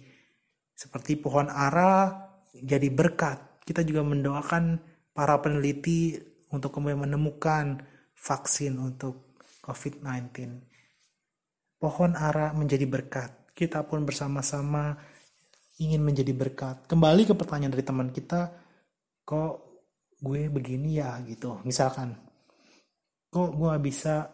Seperti 0.77 1.19
pohon 1.19 1.51
ara 1.51 2.13
jadi 2.55 2.89
berkat. 2.93 3.63
Kita 3.67 3.83
juga 3.83 4.07
mendoakan 4.07 4.79
para 5.17 5.39
peneliti 5.41 6.19
untuk 6.53 6.77
kemudian 6.77 7.05
menemukan 7.05 7.83
vaksin 8.17 8.81
untuk 8.81 9.39
COVID-19. 9.65 10.35
Pohon 11.77 12.13
ara 12.17 12.51
menjadi 12.57 12.89
berkat. 12.89 13.53
Kita 13.57 13.85
pun 13.85 14.05
bersama-sama 14.05 14.97
ingin 15.81 16.01
menjadi 16.01 16.33
berkat. 16.33 16.89
Kembali 16.89 17.29
ke 17.29 17.35
pertanyaan 17.37 17.73
dari 17.73 17.85
teman 17.85 18.09
kita, 18.13 18.49
kok 19.25 19.53
gue 20.17 20.49
begini 20.49 20.97
ya 21.01 21.21
gitu. 21.29 21.61
Misalkan, 21.65 22.17
kok 23.29 23.53
gue 23.53 23.73
bisa 23.85 24.33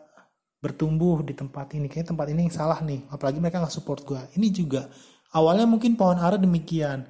bertumbuh 0.62 1.26
di 1.26 1.34
tempat 1.34 1.74
ini. 1.74 1.90
Kayaknya 1.90 2.10
tempat 2.14 2.26
ini 2.30 2.40
yang 2.46 2.54
salah 2.54 2.78
nih. 2.78 3.10
Apalagi 3.10 3.42
mereka 3.42 3.58
nggak 3.58 3.74
support 3.74 4.06
gue. 4.06 4.22
Ini 4.38 4.48
juga 4.54 4.86
awalnya 5.34 5.66
mungkin 5.66 5.98
pohon 5.98 6.22
ara 6.22 6.38
demikian. 6.38 7.02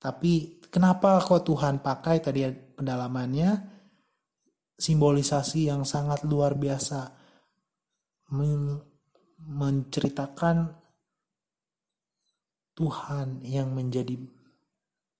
Tapi 0.00 0.64
kenapa 0.72 1.20
kok 1.20 1.44
Tuhan 1.44 1.84
pakai 1.84 2.16
tadi 2.24 2.48
pendalamannya 2.48 3.72
simbolisasi 4.72 5.68
yang 5.70 5.84
sangat 5.86 6.24
luar 6.26 6.56
biasa 6.58 7.00
men 8.34 8.80
menceritakan 9.42 10.81
Tuhan 12.82 13.46
yang 13.46 13.70
menjadi 13.70 14.18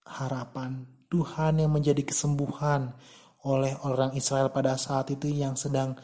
harapan, 0.03 0.83
Tuhan 1.07 1.63
yang 1.63 1.71
menjadi 1.71 2.03
kesembuhan 2.03 2.91
oleh 3.47 3.79
orang 3.87 4.19
Israel 4.19 4.51
pada 4.51 4.75
saat 4.75 5.15
itu 5.15 5.31
yang 5.31 5.55
sedang 5.55 5.95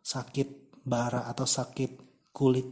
sakit 0.00 0.80
bara 0.80 1.28
atau 1.28 1.44
sakit 1.44 2.24
kulit. 2.32 2.64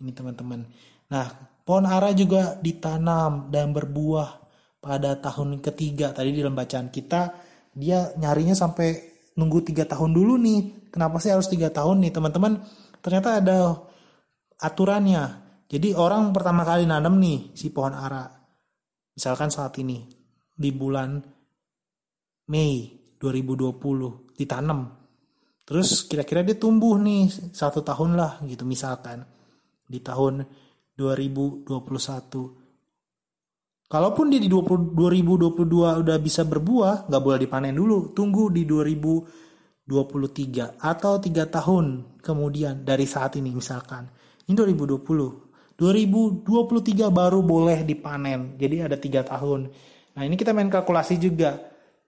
Ini 0.00 0.16
teman-teman. 0.16 0.64
Nah, 1.12 1.28
pohon 1.60 1.84
ara 1.84 2.16
juga 2.16 2.56
ditanam 2.56 3.52
dan 3.52 3.76
berbuah 3.76 4.40
pada 4.80 5.20
tahun 5.20 5.60
ketiga. 5.60 6.16
Tadi 6.16 6.32
di 6.32 6.40
dalam 6.40 6.56
kita, 6.88 7.36
dia 7.76 8.16
nyarinya 8.16 8.56
sampai 8.56 8.96
nunggu 9.36 9.60
tiga 9.68 9.84
tahun 9.84 10.16
dulu 10.16 10.40
nih. 10.40 10.88
Kenapa 10.88 11.20
sih 11.20 11.28
harus 11.28 11.52
tiga 11.52 11.68
tahun 11.68 12.00
nih 12.00 12.16
teman-teman? 12.16 12.64
Ternyata 13.04 13.44
ada 13.44 13.76
aturannya. 14.56 15.49
Jadi 15.70 15.94
orang 15.94 16.34
pertama 16.34 16.66
kali 16.66 16.82
nanam 16.82 17.22
nih 17.22 17.54
si 17.54 17.70
pohon 17.70 17.94
ara. 17.94 18.26
Misalkan 19.14 19.54
saat 19.54 19.78
ini 19.78 20.02
di 20.50 20.74
bulan 20.74 21.14
Mei 22.50 22.90
2020 23.22 24.34
ditanam. 24.34 24.90
Terus 25.62 26.10
kira-kira 26.10 26.42
dia 26.42 26.58
tumbuh 26.58 26.98
nih 26.98 27.30
satu 27.54 27.86
tahun 27.86 28.18
lah 28.18 28.42
gitu 28.42 28.66
misalkan 28.66 29.22
di 29.86 30.02
tahun 30.02 30.42
2021. 30.98 31.70
Kalaupun 33.90 34.30
dia 34.30 34.38
di 34.42 34.46
20, 34.46 34.94
2022 34.94 35.98
udah 36.02 36.18
bisa 36.22 36.46
berbuah, 36.46 37.10
nggak 37.10 37.22
boleh 37.22 37.38
dipanen 37.42 37.74
dulu. 37.74 38.14
Tunggu 38.14 38.46
di 38.50 38.64
2023 38.66 40.78
atau 40.78 41.18
tiga 41.22 41.46
tahun 41.46 42.18
kemudian 42.18 42.82
dari 42.82 43.06
saat 43.06 43.38
ini 43.38 43.54
misalkan. 43.54 44.10
Ini 44.46 44.54
2020. 44.54 45.49
2023 45.80 47.08
baru 47.08 47.40
boleh 47.40 47.80
dipanen. 47.88 48.52
Jadi 48.60 48.84
ada 48.84 49.00
tiga 49.00 49.24
tahun. 49.24 49.72
Nah 50.12 50.22
ini 50.28 50.36
kita 50.36 50.52
main 50.52 50.68
kalkulasi 50.68 51.16
juga. 51.16 51.56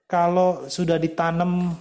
Kalau 0.05 0.69
sudah 0.69 1.01
ditanam 1.01 1.73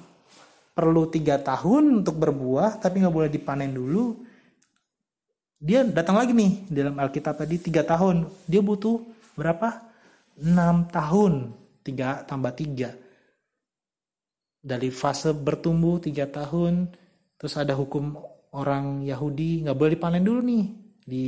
perlu 0.72 1.04
tiga 1.12 1.36
tahun 1.36 2.00
untuk 2.00 2.16
berbuah, 2.16 2.80
tapi 2.80 3.04
nggak 3.04 3.12
boleh 3.12 3.28
dipanen 3.28 3.76
dulu. 3.76 4.24
Dia 5.60 5.84
datang 5.84 6.16
lagi 6.16 6.32
nih 6.32 6.64
dalam 6.72 6.96
Alkitab 6.96 7.36
tadi 7.44 7.60
tiga 7.60 7.84
tahun. 7.84 8.24
Dia 8.48 8.64
butuh 8.64 8.96
berapa? 9.36 9.92
6 10.40 10.88
tahun. 10.88 11.60
tiga 11.82 12.22
tambah 12.22 12.54
tiga 12.54 12.94
Dari 14.62 14.88
fase 14.88 15.36
bertumbuh 15.36 16.00
tiga 16.00 16.24
tahun. 16.24 16.88
Terus 17.36 17.54
ada 17.60 17.76
hukum 17.76 18.16
orang 18.56 19.04
Yahudi 19.04 19.68
nggak 19.68 19.76
boleh 19.76 19.92
dipanen 19.92 20.24
dulu 20.24 20.40
nih 20.40 20.64
di 21.02 21.24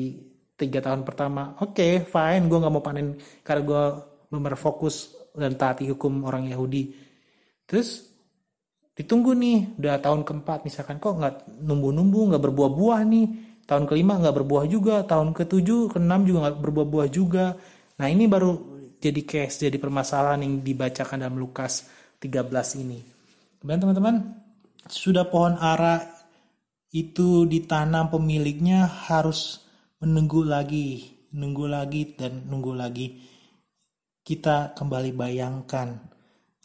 tiga 0.55 0.79
tahun 0.79 1.03
pertama 1.03 1.59
oke 1.59 1.75
okay, 1.75 1.93
fine 2.07 2.47
gue 2.47 2.59
nggak 2.63 2.75
mau 2.75 2.85
panen 2.85 3.19
karena 3.43 3.63
gue 3.67 3.83
benar 4.31 4.59
fokus 4.59 5.15
dan 5.35 5.59
taati 5.59 5.91
hukum 5.91 6.23
orang 6.25 6.47
Yahudi. 6.47 6.95
Terus 7.67 8.07
ditunggu 8.95 9.35
nih 9.35 9.75
udah 9.83 9.99
tahun 9.99 10.23
keempat 10.23 10.63
misalkan 10.63 11.03
kok 11.03 11.19
nggak 11.19 11.35
numbu-numbu 11.67 12.31
nggak 12.33 12.43
berbuah-buah 12.43 13.01
nih. 13.07 13.27
Tahun 13.65 13.85
kelima 13.89 14.21
nggak 14.21 14.37
berbuah 14.45 14.65
juga 14.71 15.03
tahun 15.03 15.35
ketujuh 15.35 15.97
keenam 15.97 16.23
juga 16.23 16.49
nggak 16.49 16.57
berbuah-buah 16.63 17.09
juga. 17.11 17.59
Nah 17.99 18.07
ini 18.07 18.31
baru 18.31 18.55
jadi 19.03 19.21
case 19.27 19.69
jadi 19.69 19.77
permasalahan 19.77 20.47
yang 20.47 20.63
dibacakan 20.63 21.27
dalam 21.27 21.37
Lukas 21.37 21.89
13 22.23 22.83
ini. 22.85 22.99
Kemudian 23.59 23.81
teman-teman 23.81 24.15
sudah 24.87 25.27
pohon 25.27 25.57
ara 25.57 26.05
itu 26.95 27.49
ditanam 27.49 28.07
pemiliknya 28.13 28.87
harus 28.87 29.64
menunggu 30.05 30.45
lagi, 30.45 31.17
nunggu 31.33 31.65
lagi 31.67 32.15
dan 32.15 32.47
nunggu 32.47 32.73
lagi. 32.77 33.07
Kita 34.25 34.73
kembali 34.73 35.13
bayangkan, 35.13 35.89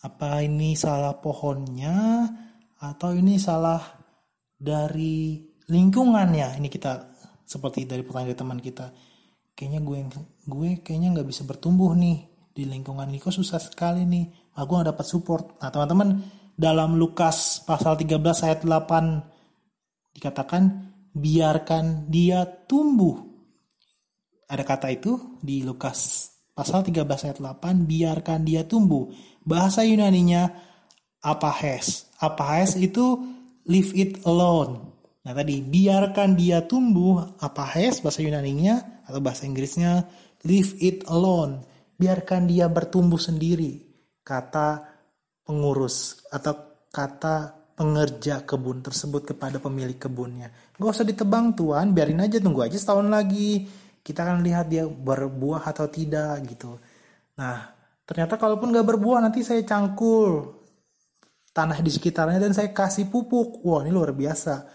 apa 0.04 0.40
ini 0.44 0.80
salah 0.80 1.16
pohonnya 1.20 2.24
atau 2.80 3.12
ini 3.12 3.36
salah 3.36 3.84
dari 4.56 5.44
lingkungannya? 5.68 6.56
Ini 6.56 6.68
kita 6.72 6.92
seperti 7.44 7.84
dari 7.84 8.04
pertanyaan 8.04 8.40
teman 8.40 8.60
kita. 8.64 8.88
Kayaknya 9.52 9.82
gue 9.84 10.00
gue 10.48 10.70
kayaknya 10.80 11.20
nggak 11.20 11.28
bisa 11.28 11.44
bertumbuh 11.44 11.92
nih 12.00 12.24
di 12.56 12.64
lingkungan 12.64 13.12
ini 13.12 13.20
kok 13.20 13.36
susah 13.36 13.60
sekali 13.60 14.08
nih. 14.08 14.56
Aku 14.56 14.80
nggak 14.80 14.96
dapat 14.96 15.06
support. 15.08 15.44
Nah 15.60 15.68
teman-teman 15.68 16.24
dalam 16.56 16.96
Lukas 16.96 17.64
pasal 17.68 18.00
13 18.00 18.20
ayat 18.48 18.60
8 18.64 20.16
dikatakan 20.16 20.64
biarkan 21.12 22.08
dia 22.08 22.48
tumbuh 22.68 23.29
ada 24.50 24.66
kata 24.66 24.90
itu 24.90 25.38
di 25.40 25.62
Lukas 25.62 26.30
pasal 26.58 26.84
13 26.84 27.06
ayat 27.06 27.40
8, 27.40 27.88
biarkan 27.88 28.44
dia 28.44 28.68
tumbuh. 28.68 29.08
Bahasa 29.46 29.88
Yunaninya 29.88 30.52
apahes. 31.24 32.12
Apahes 32.20 32.76
itu 32.76 33.16
leave 33.70 33.96
it 33.96 34.20
alone. 34.28 34.92
Nah 35.24 35.32
tadi 35.32 35.64
biarkan 35.64 36.36
dia 36.36 36.68
tumbuh, 36.68 37.40
apahes 37.40 38.04
bahasa 38.04 38.20
Yunaninya 38.20 39.06
atau 39.08 39.24
bahasa 39.24 39.48
Inggrisnya 39.48 40.04
leave 40.44 40.76
it 40.84 41.08
alone. 41.08 41.64
Biarkan 41.96 42.50
dia 42.50 42.68
bertumbuh 42.68 43.22
sendiri. 43.22 43.80
Kata 44.20 44.84
pengurus 45.48 46.26
atau 46.28 46.84
kata 46.92 47.60
pengerja 47.80 48.44
kebun 48.44 48.84
tersebut 48.84 49.32
kepada 49.32 49.64
pemilik 49.64 49.96
kebunnya. 49.96 50.52
Gak 50.76 50.92
usah 50.92 51.08
ditebang 51.08 51.56
tuan, 51.56 51.96
biarin 51.96 52.20
aja 52.20 52.36
tunggu 52.44 52.68
aja 52.68 52.76
setahun 52.76 53.08
lagi 53.08 53.64
kita 54.04 54.26
akan 54.26 54.42
lihat 54.42 54.72
dia 54.72 54.88
berbuah 54.88 55.68
atau 55.68 55.86
tidak 55.92 56.42
gitu. 56.48 56.80
Nah, 57.40 57.72
ternyata 58.04 58.40
kalaupun 58.40 58.72
gak 58.74 58.88
berbuah 58.88 59.20
nanti 59.24 59.44
saya 59.44 59.64
cangkul 59.64 60.60
tanah 61.54 61.80
di 61.84 61.92
sekitarnya 61.92 62.40
dan 62.40 62.56
saya 62.56 62.72
kasih 62.72 63.12
pupuk. 63.12 63.64
Wah, 63.64 63.84
ini 63.84 63.92
luar 63.92 64.16
biasa. 64.16 64.66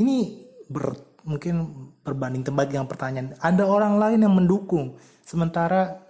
Ini 0.00 0.16
ber, 0.68 0.96
mungkin 1.28 1.54
berbanding 2.00 2.44
tempat 2.46 2.66
yang 2.72 2.88
pertanyaan. 2.88 3.36
Ada 3.38 3.64
orang 3.68 4.00
lain 4.00 4.24
yang 4.24 4.34
mendukung. 4.34 4.96
Sementara 5.24 6.00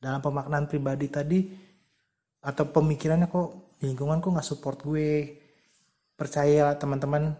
dalam 0.00 0.20
pemaknaan 0.24 0.68
pribadi 0.68 1.06
tadi 1.08 1.40
atau 2.44 2.64
pemikirannya 2.68 3.28
kok 3.28 3.80
lingkungan 3.84 4.20
kok 4.20 4.32
nggak 4.32 4.48
support 4.48 4.80
gue. 4.84 5.40
Percaya 6.14 6.78
teman-teman 6.78 7.34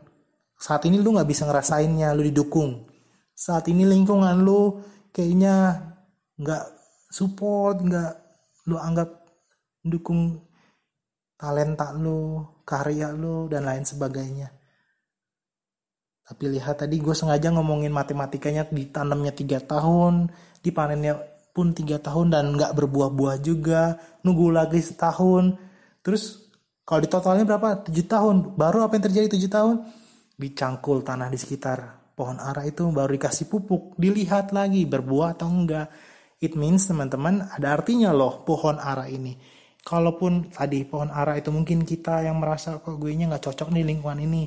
saat 0.58 0.82
ini 0.90 0.98
lu 0.98 1.14
nggak 1.14 1.30
bisa 1.30 1.46
ngerasainnya, 1.46 2.10
lu 2.10 2.26
didukung 2.26 2.93
saat 3.34 3.66
ini 3.66 3.82
lingkungan 3.82 4.46
lu 4.46 4.78
kayaknya 5.10 5.82
nggak 6.38 6.64
support 7.10 7.82
nggak 7.82 8.12
lu 8.70 8.78
anggap 8.78 9.10
dukung 9.82 10.38
talenta 11.34 11.92
lu 11.92 12.40
karya 12.62 13.10
lu 13.12 13.50
dan 13.50 13.66
lain 13.66 13.84
sebagainya. 13.84 14.48
Tapi 16.24 16.56
lihat 16.56 16.80
tadi 16.80 16.96
gue 16.96 17.12
sengaja 17.12 17.52
ngomongin 17.52 17.92
matematikanya 17.92 18.64
ditanamnya 18.72 19.36
tiga 19.36 19.60
tahun 19.60 20.32
dipanennya 20.64 21.20
pun 21.52 21.76
tiga 21.76 22.00
tahun 22.00 22.32
dan 22.32 22.56
nggak 22.56 22.72
berbuah-buah 22.72 23.36
juga 23.44 24.00
nunggu 24.24 24.48
lagi 24.48 24.80
setahun. 24.80 25.60
Terus 26.00 26.48
kalau 26.88 27.00
di 27.04 27.08
totalnya 27.12 27.44
berapa? 27.44 27.84
Tujuh 27.84 28.06
tahun. 28.08 28.56
Baru 28.56 28.80
apa 28.84 28.96
yang 28.96 29.04
terjadi 29.04 29.26
tujuh 29.36 29.50
tahun? 29.52 29.76
Dicangkul 30.40 31.04
tanah 31.04 31.28
di 31.28 31.38
sekitar 31.38 32.03
pohon 32.14 32.38
ara 32.38 32.62
itu 32.64 32.86
baru 32.94 33.18
dikasih 33.18 33.50
pupuk, 33.50 33.98
dilihat 33.98 34.54
lagi 34.54 34.86
berbuah 34.86 35.34
atau 35.34 35.50
enggak. 35.50 35.90
It 36.38 36.54
means 36.54 36.86
teman-teman 36.86 37.42
ada 37.50 37.74
artinya 37.74 38.14
loh 38.14 38.46
pohon 38.46 38.78
ara 38.78 39.10
ini. 39.10 39.34
Kalaupun 39.84 40.48
tadi 40.48 40.86
pohon 40.88 41.12
ara 41.12 41.36
itu 41.36 41.52
mungkin 41.52 41.84
kita 41.84 42.24
yang 42.24 42.40
merasa 42.40 42.80
kok 42.80 42.96
gue 42.96 43.12
nya 43.12 43.28
nggak 43.28 43.44
cocok 43.44 43.68
nih 43.74 43.84
lingkungan 43.84 44.20
ini. 44.22 44.42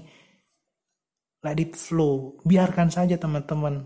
Let 1.45 1.61
it 1.61 1.77
flow, 1.77 2.41
biarkan 2.41 2.89
saja 2.89 3.19
teman-teman. 3.19 3.85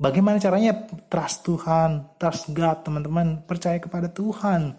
Bagaimana 0.00 0.40
caranya 0.40 0.88
trust 1.12 1.44
Tuhan, 1.44 2.16
trust 2.16 2.56
God 2.56 2.88
teman-teman, 2.88 3.44
percaya 3.44 3.76
kepada 3.76 4.08
Tuhan. 4.08 4.72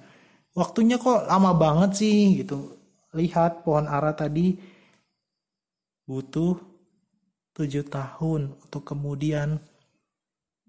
Waktunya 0.58 0.98
kok 0.98 1.30
lama 1.30 1.54
banget 1.54 2.02
sih 2.02 2.42
gitu. 2.42 2.82
Lihat 3.14 3.62
pohon 3.62 3.86
ara 3.86 4.18
tadi 4.18 4.58
butuh 6.10 6.71
tujuh 7.52 7.86
tahun 7.88 8.56
untuk 8.56 8.84
kemudian 8.84 9.60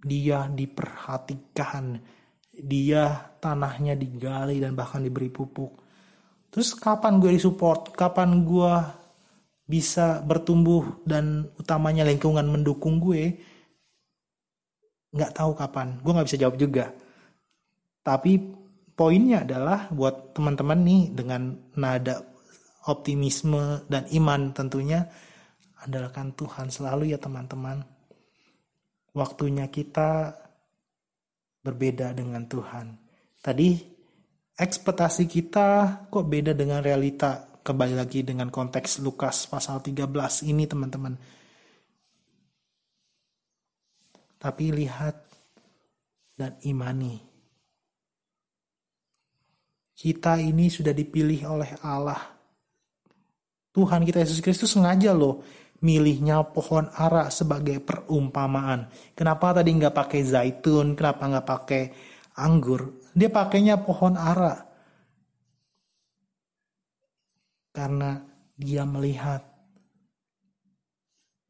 dia 0.03 0.51
diperhatikan, 0.51 2.03
dia 2.51 3.33
tanahnya 3.39 3.95
digali 3.95 4.59
dan 4.59 4.75
bahkan 4.75 5.03
diberi 5.03 5.31
pupuk. 5.31 5.79
Terus 6.53 6.75
kapan 6.77 7.23
gue 7.23 7.33
disupport? 7.39 7.95
Kapan 7.95 8.45
gue 8.45 8.75
bisa 9.65 10.21
bertumbuh 10.21 11.01
dan 11.07 11.49
utamanya 11.57 12.05
lingkungan 12.05 12.45
mendukung 12.45 13.01
gue? 13.01 13.41
Nggak 15.15 15.33
tahu 15.33 15.57
kapan. 15.57 16.03
Gue 16.03 16.13
nggak 16.13 16.29
bisa 16.29 16.41
jawab 16.43 16.57
juga. 16.61 16.93
Tapi 18.03 18.37
poinnya 18.93 19.47
adalah 19.47 19.89
buat 19.89 20.35
teman-teman 20.35 20.81
nih 20.83 21.03
dengan 21.15 21.57
nada 21.79 22.21
optimisme 22.91 23.87
dan 23.87 24.11
iman 24.11 24.51
tentunya 24.51 25.07
andalkan 25.83 26.31
Tuhan 26.39 26.71
selalu 26.71 27.11
ya 27.11 27.19
teman-teman. 27.19 27.83
Waktunya 29.13 29.69
kita 29.69 30.33
berbeda 31.61 32.15
dengan 32.17 32.47
Tuhan. 32.49 32.97
Tadi 33.43 33.77
ekspektasi 34.57 35.27
kita 35.29 35.69
kok 36.09 36.27
beda 36.27 36.55
dengan 36.55 36.81
realita. 36.81 37.51
Kembali 37.63 37.95
lagi 37.95 38.27
dengan 38.27 38.51
konteks 38.51 38.99
Lukas 39.07 39.47
pasal 39.47 39.79
13 39.79 40.11
ini 40.51 40.67
teman-teman. 40.67 41.15
Tapi 44.43 44.65
lihat 44.75 45.15
dan 46.35 46.59
imani. 46.67 47.23
Kita 49.95 50.43
ini 50.43 50.67
sudah 50.67 50.91
dipilih 50.91 51.47
oleh 51.47 51.71
Allah. 51.87 52.19
Tuhan 53.71 54.03
kita 54.03 54.27
Yesus 54.27 54.43
Kristus 54.43 54.75
sengaja 54.75 55.15
loh 55.15 55.62
milihnya 55.83 56.47
pohon 56.47 56.87
ara 56.95 57.29
sebagai 57.29 57.83
perumpamaan. 57.83 58.87
Kenapa 59.19 59.51
tadi 59.51 59.75
nggak 59.75 59.93
pakai 59.93 60.21
zaitun? 60.23 60.95
Kenapa 60.95 61.27
nggak 61.27 61.49
pakai 61.51 61.83
anggur? 62.39 63.03
Dia 63.13 63.29
pakainya 63.29 63.83
pohon 63.83 64.15
ara. 64.15 64.63
Karena 67.75 68.23
dia 68.55 68.87
melihat 68.87 69.43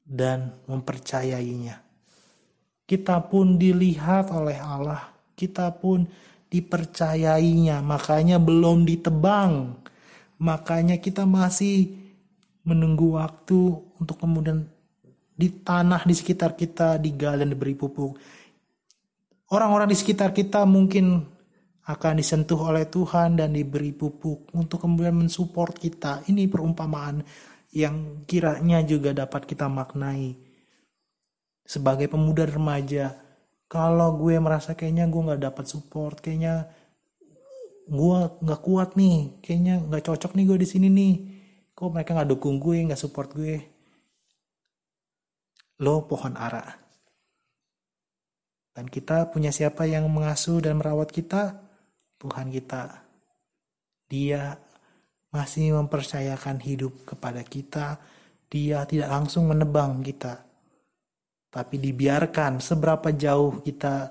dan 0.02 0.56
mempercayainya. 0.64 1.84
Kita 2.88 3.20
pun 3.28 3.60
dilihat 3.60 4.32
oleh 4.32 4.56
Allah. 4.58 5.12
Kita 5.36 5.72
pun 5.76 6.08
dipercayainya. 6.48 7.80
Makanya 7.84 8.40
belum 8.40 8.84
ditebang. 8.88 9.76
Makanya 10.40 11.00
kita 11.00 11.24
masih 11.24 12.02
menunggu 12.62 13.18
waktu 13.18 13.82
untuk 14.02 14.18
kemudian 14.18 14.66
di 15.32 15.48
tanah 15.62 16.02
di 16.02 16.14
sekitar 16.14 16.58
kita 16.58 16.98
digali 16.98 17.46
dan 17.46 17.50
diberi 17.54 17.78
pupuk. 17.78 18.18
Orang-orang 19.52 19.88
di 19.92 19.96
sekitar 19.96 20.34
kita 20.34 20.66
mungkin 20.66 21.22
akan 21.82 22.14
disentuh 22.14 22.58
oleh 22.70 22.86
Tuhan 22.86 23.34
dan 23.34 23.54
diberi 23.54 23.90
pupuk 23.90 24.54
untuk 24.54 24.86
kemudian 24.86 25.18
mensupport 25.18 25.74
kita. 25.74 26.22
Ini 26.30 26.46
perumpamaan 26.46 27.26
yang 27.74 28.22
kiranya 28.28 28.84
juga 28.84 29.16
dapat 29.16 29.48
kita 29.48 29.66
maknai. 29.66 30.36
Sebagai 31.66 32.06
pemuda 32.06 32.44
remaja, 32.44 33.16
kalau 33.66 34.20
gue 34.20 34.36
merasa 34.38 34.76
kayaknya 34.76 35.08
gue 35.08 35.26
nggak 35.26 35.42
dapat 35.42 35.64
support, 35.64 36.20
kayaknya 36.20 36.68
gue 37.88 38.18
nggak 38.44 38.60
kuat 38.62 38.94
nih, 38.94 39.40
kayaknya 39.40 39.80
nggak 39.82 40.04
cocok 40.06 40.36
nih 40.36 40.44
gue 40.44 40.58
di 40.60 40.68
sini 40.68 40.88
nih. 40.92 41.14
Kok 41.72 41.88
mereka 41.88 42.12
nggak 42.14 42.30
dukung 42.30 42.60
gue, 42.60 42.78
nggak 42.84 43.00
support 43.00 43.32
gue? 43.32 43.71
Lo 45.82 46.06
pohon 46.06 46.38
ara. 46.38 46.62
Dan 48.72 48.88
kita 48.88 49.28
punya 49.28 49.52
siapa 49.52 49.84
yang 49.84 50.08
mengasuh 50.08 50.62
dan 50.62 50.78
merawat 50.78 51.10
kita? 51.10 51.58
Tuhan 52.16 52.48
kita. 52.54 53.02
Dia 54.06 54.56
masih 55.34 55.74
mempercayakan 55.76 56.62
hidup 56.62 57.02
kepada 57.04 57.42
kita. 57.42 57.98
Dia 58.46 58.86
tidak 58.86 59.10
langsung 59.10 59.50
menebang 59.50 60.00
kita. 60.00 60.40
Tapi 61.52 61.76
dibiarkan 61.76 62.64
seberapa 62.64 63.12
jauh 63.12 63.60
kita 63.60 64.08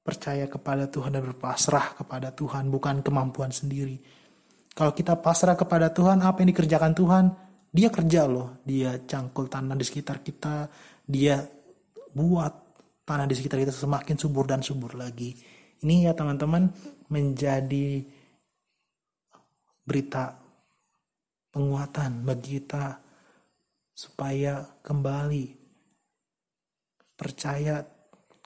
percaya 0.00 0.48
kepada 0.48 0.88
Tuhan 0.88 1.12
dan 1.12 1.22
berpasrah 1.28 1.94
kepada 2.00 2.32
Tuhan, 2.32 2.72
bukan 2.72 3.04
kemampuan 3.04 3.52
sendiri. 3.52 4.00
Kalau 4.72 4.96
kita 4.96 5.20
pasrah 5.20 5.52
kepada 5.52 5.92
Tuhan, 5.92 6.24
apa 6.24 6.40
yang 6.40 6.50
dikerjakan 6.56 6.92
Tuhan? 6.96 7.24
Dia 7.72 7.88
kerja 7.88 8.28
loh, 8.28 8.60
dia 8.64 9.00
cangkul 9.04 9.48
tanah 9.48 9.76
di 9.76 9.84
sekitar 9.84 10.20
kita, 10.20 10.68
dia 11.06 11.42
buat 12.12 12.52
tanah 13.02 13.26
di 13.26 13.34
sekitar 13.34 13.58
kita 13.60 13.74
semakin 13.74 14.16
subur 14.16 14.46
dan 14.46 14.62
subur 14.62 14.94
lagi. 14.94 15.34
Ini 15.82 16.10
ya 16.10 16.12
teman-teman 16.14 16.70
menjadi 17.10 18.06
berita 19.82 20.38
penguatan 21.50 22.22
bagi 22.22 22.62
kita 22.62 22.96
supaya 23.92 24.62
kembali 24.80 25.46
percaya 27.18 27.82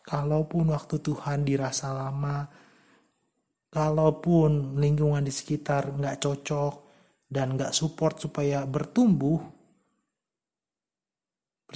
kalaupun 0.03 0.73
waktu 0.73 0.97
Tuhan 1.01 1.47
dirasa 1.47 1.93
lama, 1.93 2.47
kalaupun 3.73 4.81
lingkungan 4.81 5.23
di 5.23 5.33
sekitar 5.33 5.93
nggak 5.93 6.19
cocok 6.23 6.75
dan 7.27 7.59
nggak 7.59 7.75
support 7.75 8.23
supaya 8.23 8.63
bertumbuh, 8.65 9.39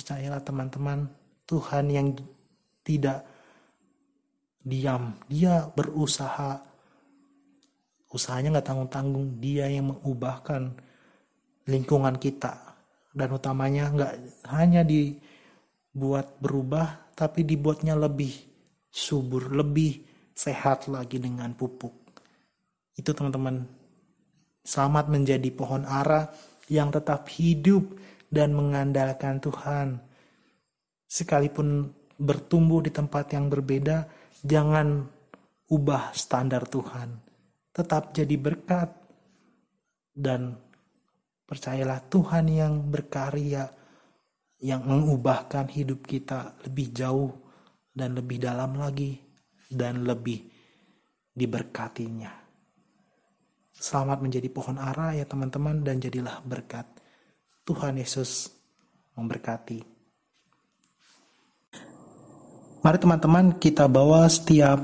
percayalah 0.00 0.40
teman-teman 0.40 1.04
Tuhan 1.44 1.92
yang 1.92 2.16
tidak 2.80 3.20
diam. 4.64 5.12
Dia 5.28 5.68
berusaha. 5.68 6.56
Usahanya 8.08 8.56
nggak 8.56 8.66
tanggung-tanggung. 8.72 9.36
Dia 9.44 9.68
yang 9.68 9.92
mengubahkan 9.92 10.72
lingkungan 11.68 12.16
kita. 12.16 12.56
Dan 13.12 13.36
utamanya 13.36 13.92
nggak 13.92 14.14
hanya 14.48 14.88
dibuat 14.88 16.40
berubah, 16.40 17.12
tapi 17.12 17.44
dibuatnya 17.44 17.92
lebih 17.92 18.32
subur, 18.88 19.52
lebih 19.52 20.00
sehat 20.32 20.88
lagi 20.88 21.20
dengan 21.20 21.52
pupuk. 21.52 21.92
Itu 22.96 23.12
teman-teman. 23.12 23.68
Selamat 24.64 25.12
menjadi 25.12 25.50
pohon 25.52 25.84
ara 25.84 26.32
yang 26.72 26.88
tetap 26.88 27.28
hidup 27.36 27.84
dan 28.30 28.54
mengandalkan 28.54 29.42
Tuhan. 29.42 29.98
Sekalipun 31.10 31.90
bertumbuh 32.16 32.80
di 32.80 32.94
tempat 32.94 33.34
yang 33.34 33.50
berbeda, 33.50 34.06
jangan 34.46 35.04
ubah 35.66 36.14
standar 36.14 36.64
Tuhan. 36.70 37.18
Tetap 37.74 38.14
jadi 38.14 38.38
berkat 38.38 38.90
dan 40.14 40.54
percayalah 41.46 41.98
Tuhan 42.06 42.46
yang 42.46 42.74
berkarya 42.86 43.66
yang 44.60 44.84
mengubahkan 44.84 45.66
hidup 45.72 46.04
kita 46.04 46.54
lebih 46.68 46.92
jauh 46.94 47.32
dan 47.90 48.14
lebih 48.14 48.38
dalam 48.38 48.76
lagi 48.76 49.18
dan 49.66 50.04
lebih 50.04 50.44
diberkatinya. 51.32 52.30
Selamat 53.72 54.20
menjadi 54.20 54.52
pohon 54.52 54.76
ara 54.76 55.16
ya 55.16 55.24
teman-teman 55.24 55.80
dan 55.80 55.96
jadilah 55.96 56.44
berkat. 56.44 56.84
Tuhan 57.70 57.94
Yesus 58.02 58.50
memberkati. 59.14 59.78
Mari 62.82 62.98
teman-teman 62.98 63.54
kita 63.62 63.86
bawa 63.86 64.26
setiap 64.26 64.82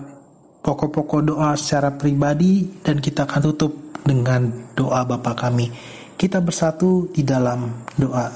pokok-pokok 0.63 1.35
doa 1.35 1.51
secara 1.59 1.91
pribadi 1.91 2.63
dan 2.87 3.03
kita 3.03 3.27
akan 3.27 3.43
tutup 3.51 3.73
dengan 4.07 4.71
doa 4.79 5.03
Bapa 5.03 5.35
kami. 5.35 5.67
Kita 6.15 6.39
bersatu 6.39 7.11
di 7.11 7.27
dalam 7.27 7.83
doa. 7.99 8.31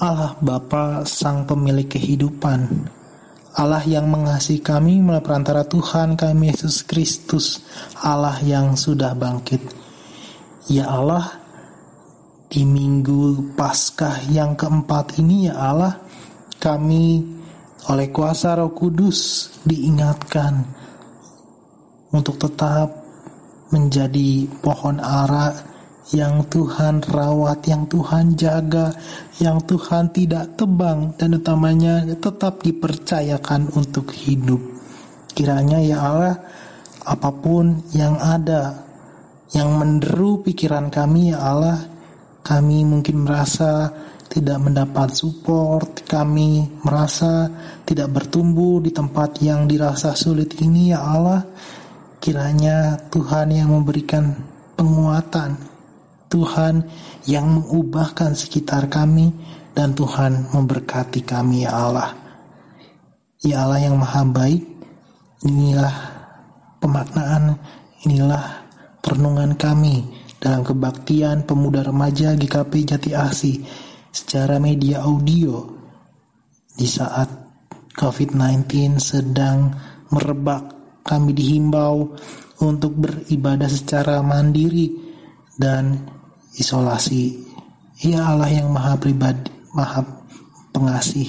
Allah 0.00 0.32
Bapa 0.40 1.04
Sang 1.04 1.44
Pemilik 1.44 1.88
Kehidupan, 1.88 2.88
Allah 3.56 3.84
yang 3.84 4.08
mengasihi 4.08 4.64
kami 4.64 5.00
melalui 5.00 5.24
perantara 5.24 5.64
Tuhan 5.64 6.16
kami 6.16 6.52
Yesus 6.52 6.84
Kristus, 6.84 7.64
Allah 8.00 8.36
yang 8.40 8.76
sudah 8.76 9.16
bangkit. 9.16 9.60
Ya 10.68 10.90
Allah, 10.90 11.45
di 12.46 12.62
minggu 12.62 13.54
Paskah 13.58 14.30
yang 14.30 14.54
keempat 14.54 15.18
ini 15.18 15.50
ya 15.50 15.74
Allah, 15.74 15.94
kami 16.62 17.22
oleh 17.86 18.08
kuasa 18.10 18.58
Roh 18.58 18.74
Kudus 18.74 19.50
diingatkan 19.66 20.62
untuk 22.14 22.38
tetap 22.38 23.06
menjadi 23.70 24.46
pohon 24.62 25.02
ara 25.02 25.54
yang 26.14 26.46
Tuhan 26.46 27.02
rawat, 27.02 27.66
yang 27.66 27.90
Tuhan 27.90 28.38
jaga, 28.38 28.94
yang 29.42 29.58
Tuhan 29.66 30.14
tidak 30.14 30.54
tebang 30.54 31.18
dan 31.18 31.34
utamanya 31.34 32.06
tetap 32.14 32.62
dipercayakan 32.62 33.74
untuk 33.74 34.14
hidup. 34.14 34.62
Kiranya 35.34 35.82
ya 35.82 35.98
Allah, 35.98 36.36
apa 37.02 37.30
pun 37.34 37.82
yang 37.90 38.14
ada 38.22 38.86
yang 39.50 39.74
menderu 39.78 40.46
pikiran 40.46 40.94
kami 40.94 41.34
ya 41.34 41.42
Allah, 41.42 41.78
kami 42.46 42.86
mungkin 42.86 43.26
merasa 43.26 43.90
tidak 44.30 44.62
mendapat 44.62 45.10
support, 45.10 46.06
kami 46.06 46.62
merasa 46.86 47.50
tidak 47.82 48.14
bertumbuh 48.14 48.78
di 48.78 48.94
tempat 48.94 49.42
yang 49.42 49.66
dirasa 49.66 50.14
sulit 50.14 50.54
ini 50.62 50.94
ya 50.94 51.02
Allah. 51.02 51.42
Kiranya 52.22 53.10
Tuhan 53.10 53.50
yang 53.50 53.74
memberikan 53.74 54.30
penguatan, 54.78 55.58
Tuhan 56.30 56.86
yang 57.26 57.50
mengubahkan 57.50 58.38
sekitar 58.38 58.86
kami 58.86 59.34
dan 59.74 59.90
Tuhan 59.98 60.54
memberkati 60.54 61.26
kami 61.26 61.66
ya 61.66 61.74
Allah. 61.74 62.14
Ya 63.42 63.66
Allah 63.66 63.90
yang 63.90 63.98
maha 63.98 64.22
baik, 64.22 64.62
inilah 65.42 65.94
pemaknaan, 66.78 67.58
inilah 68.06 68.62
perenungan 69.02 69.54
kami 69.58 70.25
dalam 70.46 70.62
kebaktian 70.62 71.42
pemuda 71.42 71.82
remaja 71.82 72.38
GKP 72.38 72.86
Jati 72.86 73.10
Asih 73.18 73.66
secara 74.14 74.62
media 74.62 75.02
audio 75.02 75.66
di 76.70 76.86
saat 76.86 77.26
COVID-19 77.98 78.94
sedang 79.02 79.74
merebak. 80.14 80.70
Kami 81.02 81.34
dihimbau 81.34 82.14
untuk 82.62 82.94
beribadah 82.94 83.66
secara 83.66 84.22
mandiri 84.22 84.94
dan 85.58 86.06
isolasi. 86.54 87.42
Ya 88.06 88.30
Allah 88.30 88.54
yang 88.54 88.70
maha 88.70 88.94
pribadi, 89.02 89.50
maha 89.74 90.06
pengasih. 90.70 91.26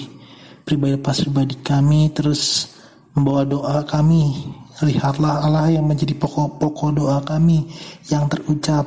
Pribadi 0.61 0.93
pas 1.01 1.18
pribadi 1.18 1.57
kami 1.65 2.13
terus 2.13 2.70
membawa 3.18 3.49
doa 3.49 3.78
kami. 3.82 4.45
Lihatlah 4.78 5.41
Allah 5.41 5.73
yang 5.73 5.89
menjadi 5.89 6.13
pokok-pokok 6.13 6.89
doa 6.93 7.17
kami 7.25 7.65
yang 8.13 8.30
terucap 8.30 8.86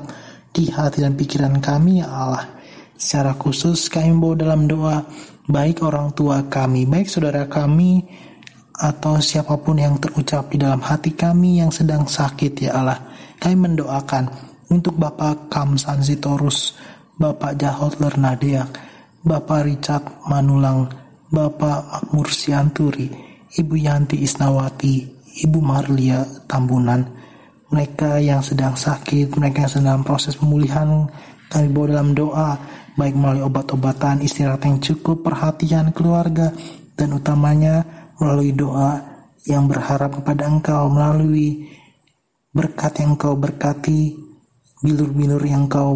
di 0.55 0.71
hati 0.71 1.03
dan 1.03 1.19
pikiran 1.19 1.59
kami 1.59 1.99
ya 1.99 2.07
Allah 2.07 2.47
Secara 2.95 3.35
khusus 3.35 3.91
kami 3.91 4.15
bawa 4.15 4.35
dalam 4.39 4.69
doa 4.71 5.03
baik 5.51 5.83
orang 5.83 6.15
tua 6.15 6.47
kami, 6.47 6.87
baik 6.87 7.11
saudara 7.11 7.49
kami, 7.51 8.07
atau 8.81 9.19
siapa 9.19 9.59
pun 9.59 9.77
yang 9.77 9.99
terucap 9.99 10.49
di 10.49 10.63
dalam 10.63 10.79
hati 10.79 11.13
kami 11.13 11.59
yang 11.59 11.75
sedang 11.75 12.07
sakit 12.07 12.71
ya 12.71 12.81
Allah. 12.81 13.01
Kami 13.41 13.57
mendoakan 13.57 14.25
untuk 14.71 14.95
Bapak 14.95 15.51
Kamsan 15.51 16.07
Sitorus, 16.07 16.79
Bapak 17.19 17.59
Jahot 17.59 17.99
Lernadeak, 17.99 18.69
Bapak 19.27 19.67
Richard 19.67 20.05
Manulang, 20.31 20.87
Bapak 21.29 22.09
Makmur 22.13 22.31
Ibu 23.51 23.75
Yanti 23.75 24.23
Isnawati, 24.23 25.20
Ibu 25.41 25.59
Marlia 25.65 26.23
Tambunan, 26.45 27.01
mereka 27.71 28.19
yang 28.21 28.45
sedang 28.45 28.77
sakit, 28.77 29.33
mereka 29.39 29.65
yang 29.65 29.73
sedang 29.73 30.01
proses 30.03 30.35
pemulihan 30.35 31.07
Kami 31.51 31.67
bawa 31.67 31.87
dalam 31.99 32.15
doa, 32.15 32.51
baik 32.95 33.19
melalui 33.19 33.43
obat-obatan, 33.43 34.23
istirahat 34.23 34.63
yang 34.71 34.79
cukup, 34.79 35.27
perhatian 35.27 35.91
keluarga, 35.91 36.55
dan 36.95 37.11
utamanya 37.11 37.83
melalui 38.23 38.55
doa 38.55 39.03
yang 39.51 39.67
berharap 39.67 40.15
kepada 40.23 40.47
Engkau 40.47 40.87
melalui 40.87 41.67
berkat 42.55 43.03
yang 43.03 43.19
Engkau 43.19 43.35
berkati, 43.35 44.15
bilur-bilur 44.79 45.43
yang 45.43 45.67
Engkau 45.67 45.91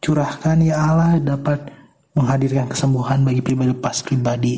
curahkan 0.00 0.56
ya 0.64 0.80
Allah 0.80 1.20
dapat 1.20 1.68
menghadirkan 2.16 2.70
kesembuhan 2.70 3.20
bagi 3.20 3.44
pribadi 3.44 3.68
lepas 3.74 4.00
pribadi. 4.00 4.54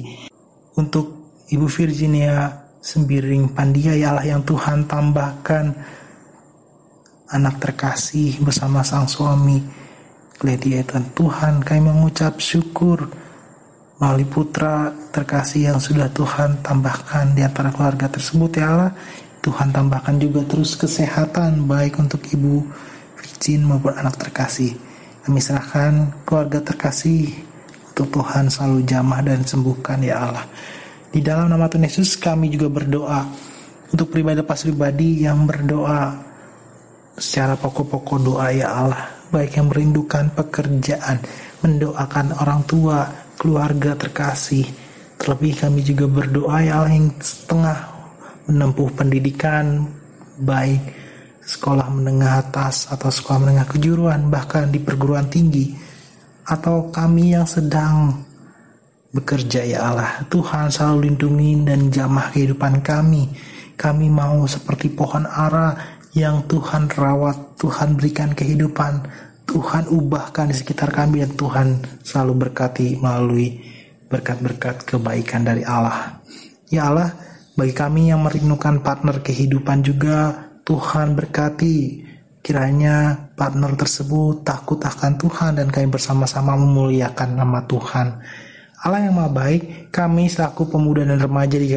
Untuk 0.76 1.16
Ibu 1.48 1.66
Virginia 1.66 2.65
Sembiring 2.86 3.50
Pandia 3.50 3.98
ya 3.98 4.14
Allah 4.14 4.30
yang 4.38 4.46
Tuhan 4.46 4.86
tambahkan. 4.86 5.74
Anak 7.34 7.58
terkasih 7.58 8.38
bersama 8.38 8.86
sang 8.86 9.10
suami. 9.10 9.58
Lady 10.46 10.78
Ethan 10.78 11.10
Tuhan 11.10 11.66
kami 11.66 11.82
mengucap 11.82 12.38
syukur. 12.38 13.10
Melalui 13.98 14.30
putra 14.30 14.94
terkasih 15.10 15.74
yang 15.74 15.82
sudah 15.82 16.06
Tuhan 16.14 16.62
tambahkan 16.62 17.34
di 17.34 17.42
antara 17.42 17.74
keluarga 17.74 18.06
tersebut 18.06 18.54
ya 18.54 18.70
Allah. 18.70 18.94
Tuhan 19.42 19.74
tambahkan 19.74 20.22
juga 20.22 20.46
terus 20.46 20.78
kesehatan 20.78 21.66
baik 21.66 21.98
untuk 21.98 22.22
ibu 22.30 22.62
Virgin 23.18 23.66
maupun 23.66 23.98
anak 23.98 24.14
terkasih. 24.14 24.78
Kami 25.26 25.42
serahkan 25.42 26.22
keluarga 26.22 26.62
terkasih 26.62 27.34
untuk 27.90 28.14
Tuhan 28.14 28.46
selalu 28.46 28.86
jamah 28.86 29.26
dan 29.26 29.42
sembuhkan 29.42 30.06
ya 30.06 30.22
Allah 30.30 30.46
di 31.16 31.24
dalam 31.24 31.48
nama 31.48 31.64
Tuhan 31.64 31.88
Yesus 31.88 32.20
kami 32.20 32.52
juga 32.52 32.68
berdoa 32.68 33.24
untuk 33.88 34.12
pribadi 34.12 34.44
pas 34.44 34.60
pribadi 34.60 35.24
yang 35.24 35.48
berdoa 35.48 36.12
secara 37.16 37.56
pokok-pokok 37.56 38.18
doa 38.20 38.52
ya 38.52 38.68
Allah. 38.68 39.16
Baik 39.32 39.56
yang 39.56 39.72
merindukan 39.72 40.28
pekerjaan 40.36 41.16
mendoakan 41.64 42.36
orang 42.36 42.60
tua 42.68 43.08
keluarga 43.40 43.96
terkasih. 43.96 44.68
Terlebih 45.16 45.56
kami 45.56 45.80
juga 45.80 46.04
berdoa 46.04 46.60
ya 46.60 46.84
Allah 46.84 46.92
yang 46.92 47.08
setengah 47.16 47.78
menempuh 48.52 48.92
pendidikan 48.92 49.88
baik 50.36 50.84
sekolah 51.40 51.88
menengah 51.96 52.44
atas 52.44 52.92
atau 52.92 53.08
sekolah 53.08 53.48
menengah 53.48 53.66
kejuruan 53.72 54.28
bahkan 54.28 54.68
di 54.68 54.84
perguruan 54.84 55.32
tinggi. 55.32 55.72
Atau 56.44 56.92
kami 56.92 57.32
yang 57.32 57.48
sedang 57.48 58.20
bekerja 59.16 59.64
ya 59.64 59.90
Allah 59.90 60.22
Tuhan 60.28 60.68
selalu 60.68 61.10
lindungi 61.12 61.64
dan 61.64 61.88
jamah 61.88 62.28
kehidupan 62.30 62.84
kami 62.84 63.32
kami 63.76 64.08
mau 64.08 64.48
seperti 64.48 64.88
pohon 64.88 65.28
ara 65.28 65.96
yang 66.16 66.48
Tuhan 66.48 66.88
rawat, 66.88 67.60
Tuhan 67.60 68.00
berikan 68.00 68.32
kehidupan, 68.32 69.04
Tuhan 69.44 69.84
ubahkan 69.92 70.48
di 70.48 70.56
sekitar 70.56 70.88
kami 70.88 71.20
dan 71.20 71.36
Tuhan 71.36 71.66
selalu 72.00 72.48
berkati 72.48 72.96
melalui 72.96 73.60
berkat-berkat 74.08 74.88
kebaikan 74.88 75.44
dari 75.44 75.60
Allah. 75.60 76.16
Ya 76.72 76.88
Allah, 76.88 77.12
bagi 77.52 77.76
kami 77.76 78.08
yang 78.08 78.24
merindukan 78.24 78.80
partner 78.80 79.20
kehidupan 79.20 79.84
juga 79.84 80.48
Tuhan 80.64 81.12
berkati 81.12 82.08
kiranya 82.40 83.28
partner 83.36 83.76
tersebut 83.76 84.40
takut 84.40 84.80
akan 84.80 85.20
Tuhan 85.20 85.60
dan 85.60 85.68
kami 85.68 85.92
bersama-sama 85.92 86.56
memuliakan 86.56 87.36
nama 87.36 87.60
Tuhan. 87.68 88.08
Allah 88.86 89.02
yang 89.02 89.18
maha 89.18 89.34
baik, 89.34 89.90
kami 89.90 90.30
selaku 90.30 90.70
pemuda 90.70 91.02
dan 91.02 91.18
remaja 91.18 91.58
di 91.58 91.74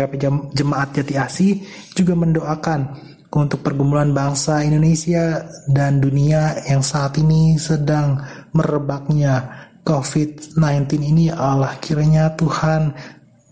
Jemaat 0.54 0.94
Jati 0.94 1.18
Asih 1.18 1.58
juga 1.98 2.14
mendoakan 2.14 2.86
untuk 3.34 3.66
pergumulan 3.66 4.14
bangsa 4.14 4.62
Indonesia 4.62 5.42
dan 5.66 5.98
dunia 5.98 6.62
yang 6.70 6.86
saat 6.86 7.18
ini 7.18 7.58
sedang 7.58 8.22
merebaknya 8.54 9.42
COVID-19 9.82 10.62
ini. 11.02 11.34
Allah 11.34 11.82
kiranya 11.82 12.30
Tuhan 12.38 12.94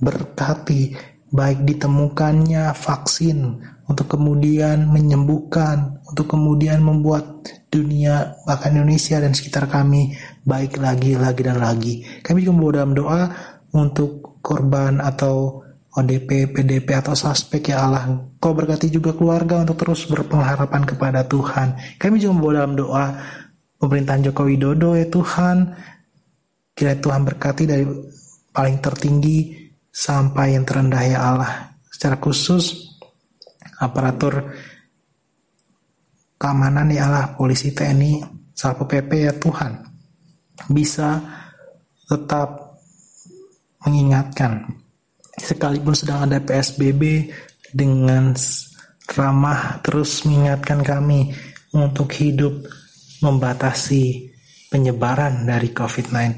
berkati 0.06 0.94
baik 1.34 1.66
ditemukannya 1.66 2.78
vaksin 2.78 3.58
untuk 3.90 4.06
kemudian 4.06 4.86
menyembuhkan 4.86 5.98
untuk 6.06 6.30
kemudian 6.30 6.86
membuat 6.86 7.26
dunia 7.68 8.40
bahkan 8.48 8.72
Indonesia 8.74 9.20
dan 9.20 9.36
sekitar 9.36 9.68
kami 9.68 10.16
baik 10.48 10.80
lagi 10.80 11.20
lagi 11.20 11.42
dan 11.44 11.60
lagi 11.60 12.00
kami 12.24 12.42
juga 12.42 12.54
membawa 12.56 12.74
dalam 12.80 12.94
doa 12.96 13.22
untuk 13.76 14.40
korban 14.40 15.04
atau 15.04 15.68
ODP, 15.98 16.54
PDP 16.54 16.94
atau 16.94 17.18
suspek 17.18 17.74
ya 17.74 17.90
Allah. 17.90 18.06
Kau 18.38 18.54
berkati 18.54 18.94
juga 18.94 19.18
keluarga 19.18 19.66
untuk 19.66 19.82
terus 19.82 20.06
berpengharapan 20.06 20.86
kepada 20.86 21.26
Tuhan. 21.26 21.74
Kami 21.98 22.22
juga 22.22 22.34
membawa 22.38 22.54
dalam 22.62 22.74
doa 22.78 23.06
pemerintahan 23.82 24.30
Joko 24.30 24.46
Widodo 24.46 24.94
ya 24.94 25.10
Tuhan. 25.10 25.74
Kira 26.78 27.02
Tuhan 27.02 27.26
berkati 27.26 27.66
dari 27.66 27.86
paling 28.54 28.78
tertinggi 28.78 29.58
sampai 29.90 30.54
yang 30.54 30.70
terendah 30.70 31.02
ya 31.02 31.20
Allah. 31.34 31.74
Secara 31.90 32.22
khusus 32.22 32.94
aparatur 33.82 34.54
keamanan 36.38 36.90
ya 36.94 37.10
Allah, 37.10 37.34
polisi 37.34 37.74
TNI, 37.74 38.22
Satpol 38.54 38.90
PP 38.90 39.12
ya 39.30 39.34
Tuhan 39.38 39.74
bisa 40.70 41.22
tetap 42.10 42.80
mengingatkan 43.86 44.66
sekalipun 45.38 45.94
sedang 45.94 46.26
ada 46.26 46.42
PSBB 46.42 47.30
dengan 47.70 48.34
ramah 49.14 49.78
terus 49.86 50.26
mengingatkan 50.26 50.82
kami 50.82 51.30
untuk 51.78 52.10
hidup 52.18 52.66
membatasi 53.22 54.34
penyebaran 54.74 55.46
dari 55.46 55.70
COVID-19. 55.72 56.34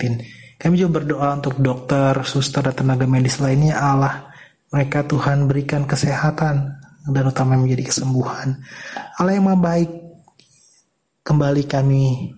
Kami 0.60 0.76
juga 0.76 1.00
berdoa 1.00 1.40
untuk 1.40 1.56
dokter, 1.64 2.20
suster, 2.28 2.60
dan 2.68 2.76
tenaga 2.76 3.08
medis 3.08 3.40
lainnya 3.40 3.80
Allah. 3.80 4.28
Mereka 4.70 5.08
Tuhan 5.08 5.48
berikan 5.48 5.88
kesehatan 5.88 6.79
dan 7.12 7.30
utama 7.30 7.60
menjadi 7.60 7.90
kesembuhan. 7.90 8.60
Allah 9.18 9.34
yang 9.36 9.46
maha 9.50 9.60
baik, 9.60 9.90
kembali 11.26 11.64
kami 11.70 12.34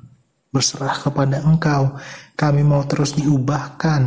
berserah 0.52 1.00
kepada 1.00 1.40
Engkau. 1.48 1.96
Kami 2.36 2.62
mau 2.66 2.84
terus 2.84 3.16
diubahkan 3.16 4.02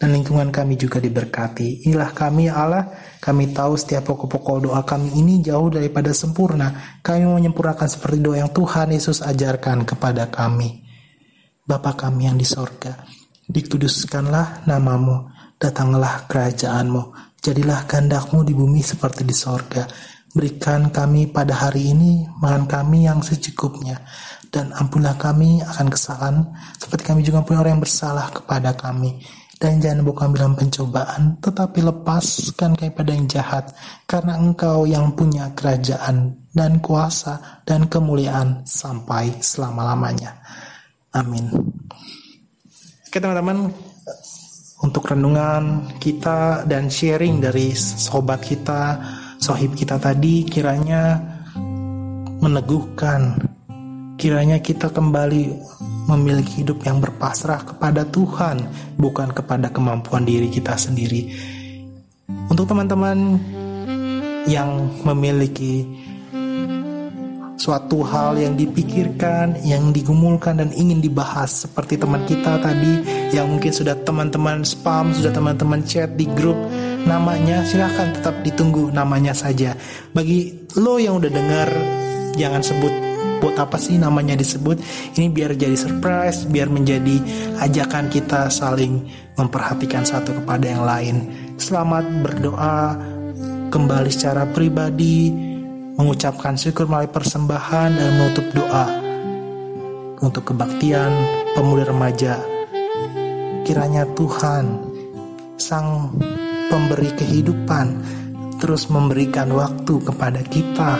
dan 0.00 0.08
lingkungan 0.16 0.48
kami 0.48 0.80
juga 0.80 0.96
diberkati. 0.96 1.84
Inilah 1.84 2.16
kami 2.16 2.48
ya 2.48 2.64
Allah, 2.64 2.88
kami 3.20 3.52
tahu 3.52 3.76
setiap 3.76 4.08
pokok-pokok 4.08 4.56
doa 4.64 4.80
kami 4.80 5.12
ini 5.12 5.44
jauh 5.44 5.68
daripada 5.68 6.08
sempurna. 6.16 6.96
Kami 7.04 7.28
mau 7.28 7.36
menyempurnakan 7.36 7.84
seperti 7.84 8.24
doa 8.24 8.40
yang 8.40 8.48
Tuhan 8.48 8.96
Yesus 8.96 9.20
ajarkan 9.20 9.84
kepada 9.84 10.32
kami. 10.32 10.88
Bapa 11.68 11.92
kami 11.92 12.32
yang 12.32 12.40
di 12.40 12.48
sorga, 12.48 12.96
dikuduskanlah 13.44 14.64
namamu, 14.64 15.28
datanglah 15.60 16.24
kerajaanmu, 16.26 17.29
jadilah 17.40 17.88
kehendakmu 17.88 18.44
di 18.44 18.52
bumi 18.52 18.80
seperti 18.84 19.24
di 19.24 19.34
sorga. 19.34 19.84
Berikan 20.30 20.94
kami 20.94 21.26
pada 21.26 21.66
hari 21.66 21.90
ini 21.90 22.22
makan 22.38 22.70
kami 22.70 23.10
yang 23.10 23.18
secukupnya, 23.18 23.98
dan 24.54 24.70
ampunlah 24.78 25.18
kami 25.18 25.58
akan 25.58 25.90
kesalahan, 25.90 26.36
seperti 26.78 27.02
kami 27.02 27.20
juga 27.26 27.42
punya 27.42 27.66
orang 27.66 27.80
yang 27.80 27.82
bersalah 27.82 28.30
kepada 28.30 28.70
kami 28.78 29.18
dan 29.60 29.76
jangan 29.76 30.00
buka 30.08 30.24
dalam 30.32 30.56
pencobaan, 30.56 31.36
tetapi 31.44 31.84
lepaskan 31.84 32.72
kepada 32.72 33.12
yang 33.12 33.28
jahat, 33.28 33.68
karena 34.08 34.40
engkau 34.40 34.88
yang 34.88 35.12
punya 35.12 35.52
kerajaan 35.52 36.32
dan 36.56 36.80
kuasa 36.80 37.60
dan 37.68 37.84
kemuliaan 37.84 38.64
sampai 38.64 39.36
selama-lamanya. 39.36 40.32
Amin. 41.12 41.52
Oke 43.04 43.20
teman-teman, 43.20 43.68
untuk 44.80 45.12
renungan 45.12 45.92
kita 46.00 46.64
dan 46.64 46.88
sharing 46.88 47.40
dari 47.40 47.76
sobat 47.76 48.40
kita, 48.40 48.96
sohib 49.36 49.76
kita 49.76 50.00
tadi 50.00 50.48
kiranya 50.48 51.20
meneguhkan, 52.40 53.36
kiranya 54.16 54.56
kita 54.64 54.88
kembali 54.88 55.52
memiliki 56.08 56.64
hidup 56.64 56.80
yang 56.88 56.98
berpasrah 56.98 57.60
kepada 57.62 58.08
Tuhan, 58.08 58.64
bukan 58.96 59.30
kepada 59.36 59.68
kemampuan 59.68 60.24
diri 60.24 60.48
kita 60.48 60.74
sendiri. 60.74 61.28
Untuk 62.48 62.66
teman-teman 62.66 63.36
yang 64.48 64.88
memiliki 65.04 65.84
suatu 67.60 68.00
hal 68.00 68.40
yang 68.40 68.56
dipikirkan, 68.56 69.52
yang 69.68 69.92
digumulkan 69.92 70.64
dan 70.64 70.72
ingin 70.72 71.04
dibahas 71.04 71.68
seperti 71.68 72.00
teman 72.00 72.24
kita 72.24 72.56
tadi 72.56 73.04
yang 73.36 73.52
mungkin 73.52 73.68
sudah 73.68 73.92
teman-teman 74.00 74.64
spam, 74.64 75.12
sudah 75.12 75.28
teman-teman 75.28 75.84
chat 75.84 76.08
di 76.16 76.24
grup 76.32 76.56
namanya. 77.04 77.60
Silahkan 77.68 78.16
tetap 78.16 78.40
ditunggu 78.40 78.88
namanya 78.88 79.36
saja. 79.36 79.76
Bagi 80.16 80.56
lo 80.80 80.96
yang 80.96 81.20
udah 81.20 81.28
dengar 81.28 81.68
jangan 82.40 82.64
sebut 82.64 82.94
buat 83.44 83.60
apa 83.60 83.76
sih 83.76 84.00
namanya 84.00 84.40
disebut. 84.40 84.80
Ini 85.20 85.28
biar 85.28 85.52
jadi 85.52 85.76
surprise 85.76 86.48
biar 86.48 86.72
menjadi 86.72 87.20
ajakan 87.60 88.08
kita 88.08 88.48
saling 88.48 89.04
memperhatikan 89.36 90.08
satu 90.08 90.32
kepada 90.40 90.64
yang 90.64 90.84
lain. 90.88 91.16
Selamat 91.60 92.08
berdoa 92.24 92.96
kembali 93.68 94.08
secara 94.08 94.48
pribadi 94.48 95.49
mengucapkan 95.98 96.54
syukur 96.54 96.86
melalui 96.86 97.10
persembahan 97.10 97.90
dan 97.96 98.10
menutup 98.18 98.46
doa 98.54 98.86
untuk 100.20 100.52
kebaktian 100.52 101.10
pemuda 101.56 101.88
remaja. 101.88 102.38
Kiranya 103.64 104.04
Tuhan, 104.14 104.64
Sang 105.56 106.14
Pemberi 106.70 107.10
kehidupan, 107.18 107.86
terus 108.62 108.86
memberikan 108.86 109.50
waktu 109.50 109.94
kepada 110.06 110.38
kita, 110.46 110.98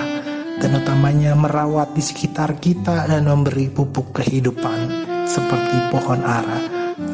dan 0.60 0.70
utamanya 0.76 1.32
merawat 1.32 1.94
di 1.96 2.02
sekitar 2.04 2.58
kita 2.60 3.08
dan 3.08 3.24
memberi 3.24 3.70
pupuk 3.72 4.12
kehidupan 4.12 5.08
seperti 5.24 5.76
pohon 5.88 6.20
ara. 6.20 6.60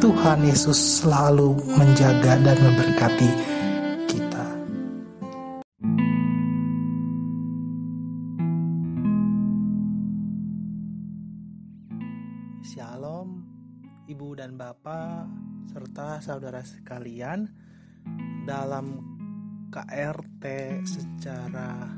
Tuhan 0.02 0.44
Yesus 0.44 1.04
selalu 1.04 1.54
menjaga 1.78 2.36
dan 2.42 2.58
memberkati 2.58 3.55
Bapak, 14.56 15.28
serta 15.68 16.16
saudara 16.24 16.64
sekalian, 16.64 17.44
dalam 18.48 19.04
KRT 19.68 20.44
secara 20.80 21.92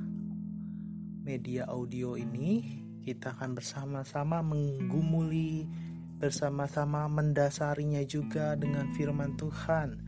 media 1.23 1.71
audio 1.71 2.19
ini, 2.19 2.83
kita 3.07 3.39
akan 3.39 3.55
bersama-sama 3.55 4.43
menggumuli 4.43 5.71
bersama-sama 6.19 7.07
mendasarinya 7.07 8.03
juga 8.03 8.59
dengan 8.59 8.91
firman 8.91 9.39
Tuhan 9.39 10.03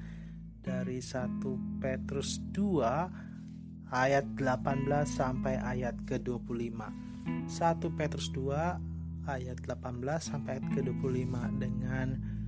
dari 0.58 0.98
1 0.98 1.38
Petrus 1.78 2.42
2 2.50 3.94
ayat 3.94 4.26
18 4.34 4.90
sampai 5.06 5.54
ayat 5.54 5.94
ke-25. 6.02 6.82
1 7.46 7.46
Petrus 7.94 8.26
2 8.34 9.30
ayat 9.30 9.58
18 9.62 10.02
sampai 10.18 10.58
ayat 10.58 10.66
ke-25 10.74 11.34
dengan 11.62 12.39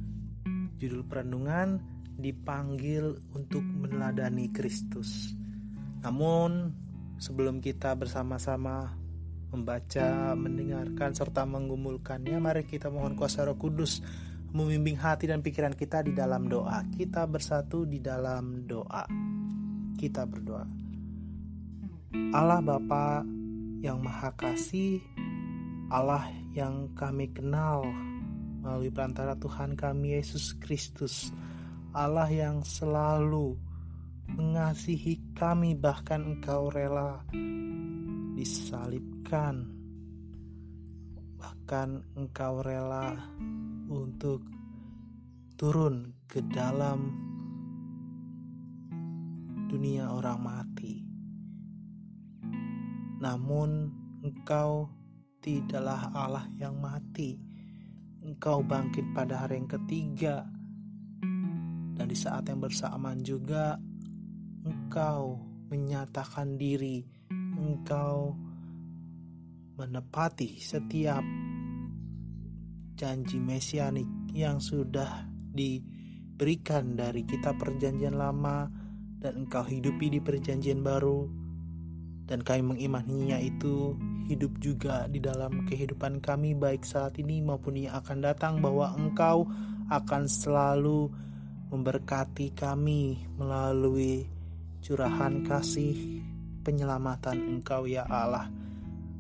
judul 0.81 1.05
perenungan 1.09 1.81
dipanggil 2.17 3.17
untuk 3.33 3.65
meneladani 3.65 4.53
Kristus. 4.53 5.35
Namun 6.05 6.73
sebelum 7.19 7.63
kita 7.63 7.95
bersama-sama 7.95 9.03
membaca, 9.53 10.33
mendengarkan, 10.33 11.13
serta 11.13 11.45
menggumulkannya. 11.45 12.41
Mari 12.41 12.65
kita 12.65 12.89
mohon 12.89 13.15
kuasa 13.15 13.45
roh 13.45 13.61
kudus 13.61 14.01
membimbing 14.53 14.97
hati 14.97 15.29
dan 15.29 15.45
pikiran 15.45 15.77
kita 15.77 16.01
di 16.03 16.17
dalam 16.17 16.49
doa. 16.49 16.83
Kita 16.89 17.29
bersatu 17.29 17.85
di 17.85 18.01
dalam 18.01 18.65
doa. 18.65 19.05
Kita 19.97 20.25
berdoa. 20.25 20.65
Allah 22.33 22.61
Bapa 22.61 23.25
yang 23.81 24.01
Maha 24.01 24.33
Kasih, 24.37 25.01
Allah 25.93 26.29
yang 26.53 26.93
kami 26.93 27.33
kenal 27.33 27.85
melalui 28.63 28.95
perantara 28.95 29.35
Tuhan 29.35 29.75
kami 29.75 30.15
Yesus 30.15 30.55
Kristus, 30.63 31.35
Allah 31.91 32.31
yang 32.31 32.63
selalu 32.63 33.59
mengasihi 34.39 35.35
kami 35.35 35.75
bahkan 35.75 36.23
Engkau 36.23 36.71
rela 36.71 37.27
disalibkan. 38.39 39.69
Bahkan 41.43 42.19
engkau 42.19 42.63
rela 42.63 43.19
untuk 43.91 44.47
turun 45.59 46.15
ke 46.27 46.39
dalam 46.47 47.11
dunia 49.67 50.11
orang 50.11 50.39
mati. 50.39 51.03
Namun 53.23 53.71
engkau 54.23 54.87
tidaklah 55.43 56.15
Allah 56.15 56.47
yang 56.59 56.79
mati 56.79 57.52
engkau 58.23 58.63
bangkit 58.63 59.11
pada 59.13 59.45
hari 59.45 59.59
yang 59.59 59.71
ketiga. 59.71 60.47
Dan 61.93 62.07
di 62.09 62.17
saat 62.17 62.47
yang 62.49 62.63
bersamaan 62.63 63.21
juga 63.21 63.77
engkau 64.63 65.43
menyatakan 65.69 66.57
diri. 66.57 67.03
Engkau 67.59 68.35
menepati 69.79 70.59
setiap 70.59 71.23
janji 72.97 73.39
mesianik 73.43 74.09
yang 74.31 74.63
sudah 74.63 75.27
diberikan 75.53 76.95
dari 76.95 77.27
kita 77.27 77.55
perjanjian 77.59 78.15
lama. 78.15 78.71
Dan 79.23 79.47
engkau 79.47 79.63
hidupi 79.63 80.11
di 80.11 80.19
perjanjian 80.19 80.83
baru. 80.83 81.31
Dan 82.27 82.43
kami 82.43 82.75
mengimaninya 82.75 83.39
itu 83.39 83.95
hidup 84.33 84.57
juga 84.59 85.05
di 85.07 85.21
dalam 85.21 85.69
kehidupan 85.69 86.25
kami 86.25 86.57
baik 86.57 86.83
saat 86.89 87.21
ini 87.21 87.45
maupun 87.45 87.77
yang 87.77 88.01
akan 88.01 88.19
datang 88.25 88.65
bahwa 88.65 88.97
engkau 88.97 89.45
akan 89.93 90.25
selalu 90.25 91.13
memberkati 91.69 92.53
kami 92.57 93.21
melalui 93.37 94.25
curahan 94.81 95.45
kasih 95.45 96.21
penyelamatan 96.65 97.59
Engkau 97.59 97.89
ya 97.89 98.05
Allah. 98.05 98.49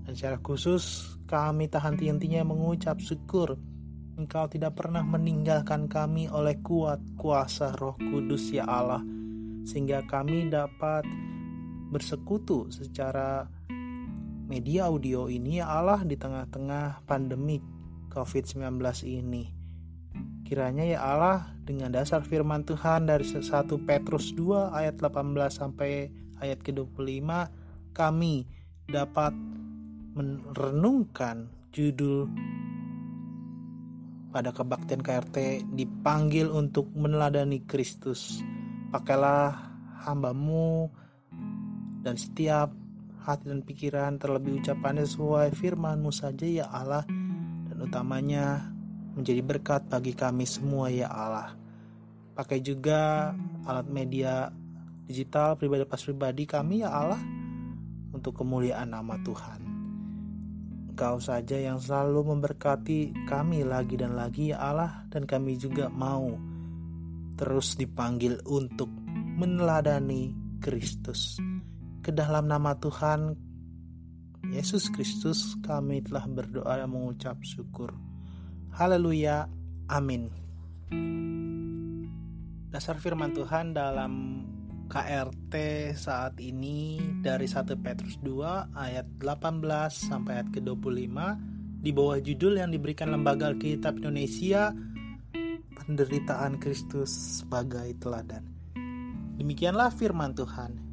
Dan 0.03 0.13
secara 0.13 0.39
khusus 0.43 1.17
kami 1.31 1.71
tak 1.71 1.87
henti-hentinya 1.87 2.43
mengucap 2.43 2.99
syukur 2.99 3.55
Engkau 4.19 4.45
tidak 4.51 4.77
pernah 4.77 5.01
meninggalkan 5.01 5.87
kami 5.89 6.29
oleh 6.29 6.59
kuat 6.61 7.01
kuasa 7.17 7.73
roh 7.79 7.95
kudus 7.97 8.53
ya 8.53 8.67
Allah 8.67 9.01
Sehingga 9.63 10.05
kami 10.05 10.51
dapat 10.51 11.07
bersekutu 11.89 12.67
secara 12.75 13.47
media 14.53 14.93
audio 14.93 15.33
ini 15.33 15.65
Allah 15.65 16.05
di 16.05 16.13
tengah-tengah 16.13 17.09
pandemi 17.09 17.57
COVID-19 18.13 18.77
ini 19.09 19.49
Kiranya 20.45 20.85
ya 20.85 21.01
Allah 21.01 21.57
dengan 21.65 21.89
dasar 21.89 22.21
firman 22.21 22.69
Tuhan 22.69 23.09
dari 23.09 23.25
1 23.25 23.49
Petrus 23.89 24.37
2 24.37 24.77
ayat 24.77 25.01
18 25.01 25.33
sampai 25.49 26.13
ayat 26.37 26.61
ke-25 26.61 27.25
kami 27.97 28.45
dapat 28.85 29.33
merenungkan 30.13 31.49
judul 31.73 32.29
pada 34.29 34.53
kebaktian 34.53 35.01
KRT 35.01 35.65
dipanggil 35.73 36.53
untuk 36.53 36.93
meneladani 36.93 37.65
Kristus. 37.65 38.45
Pakailah 38.93 39.57
hambamu 40.05 40.93
dan 42.05 42.21
setiap 42.21 42.82
hati 43.23 43.49
dan 43.49 43.62
pikiran 43.62 44.18
terlebih 44.18 44.59
ucapannya 44.59 45.07
sesuai 45.07 45.55
firmanmu 45.55 46.11
saja 46.11 46.43
ya 46.43 46.66
Allah 46.66 47.07
dan 47.70 47.78
utamanya 47.78 48.66
menjadi 49.15 49.40
berkat 49.44 49.86
bagi 49.86 50.12
kami 50.12 50.43
semua 50.43 50.90
ya 50.90 51.07
Allah. 51.09 51.55
Pakai 52.35 52.59
juga 52.65 53.31
alat 53.69 53.86
media 53.86 54.51
digital 55.07 55.55
pribadi 55.55 55.85
pas 55.86 56.03
pribadi 56.03 56.44
kami 56.49 56.82
ya 56.82 56.90
Allah 56.90 57.23
untuk 58.11 58.43
kemuliaan 58.43 58.90
nama 58.90 59.15
Tuhan. 59.23 59.61
Engkau 60.93 61.16
saja 61.23 61.57
yang 61.57 61.81
selalu 61.81 62.36
memberkati 62.36 63.24
kami 63.24 63.65
lagi 63.65 63.97
dan 63.97 64.12
lagi 64.12 64.53
ya 64.53 64.61
Allah 64.61 65.09
dan 65.09 65.24
kami 65.24 65.57
juga 65.57 65.89
mau 65.89 66.36
terus 67.36 67.81
dipanggil 67.81 68.36
untuk 68.44 68.93
meneladani 69.40 70.36
Kristus. 70.61 71.40
Ke 72.03 72.11
dalam 72.11 72.51
nama 72.51 72.74
Tuhan 72.74 73.39
Yesus 74.51 74.91
Kristus 74.91 75.55
kami 75.62 76.03
telah 76.03 76.27
berdoa 76.27 76.83
dan 76.83 76.91
mengucap 76.91 77.39
syukur. 77.47 77.95
Haleluya. 78.74 79.47
Amin. 79.87 80.27
Dasar 82.74 82.99
firman 82.99 83.31
Tuhan 83.31 83.70
dalam 83.70 84.43
KRT 84.91 85.55
saat 85.95 86.43
ini 86.43 86.99
dari 87.23 87.47
1 87.47 87.70
Petrus 87.79 88.19
2 88.19 88.74
ayat 88.74 89.07
18 89.23 89.62
sampai 89.89 90.43
ayat 90.43 90.49
ke-25 90.51 91.16
di 91.81 91.91
bawah 91.95 92.19
judul 92.19 92.59
yang 92.59 92.74
diberikan 92.74 93.15
Lembaga 93.15 93.55
Alkitab 93.55 94.03
Indonesia 94.03 94.74
Penderitaan 95.83 96.59
Kristus 96.59 97.43
sebagai 97.43 97.95
teladan. 98.03 98.47
Demikianlah 99.39 99.91
firman 99.95 100.35
Tuhan. 100.35 100.91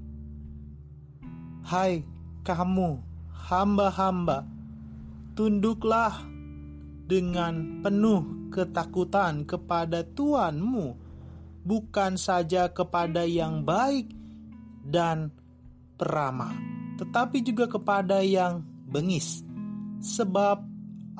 Hai 1.70 2.02
kamu 2.42 2.98
hamba-hamba, 3.46 4.42
tunduklah 5.38 6.18
dengan 7.06 7.86
penuh 7.86 8.50
ketakutan 8.50 9.46
kepada 9.46 10.02
Tuhanmu 10.02 10.98
bukan 11.62 12.18
saja 12.18 12.74
kepada 12.74 13.22
yang 13.22 13.62
baik 13.62 14.10
dan 14.82 15.30
peramah, 15.94 16.58
tetapi 16.98 17.46
juga 17.46 17.70
kepada 17.70 18.26
yang 18.26 18.66
bengis. 18.90 19.46
Sebab 20.02 20.66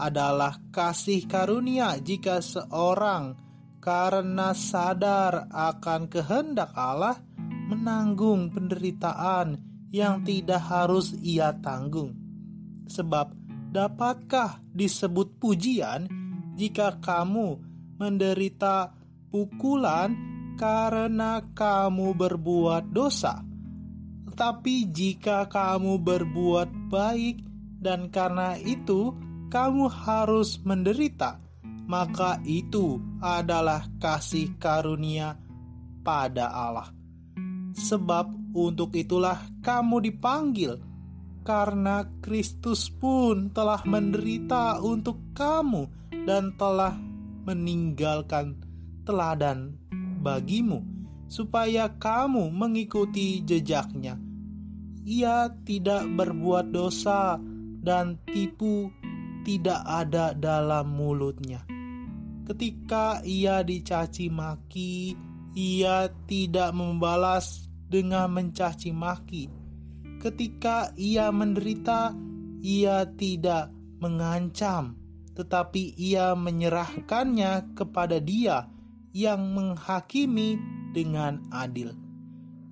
adalah 0.02 0.58
kasih 0.74 1.30
karunia 1.30 2.02
jika 2.02 2.42
seorang 2.42 3.38
karena 3.78 4.58
sadar 4.58 5.46
akan 5.54 6.10
kehendak 6.10 6.74
Allah 6.74 7.22
menanggung 7.70 8.50
penderitaan 8.50 9.69
yang 9.90 10.22
tidak 10.22 10.62
harus 10.66 11.14
ia 11.22 11.54
tanggung. 11.58 12.14
Sebab 12.90 13.34
dapatkah 13.70 14.62
disebut 14.74 15.38
pujian 15.38 16.10
jika 16.58 16.98
kamu 16.98 17.62
menderita 17.98 18.94
pukulan 19.30 20.14
karena 20.58 21.42
kamu 21.54 22.18
berbuat 22.18 22.90
dosa? 22.90 23.42
Tetapi 24.30 24.76
jika 24.90 25.52
kamu 25.52 26.00
berbuat 26.00 26.70
baik 26.90 27.44
dan 27.80 28.08
karena 28.08 28.56
itu 28.56 29.12
kamu 29.50 29.90
harus 29.90 30.62
menderita, 30.62 31.42
maka 31.90 32.38
itu 32.46 33.02
adalah 33.20 33.84
kasih 33.98 34.56
karunia 34.62 35.36
pada 36.06 36.54
Allah. 36.54 36.94
Sebab 37.74 38.39
untuk 38.54 38.98
itulah 38.98 39.38
kamu 39.62 40.10
dipanggil 40.10 40.82
karena 41.50 42.06
Kristus 42.22 42.94
pun 42.94 43.50
telah 43.50 43.82
menderita 43.82 44.82
untuk 44.86 45.34
kamu 45.34 45.90
dan 46.30 46.54
telah 46.60 46.94
meninggalkan 47.50 48.60
teladan 49.02 49.74
bagimu, 50.22 50.86
supaya 51.26 51.90
kamu 51.90 52.54
mengikuti 52.54 53.42
jejaknya. 53.42 54.20
Ia 55.10 55.50
tidak 55.66 56.06
berbuat 56.14 56.70
dosa 56.70 57.42
dan 57.82 58.22
tipu 58.30 58.94
tidak 59.42 59.82
ada 59.88 60.38
dalam 60.38 60.94
mulutnya. 60.94 61.66
Ketika 62.46 63.26
ia 63.26 63.66
dicaci 63.66 64.30
maki, 64.30 65.18
ia 65.58 66.10
tidak 66.30 66.74
membalas 66.78 67.69
dengan 67.90 68.30
mencaci 68.30 68.94
maki 68.94 69.60
ketika 70.20 70.92
ia 71.00 71.32
menderita, 71.32 72.12
ia 72.60 73.08
tidak 73.16 73.72
mengancam, 74.04 75.00
tetapi 75.34 75.96
ia 75.96 76.36
menyerahkannya 76.36 77.74
kepada 77.74 78.20
Dia 78.20 78.68
yang 79.16 79.56
menghakimi 79.56 80.60
dengan 80.92 81.40
adil. 81.50 81.96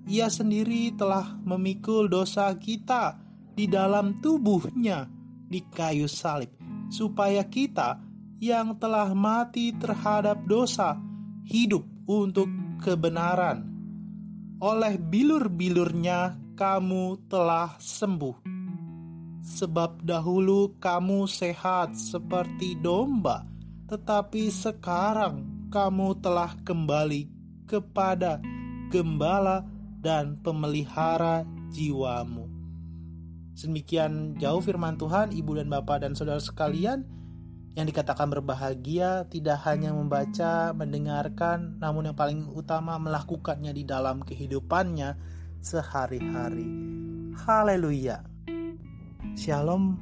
Ia 0.08 0.28
sendiri 0.28 0.92
telah 0.96 1.36
memikul 1.44 2.08
dosa 2.08 2.52
kita 2.56 3.16
di 3.52 3.68
dalam 3.68 4.20
tubuhnya 4.20 5.08
di 5.48 5.64
kayu 5.68 6.08
salib, 6.08 6.52
supaya 6.88 7.44
kita 7.44 8.00
yang 8.38 8.78
telah 8.78 9.12
mati 9.12 9.74
terhadap 9.74 10.46
dosa 10.46 10.96
hidup 11.44 11.84
untuk 12.08 12.48
kebenaran. 12.80 13.77
Oleh 14.58 14.98
bilur-bilurnya 14.98 16.34
kamu 16.58 17.30
telah 17.30 17.78
sembuh. 17.78 18.42
Sebab 19.38 20.02
dahulu 20.02 20.74
kamu 20.82 21.30
sehat 21.30 21.94
seperti 21.94 22.74
domba, 22.82 23.46
tetapi 23.86 24.50
sekarang 24.50 25.68
kamu 25.70 26.18
telah 26.18 26.58
kembali 26.66 27.30
kepada 27.70 28.42
gembala 28.90 29.62
dan 30.02 30.34
pemelihara 30.42 31.46
jiwamu. 31.70 32.50
Demikian 33.54 34.34
jauh 34.42 34.58
firman 34.58 34.98
Tuhan, 34.98 35.30
Ibu 35.38 35.62
dan 35.62 35.70
Bapak 35.70 36.02
dan 36.02 36.18
Saudara 36.18 36.42
sekalian, 36.42 37.06
yang 37.78 37.86
dikatakan 37.86 38.26
berbahagia 38.26 39.30
tidak 39.30 39.62
hanya 39.62 39.94
membaca, 39.94 40.74
mendengarkan, 40.74 41.78
namun 41.78 42.10
yang 42.10 42.18
paling 42.18 42.50
utama 42.50 42.98
melakukannya 42.98 43.70
di 43.70 43.86
dalam 43.86 44.18
kehidupannya 44.26 45.14
sehari-hari. 45.62 46.66
Haleluya. 47.38 48.26
Shalom 49.38 49.94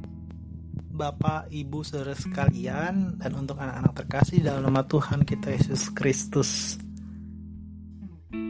Bapak, 0.88 1.52
Ibu, 1.52 1.84
Saudara 1.84 2.16
sekalian 2.16 3.20
dan 3.20 3.32
untuk 3.36 3.60
anak-anak 3.60 3.92
terkasih 3.92 4.40
dalam 4.40 4.64
nama 4.64 4.80
Tuhan 4.88 5.28
kita 5.28 5.52
Yesus 5.52 5.92
Kristus. 5.92 6.80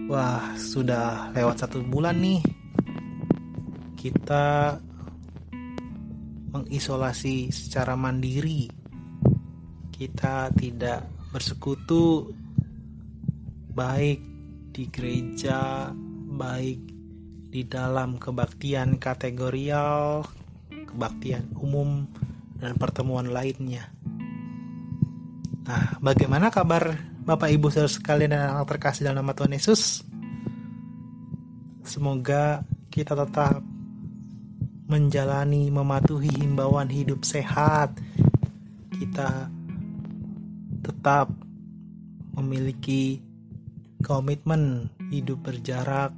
Wah, 0.06 0.54
sudah 0.54 1.34
lewat 1.34 1.66
satu 1.66 1.82
bulan 1.82 2.22
nih. 2.22 2.46
Kita 3.98 4.78
mengisolasi 6.54 7.50
secara 7.50 7.98
mandiri. 7.98 8.85
Kita 9.96 10.52
tidak 10.52 11.08
bersekutu 11.32 12.28
baik 13.72 14.20
di 14.68 14.92
gereja, 14.92 15.88
baik 16.36 16.80
di 17.48 17.64
dalam 17.64 18.20
kebaktian 18.20 19.00
kategorial, 19.00 20.20
kebaktian 20.68 21.48
umum, 21.56 22.04
dan 22.60 22.76
pertemuan 22.76 23.32
lainnya. 23.32 23.88
Nah, 25.64 25.96
bagaimana 26.04 26.52
kabar 26.52 26.92
Bapak 27.24 27.48
Ibu 27.48 27.72
saudara 27.72 27.88
sekalian 27.88 28.36
dan 28.36 28.52
anak 28.52 28.68
terkasih 28.76 29.08
dalam 29.08 29.24
nama 29.24 29.32
Tuhan 29.32 29.56
Yesus? 29.56 30.04
Semoga 31.88 32.60
kita 32.92 33.16
tetap 33.16 33.64
menjalani, 34.92 35.72
mematuhi 35.72 36.36
himbauan 36.36 36.92
hidup 36.92 37.24
sehat. 37.24 37.96
Kita 38.92 39.55
tetap 40.86 41.26
memiliki 42.38 43.18
komitmen 44.06 44.86
hidup 45.10 45.42
berjarak 45.50 46.14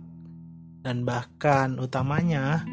dan 0.85 1.09
bahkan 1.09 1.81
utamanya 1.81 2.69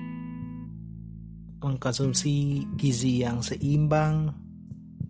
mengkonsumsi 1.64 2.68
gizi 2.76 3.24
yang 3.24 3.40
seimbang 3.40 4.36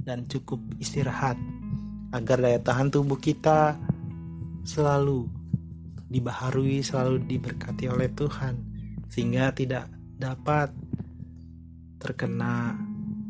dan 0.06 0.30
cukup 0.30 0.62
istirahat 0.78 1.36
agar 2.14 2.38
daya 2.38 2.62
tahan 2.62 2.94
tubuh 2.94 3.18
kita 3.18 3.74
selalu 4.62 5.26
dibaharui, 6.06 6.86
selalu 6.86 7.26
diberkati 7.26 7.90
oleh 7.90 8.14
Tuhan 8.14 8.56
sehingga 9.10 9.50
tidak 9.58 9.90
dapat 10.22 10.70
terkena 11.98 12.78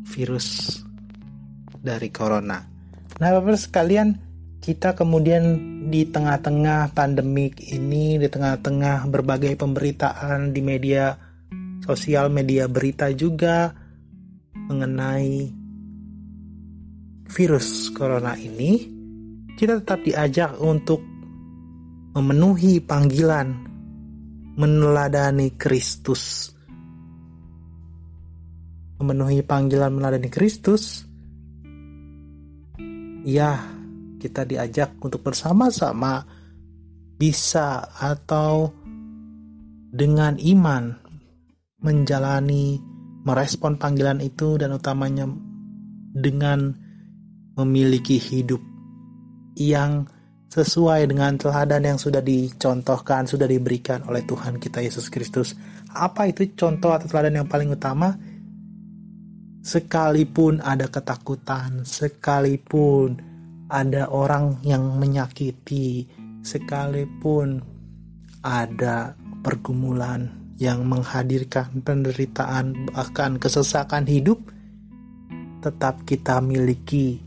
virus 0.06 0.78
dari 1.80 2.12
corona. 2.12 2.75
Nah, 3.16 3.32
Bapak 3.32 3.56
sekalian, 3.56 4.20
kita 4.60 4.92
kemudian 4.92 5.56
di 5.88 6.04
tengah-tengah 6.04 6.92
pandemik 6.92 7.64
ini, 7.64 8.20
di 8.20 8.28
tengah-tengah 8.28 9.08
berbagai 9.08 9.56
pemberitaan 9.56 10.52
di 10.52 10.60
media 10.60 11.16
sosial, 11.80 12.28
media 12.28 12.68
berita 12.68 13.08
juga 13.16 13.72
mengenai 14.52 15.48
virus 17.32 17.88
corona 17.96 18.36
ini, 18.36 18.84
kita 19.56 19.80
tetap 19.80 20.04
diajak 20.04 20.52
untuk 20.60 21.00
memenuhi 22.12 22.84
panggilan 22.84 23.48
meneladani 24.60 25.56
Kristus. 25.56 26.52
Memenuhi 29.00 29.40
panggilan 29.40 29.88
meneladani 29.88 30.28
Kristus, 30.28 31.05
ya 33.26 33.58
kita 34.22 34.46
diajak 34.46 34.94
untuk 35.02 35.26
bersama-sama 35.26 36.22
bisa 37.18 37.82
atau 37.98 38.70
dengan 39.90 40.38
iman 40.38 40.94
menjalani 41.82 42.78
merespon 43.26 43.74
panggilan 43.74 44.22
itu 44.22 44.54
dan 44.54 44.78
utamanya 44.78 45.26
dengan 46.14 46.70
memiliki 47.58 48.16
hidup 48.22 48.62
yang 49.58 50.06
sesuai 50.46 51.10
dengan 51.10 51.34
teladan 51.34 51.82
yang 51.82 51.98
sudah 51.98 52.22
dicontohkan, 52.22 53.26
sudah 53.26 53.50
diberikan 53.50 54.06
oleh 54.06 54.22
Tuhan 54.22 54.62
kita 54.62 54.80
Yesus 54.80 55.10
Kristus. 55.10 55.58
Apa 55.90 56.30
itu 56.30 56.46
contoh 56.54 56.94
atau 56.94 57.08
teladan 57.08 57.42
yang 57.42 57.48
paling 57.48 57.72
utama? 57.72 58.14
Sekalipun 59.66 60.62
ada 60.62 60.86
ketakutan, 60.86 61.82
sekalipun 61.82 63.18
ada 63.66 64.06
orang 64.14 64.62
yang 64.62 64.94
menyakiti, 64.94 66.06
sekalipun 66.46 67.66
ada 68.46 69.18
pergumulan 69.42 70.30
yang 70.62 70.86
menghadirkan 70.86 71.82
penderitaan, 71.82 72.94
bahkan 72.94 73.42
kesesakan 73.42 74.06
hidup, 74.06 74.38
tetap 75.66 75.98
kita 76.06 76.38
miliki 76.38 77.18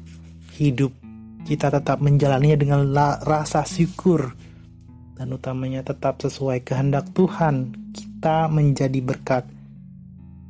hidup. 0.55 0.95
Kita 1.43 1.67
tetap 1.67 1.99
menjalaninya 1.99 2.55
dengan 2.55 2.87
rasa 3.19 3.67
syukur, 3.67 4.31
dan 5.19 5.35
utamanya 5.35 5.83
tetap 5.83 6.23
sesuai 6.23 6.63
kehendak 6.63 7.11
Tuhan. 7.11 7.75
Kita 7.91 8.47
menjadi 8.47 9.03
berkat, 9.03 9.43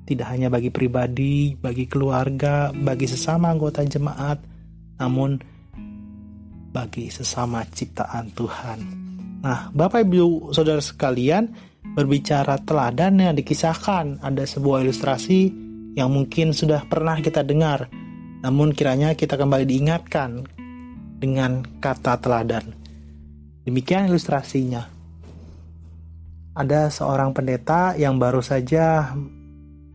tidak 0.10 0.34
hanya 0.34 0.50
bagi 0.50 0.74
pribadi, 0.74 1.54
bagi 1.54 1.86
keluarga, 1.86 2.74
bagi 2.74 3.06
sesama 3.06 3.54
anggota 3.54 3.86
jemaat, 3.86 4.42
namun 4.98 5.38
bagi 6.74 7.14
sesama 7.14 7.62
ciptaan 7.70 8.34
Tuhan. 8.34 8.80
Nah, 9.46 9.70
Bapak 9.70 10.10
Ibu 10.10 10.50
Saudara 10.50 10.82
sekalian, 10.82 11.54
berbicara 11.94 12.58
teladan 12.66 13.22
yang 13.22 13.38
dikisahkan, 13.38 14.26
ada 14.26 14.44
sebuah 14.50 14.82
ilustrasi 14.82 15.54
yang 15.94 16.10
mungkin 16.10 16.58
sudah 16.58 16.90
pernah 16.90 17.22
kita 17.22 17.46
dengar, 17.46 17.86
namun 18.42 18.74
kiranya 18.74 19.14
kita 19.14 19.38
kembali 19.38 19.70
diingatkan 19.70 20.42
dengan 21.22 21.62
kata 21.78 22.18
teladan. 22.18 22.66
Demikian 23.62 24.10
ilustrasinya. 24.10 24.90
Ada 26.58 26.90
seorang 26.90 27.32
pendeta 27.32 27.94
yang 27.94 28.18
baru 28.18 28.42
saja 28.42 29.14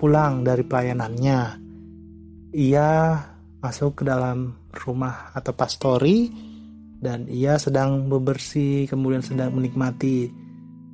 pulang 0.04 0.44
dari 0.44 0.60
pelayanannya. 0.60 1.40
Ia 2.52 3.16
masuk 3.64 3.96
ke 3.96 4.02
dalam 4.04 4.52
rumah 4.84 5.32
atau 5.32 5.56
pastori 5.56 6.28
dan 7.00 7.24
ia 7.24 7.56
sedang 7.56 8.12
bebersih 8.12 8.84
kemudian 8.84 9.24
sedang 9.24 9.56
menikmati 9.56 10.28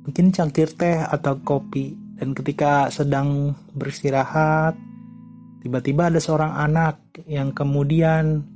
mungkin 0.07 0.31
cangkir 0.31 0.71
teh 0.79 1.03
atau 1.03 1.43
kopi 1.43 1.91
dan 2.15 2.31
ketika 2.31 2.87
sedang 2.87 3.51
beristirahat 3.75 4.79
tiba-tiba 5.59 6.07
ada 6.07 6.23
seorang 6.23 6.55
anak 6.55 7.03
yang 7.27 7.51
kemudian 7.51 8.47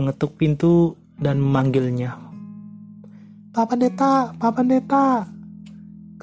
mengetuk 0.00 0.40
pintu 0.40 0.96
dan 1.20 1.44
memanggilnya 1.44 2.16
Pak 3.54 3.70
Pendeta, 3.70 4.34
Pak 4.34 4.50
Pendeta. 4.50 5.30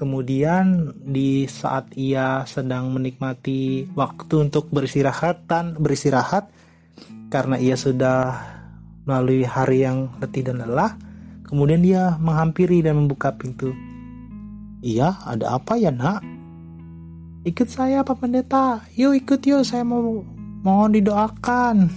Kemudian 0.01 0.97
di 0.97 1.45
saat 1.45 1.93
ia 1.93 2.41
sedang 2.49 2.89
menikmati 2.89 3.85
waktu 3.93 4.49
untuk 4.49 4.73
beristirahat 4.73 5.45
dan 5.45 5.77
beristirahat 5.77 6.49
karena 7.29 7.61
ia 7.61 7.77
sudah 7.77 8.33
melalui 9.05 9.45
hari 9.45 9.85
yang 9.85 10.09
letih 10.17 10.41
dan 10.41 10.65
lelah, 10.65 10.97
kemudian 11.45 11.85
dia 11.85 12.17
menghampiri 12.17 12.81
dan 12.81 12.97
membuka 12.97 13.29
pintu. 13.29 13.77
Iya, 14.81 15.21
ada 15.21 15.53
apa 15.53 15.77
ya 15.77 15.93
nak? 15.93 16.25
Ikut 17.45 17.69
saya 17.69 18.01
Pak 18.01 18.25
Pendeta, 18.25 18.81
yuk 18.97 19.13
ikut 19.21 19.37
yuk, 19.45 19.61
saya 19.61 19.85
mau 19.85 20.25
mohon 20.65 20.97
didoakan. 20.97 21.93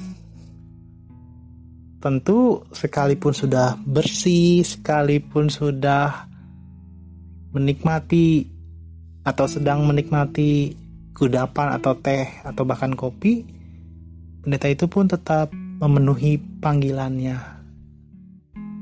Tentu 2.04 2.68
sekalipun 2.68 3.32
sudah 3.32 3.80
bersih, 3.80 4.60
sekalipun 4.60 5.48
sudah 5.48 6.33
menikmati 7.54 8.50
atau 9.24 9.46
sedang 9.46 9.86
menikmati 9.86 10.74
kudapan 11.14 11.78
atau 11.78 11.94
teh 11.94 12.26
atau 12.42 12.66
bahkan 12.66 12.92
kopi, 12.92 13.46
pendeta 14.42 14.66
itu 14.68 14.90
pun 14.90 15.06
tetap 15.06 15.54
memenuhi 15.54 16.36
panggilannya. 16.58 17.38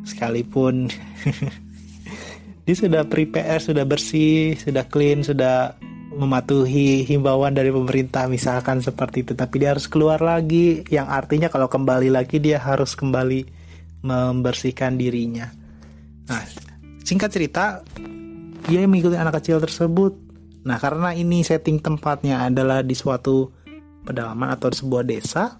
Sekalipun 0.02 0.90
dia 2.64 2.74
sudah 2.74 3.06
prepare, 3.06 3.62
sudah 3.62 3.84
bersih, 3.86 4.58
sudah 4.58 4.88
clean, 4.88 5.22
sudah 5.22 5.76
mematuhi 6.12 7.08
himbauan 7.08 7.56
dari 7.56 7.72
pemerintah 7.72 8.28
misalkan 8.28 8.84
seperti 8.84 9.24
itu 9.24 9.32
tapi 9.32 9.64
dia 9.64 9.72
harus 9.72 9.88
keluar 9.88 10.20
lagi 10.20 10.84
yang 10.92 11.08
artinya 11.08 11.48
kalau 11.48 11.72
kembali 11.72 12.12
lagi 12.12 12.36
dia 12.36 12.60
harus 12.60 12.92
kembali 12.92 13.48
membersihkan 14.04 15.00
dirinya 15.00 15.48
nah 16.28 16.44
singkat 17.00 17.32
cerita 17.32 17.80
dia 18.68 18.86
mengikuti 18.86 19.18
anak 19.18 19.42
kecil 19.42 19.58
tersebut 19.62 20.14
nah 20.62 20.78
karena 20.78 21.10
ini 21.14 21.42
setting 21.42 21.82
tempatnya 21.82 22.46
adalah 22.46 22.86
di 22.86 22.94
suatu 22.94 23.50
pedalaman 24.06 24.54
atau 24.54 24.70
sebuah 24.70 25.02
desa 25.02 25.58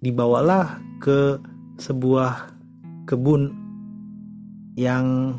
dibawalah 0.00 0.80
ke 1.02 1.36
sebuah 1.80 2.54
kebun 3.04 3.52
yang 4.78 5.36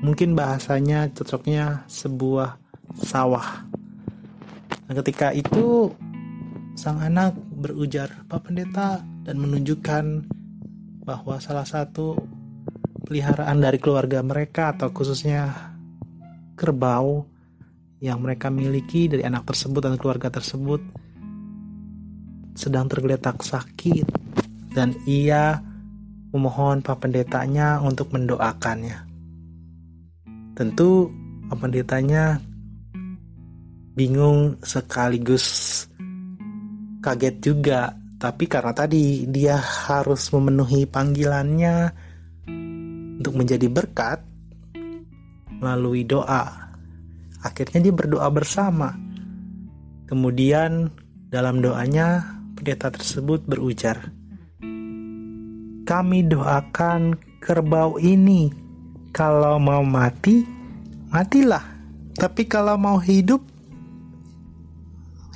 mungkin 0.00 0.32
bahasanya 0.32 1.12
cocoknya 1.12 1.84
sebuah 1.90 2.56
sawah. 2.96 3.64
Nah, 4.88 4.94
ketika 5.02 5.30
itu 5.30 5.92
sang 6.74 6.98
anak 6.98 7.36
berujar 7.60 8.24
Pak 8.26 8.48
Pendeta 8.48 9.04
dan 9.22 9.36
menunjukkan 9.38 10.24
bahwa 11.04 11.36
salah 11.42 11.66
satu 11.66 12.16
peliharaan 13.04 13.58
dari 13.60 13.78
keluarga 13.80 14.20
mereka 14.20 14.76
atau 14.76 14.92
khususnya 14.92 15.72
kerbau 16.54 17.24
yang 18.00 18.20
mereka 18.20 18.48
miliki 18.48 19.08
dari 19.08 19.24
anak 19.24 19.44
tersebut 19.44 19.80
dan 19.84 19.96
keluarga 20.00 20.32
tersebut 20.32 20.80
sedang 22.56 22.88
tergeletak 22.88 23.40
sakit 23.40 24.04
dan 24.76 24.96
ia 25.08 25.60
memohon 26.30 26.80
Pak 26.80 27.02
Pendetanya 27.02 27.82
untuk 27.82 28.14
mendoakannya. 28.14 29.08
Tentu 30.54 31.10
Pak 31.50 31.58
Pendetanya 31.58 32.38
bingung 33.96 34.56
sekaligus 34.62 35.88
kaget 37.02 37.36
juga 37.42 37.90
tapi 38.20 38.44
karena 38.44 38.76
tadi 38.76 39.24
dia 39.26 39.56
harus 39.56 40.28
memenuhi 40.30 40.84
panggilannya 40.84 41.88
untuk 43.20 43.36
menjadi 43.36 43.68
berkat 43.68 44.24
melalui 45.60 46.08
doa. 46.08 46.72
Akhirnya 47.44 47.84
dia 47.84 47.92
berdoa 47.92 48.32
bersama. 48.32 48.96
Kemudian 50.08 50.88
dalam 51.28 51.60
doanya 51.60 52.24
pendeta 52.56 52.88
tersebut 52.88 53.44
berujar, 53.44 54.08
"Kami 55.84 56.18
doakan 56.32 57.12
kerbau 57.44 58.00
ini, 58.00 58.48
kalau 59.12 59.60
mau 59.60 59.84
mati, 59.84 60.40
matilah, 61.12 61.62
tapi 62.16 62.48
kalau 62.48 62.80
mau 62.80 62.96
hidup, 62.96 63.44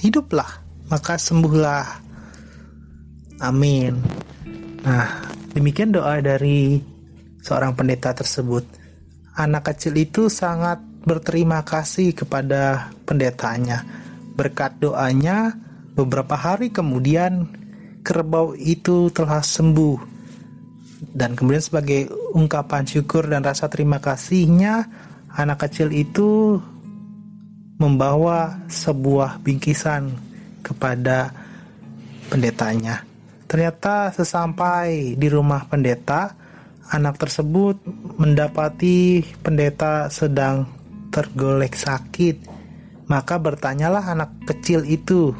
hiduplah, 0.00 0.48
maka 0.88 1.20
sembuhlah." 1.20 2.00
Amin. 3.44 4.00
Nah, 4.84 5.28
demikian 5.52 5.92
doa 5.92 6.20
dari 6.24 6.93
seorang 7.44 7.76
pendeta 7.76 8.16
tersebut. 8.16 8.64
Anak 9.36 9.68
kecil 9.68 10.00
itu 10.00 10.32
sangat 10.32 10.80
berterima 11.04 11.60
kasih 11.60 12.16
kepada 12.16 12.88
pendetanya. 13.04 13.84
Berkat 14.34 14.80
doanya, 14.80 15.52
Beberapa 15.94 16.34
hari 16.34 16.74
kemudian 16.74 17.46
kerbau 18.02 18.58
itu 18.58 19.14
telah 19.14 19.38
sembuh 19.38 19.98
dan 21.14 21.38
kemudian 21.38 21.62
sebagai 21.62 22.10
ungkapan 22.34 22.82
syukur 22.82 23.30
dan 23.30 23.46
rasa 23.46 23.70
terima 23.70 24.02
kasihnya 24.02 24.90
anak 25.38 25.70
kecil 25.70 25.94
itu 25.94 26.58
membawa 27.78 28.58
sebuah 28.66 29.38
bingkisan 29.38 30.10
kepada 30.66 31.30
pendetanya. 32.26 33.06
Ternyata 33.46 34.10
sesampai 34.10 35.14
di 35.14 35.28
rumah 35.30 35.62
pendeta, 35.70 36.34
anak 36.92 37.16
tersebut 37.16 37.80
mendapati 38.18 39.24
pendeta 39.40 40.10
sedang 40.12 40.68
tergolek 41.08 41.78
sakit. 41.78 42.52
Maka 43.04 43.36
bertanyalah 43.36 44.16
anak 44.16 44.32
kecil 44.48 44.80
itu 44.88 45.36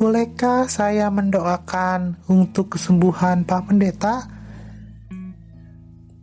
Bolehkah 0.00 0.64
saya 0.64 1.12
mendoakan 1.12 2.16
untuk 2.32 2.72
kesembuhan 2.72 3.44
Pak 3.44 3.68
Pendeta? 3.68 4.24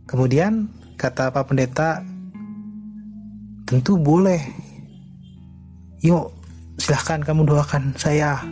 Kemudian 0.02 0.66
kata 0.98 1.30
Pak 1.30 1.46
Pendeta, 1.46 2.02
tentu 3.70 3.94
boleh. 3.94 4.42
Yuk, 6.02 6.26
silahkan 6.74 7.22
kamu 7.22 7.46
doakan 7.46 7.94
saya. 7.94 8.42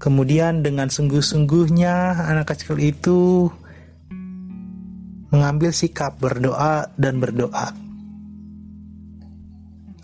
Kemudian 0.00 0.64
dengan 0.64 0.88
sungguh-sungguhnya 0.88 2.24
anak 2.24 2.56
kecil 2.56 2.80
itu 2.80 3.52
mengambil 5.28 5.76
sikap 5.76 6.16
berdoa 6.16 6.88
dan 6.96 7.20
berdoa. 7.20 7.76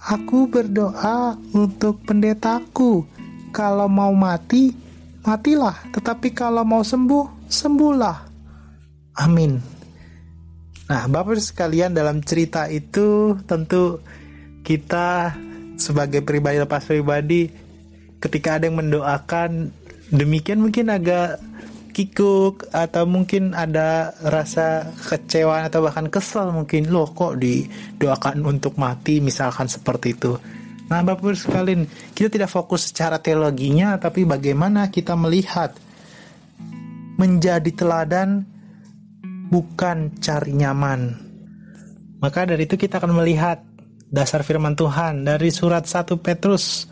Aku 0.06 0.52
berdoa 0.52 1.35
untuk 1.56 2.05
pendetaku 2.05 3.09
kalau 3.56 3.89
mau 3.89 4.12
mati, 4.12 4.77
matilah. 5.24 5.74
Tetapi 5.90 6.28
kalau 6.31 6.62
mau 6.62 6.85
sembuh, 6.85 7.48
sembuhlah. 7.48 8.18
Amin. 9.16 9.59
Nah, 10.86 11.09
Bapak 11.09 11.40
sekalian 11.40 11.97
dalam 11.97 12.20
cerita 12.20 12.68
itu 12.68 13.35
tentu 13.48 13.98
kita 14.60 15.32
sebagai 15.81 16.20
pribadi 16.20 16.60
lepas 16.60 16.85
pribadi 16.85 17.48
ketika 18.20 18.60
ada 18.60 18.70
yang 18.70 18.78
mendoakan 18.78 19.73
demikian 20.12 20.62
mungkin 20.62 20.92
agak 20.92 21.42
kikuk 21.96 22.68
atau 22.76 23.08
mungkin 23.08 23.56
ada 23.56 24.12
rasa 24.20 24.92
kecewa 24.92 25.64
atau 25.64 25.80
bahkan 25.80 26.12
kesel 26.12 26.52
mungkin 26.52 26.92
loh 26.92 27.08
kok 27.16 27.40
didoakan 27.40 28.44
untuk 28.44 28.76
mati 28.76 29.24
misalkan 29.24 29.64
seperti 29.64 30.12
itu. 30.12 30.36
Nah, 30.86 31.02
Bapak 31.02 31.24
Ibu 31.24 31.34
sekalian, 31.34 31.82
kita 32.14 32.30
tidak 32.30 32.52
fokus 32.52 32.92
secara 32.92 33.18
teologinya, 33.18 33.98
tapi 33.98 34.22
bagaimana 34.22 34.86
kita 34.86 35.18
melihat 35.18 35.74
menjadi 37.18 37.72
teladan 37.74 38.46
bukan 39.50 40.14
cari 40.22 40.52
nyaman. 40.54 41.16
Maka 42.22 42.46
dari 42.46 42.70
itu 42.70 42.78
kita 42.78 43.02
akan 43.02 43.18
melihat 43.18 43.64
dasar 44.12 44.46
firman 44.46 44.78
Tuhan 44.78 45.26
dari 45.26 45.50
surat 45.50 45.88
1 45.88 46.06
Petrus 46.22 46.86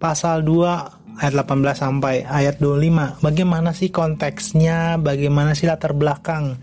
pasal 0.00 0.40
2 0.40 0.99
ayat 1.20 1.36
18 1.36 1.76
sampai 1.76 2.24
ayat 2.24 2.56
25. 2.56 3.20
Bagaimana 3.20 3.76
sih 3.76 3.92
konteksnya? 3.92 4.96
Bagaimana 4.96 5.52
sih 5.52 5.68
latar 5.68 5.92
belakang 5.92 6.56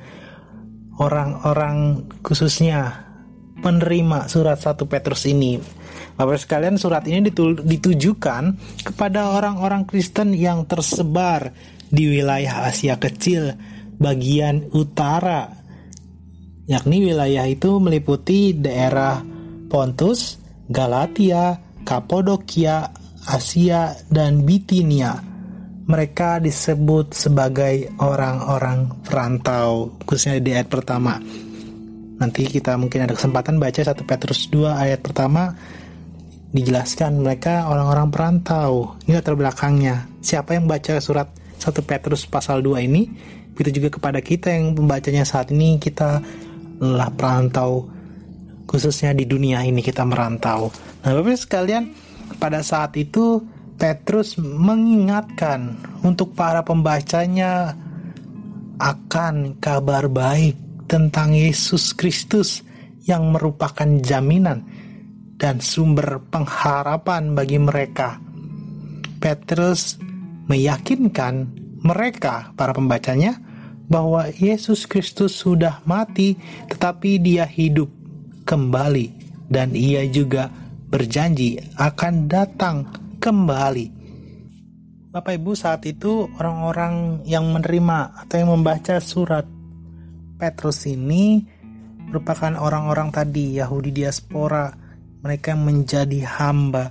orang-orang 0.98 2.10
khususnya 2.26 3.06
penerima 3.62 4.26
surat 4.26 4.58
1 4.58 4.82
Petrus 4.90 5.30
ini? 5.30 5.62
Bapak 6.18 6.42
sekalian, 6.42 6.82
surat 6.82 7.06
ini 7.06 7.30
ditujukan 7.62 8.44
kepada 8.82 9.38
orang-orang 9.38 9.86
Kristen 9.86 10.34
yang 10.34 10.66
tersebar 10.66 11.54
di 11.94 12.10
wilayah 12.10 12.66
Asia 12.66 12.98
Kecil 12.98 13.54
bagian 14.02 14.74
utara, 14.74 15.54
yakni 16.66 17.06
wilayah 17.06 17.46
itu 17.46 17.78
meliputi 17.78 18.58
daerah 18.58 19.22
Pontus, 19.70 20.42
Galatia, 20.66 21.62
Kapodokia, 21.86 22.90
Asia, 23.28 23.92
dan 24.08 24.48
Bitinia. 24.48 25.20
Mereka 25.88 26.40
disebut 26.44 27.16
sebagai 27.16 27.92
orang-orang 28.00 29.04
perantau, 29.04 29.96
khususnya 30.04 30.40
di 30.40 30.56
ayat 30.56 30.68
pertama. 30.72 31.20
Nanti 32.18 32.48
kita 32.48 32.76
mungkin 32.80 33.06
ada 33.06 33.14
kesempatan 33.14 33.62
baca 33.62 33.84
1 33.84 33.94
Petrus 34.04 34.50
2 34.50 34.74
ayat 34.74 35.00
pertama 35.06 35.54
dijelaskan 36.52 37.22
mereka 37.22 37.68
orang-orang 37.68 38.08
perantau. 38.10 38.98
Ini 39.06 39.20
latar 39.20 39.36
belakangnya. 39.36 40.08
Siapa 40.24 40.56
yang 40.56 40.66
baca 40.66 40.98
surat 41.04 41.30
1 41.60 41.84
Petrus 41.84 42.26
pasal 42.26 42.64
2 42.64 42.84
ini, 42.84 43.08
begitu 43.54 43.84
juga 43.84 44.00
kepada 44.00 44.20
kita 44.24 44.50
yang 44.50 44.74
membacanya 44.76 45.28
saat 45.28 45.54
ini, 45.54 45.78
kita 45.78 46.20
lah 46.82 47.10
perantau, 47.14 47.90
khususnya 48.70 49.14
di 49.14 49.26
dunia 49.26 49.64
ini 49.66 49.82
kita 49.82 50.06
merantau. 50.06 50.70
Nah, 51.06 51.12
Bapak 51.14 51.38
sekalian, 51.38 52.07
pada 52.36 52.60
saat 52.60 53.00
itu 53.00 53.40
Petrus 53.78 54.36
mengingatkan 54.42 55.80
untuk 56.04 56.34
para 56.36 56.66
pembacanya 56.66 57.78
akan 58.78 59.58
kabar 59.62 60.10
baik 60.12 60.58
tentang 60.90 61.32
Yesus 61.32 61.94
Kristus 61.94 62.66
yang 63.08 63.32
merupakan 63.32 63.88
jaminan 64.04 64.66
dan 65.38 65.62
sumber 65.62 66.20
pengharapan 66.28 67.38
bagi 67.38 67.62
mereka. 67.62 68.18
Petrus 69.22 69.98
meyakinkan 70.50 71.50
mereka, 71.86 72.52
para 72.58 72.74
pembacanya, 72.74 73.38
bahwa 73.88 74.28
Yesus 74.28 74.90
Kristus 74.90 75.38
sudah 75.38 75.80
mati, 75.86 76.36
tetapi 76.68 77.22
Dia 77.22 77.46
hidup 77.48 77.88
kembali, 78.44 79.14
dan 79.48 79.72
Ia 79.78 80.04
juga 80.10 80.50
berjanji 80.98 81.62
akan 81.78 82.26
datang 82.26 82.90
kembali. 83.22 83.86
Bapak 85.14 85.38
Ibu, 85.38 85.54
saat 85.54 85.86
itu 85.86 86.26
orang-orang 86.42 87.22
yang 87.22 87.46
menerima 87.54 88.26
atau 88.26 88.36
yang 88.42 88.50
membaca 88.58 88.98
surat 88.98 89.46
Petrus 90.42 90.90
ini 90.90 91.46
merupakan 92.10 92.50
orang-orang 92.58 93.14
tadi 93.14 93.62
Yahudi 93.62 93.94
diaspora 93.94 94.74
mereka 95.22 95.54
menjadi 95.54 96.26
hamba. 96.26 96.90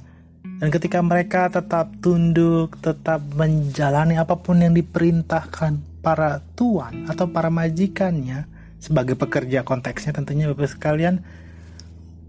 Dan 0.62 0.70
ketika 0.70 1.02
mereka 1.02 1.50
tetap 1.50 1.90
tunduk, 1.98 2.78
tetap 2.78 3.18
menjalani 3.34 4.22
apa 4.22 4.38
pun 4.38 4.62
yang 4.62 4.70
diperintahkan 4.70 5.98
para 5.98 6.38
tuan 6.54 7.10
atau 7.10 7.26
para 7.26 7.50
majikannya 7.50 8.46
sebagai 8.78 9.18
pekerja 9.18 9.66
konteksnya 9.66 10.14
tentunya 10.14 10.46
Bapak 10.46 10.70
sekalian 10.70 11.26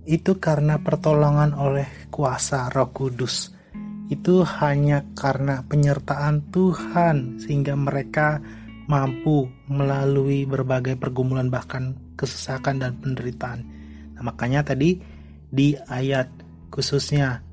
itu 0.07 0.39
karena 0.39 0.79
pertolongan 0.79 1.51
oleh 1.51 2.07
kuasa 2.07 2.71
Roh 2.71 2.95
Kudus. 2.95 3.51
Itu 4.07 4.47
hanya 4.47 5.03
karena 5.19 5.67
penyertaan 5.67 6.47
Tuhan 6.47 7.43
sehingga 7.43 7.75
mereka 7.75 8.39
mampu 8.87 9.51
melalui 9.67 10.47
berbagai 10.47 10.95
pergumulan 10.95 11.51
bahkan 11.51 11.99
kesesakan 12.15 12.79
dan 12.79 12.95
penderitaan. 13.03 13.67
Nah, 14.15 14.23
makanya 14.23 14.63
tadi 14.71 15.03
di 15.51 15.75
ayat 15.75 16.31
khususnya 16.71 17.43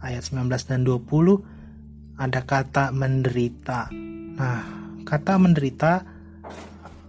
ayat 0.00 0.24
19 0.24 0.48
dan 0.72 0.80
20 0.88 2.16
ada 2.16 2.40
kata 2.48 2.96
menderita. 2.96 3.92
Nah, 4.40 4.60
kata 5.04 5.36
menderita 5.36 6.00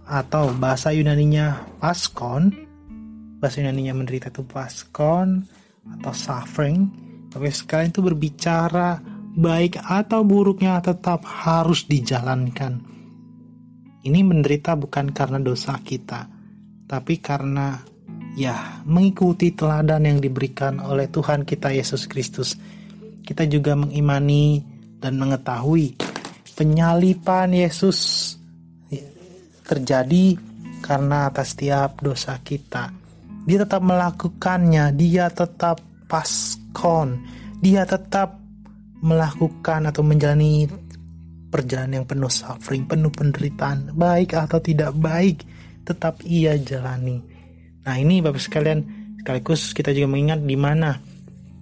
atau 0.04 0.52
bahasa 0.52 0.92
Yunaninya 0.92 1.80
paskon, 1.80 2.61
bahasa 3.42 3.58
Yunaninya 3.58 3.98
menderita 3.98 4.30
itu 4.30 4.46
paskon 4.46 5.42
atau 5.98 6.14
suffering. 6.14 6.86
Tapi 7.26 7.50
sekalian 7.50 7.90
itu 7.90 7.98
berbicara 8.06 9.02
baik 9.34 9.82
atau 9.82 10.22
buruknya 10.22 10.78
tetap 10.78 11.26
harus 11.26 11.82
dijalankan. 11.90 12.78
Ini 14.06 14.20
menderita 14.22 14.78
bukan 14.78 15.10
karena 15.10 15.42
dosa 15.42 15.74
kita, 15.82 16.30
tapi 16.86 17.18
karena 17.18 17.82
ya 18.38 18.82
mengikuti 18.86 19.50
teladan 19.54 20.06
yang 20.06 20.18
diberikan 20.22 20.78
oleh 20.78 21.10
Tuhan 21.10 21.42
kita 21.42 21.74
Yesus 21.74 22.06
Kristus. 22.06 22.54
Kita 23.22 23.42
juga 23.46 23.74
mengimani 23.74 24.62
dan 25.02 25.18
mengetahui 25.18 25.98
penyalipan 26.54 27.54
Yesus 27.54 27.98
terjadi 29.66 30.36
karena 30.82 31.30
atas 31.30 31.54
setiap 31.54 32.02
dosa 32.02 32.38
kita. 32.42 33.01
Dia 33.42 33.66
tetap 33.66 33.82
melakukannya, 33.82 34.94
dia 34.94 35.26
tetap 35.30 35.82
paskon, 36.06 37.18
dia 37.58 37.82
tetap 37.82 38.38
melakukan 39.02 39.90
atau 39.90 40.06
menjalani 40.06 40.70
perjalanan 41.50 42.02
yang 42.02 42.06
penuh 42.08 42.30
suffering, 42.30 42.86
penuh 42.86 43.10
penderitaan, 43.10 43.92
baik 43.92 44.38
atau 44.38 44.62
tidak 44.62 44.94
baik, 44.96 45.42
tetap 45.82 46.22
ia 46.22 46.54
jalani. 46.56 47.20
Nah 47.82 47.94
ini 47.98 48.22
Bapak 48.22 48.38
sekalian, 48.38 48.86
sekaligus 49.20 49.74
kita 49.74 49.90
juga 49.90 50.08
mengingat 50.14 50.40
di 50.40 50.54
mana 50.54 51.02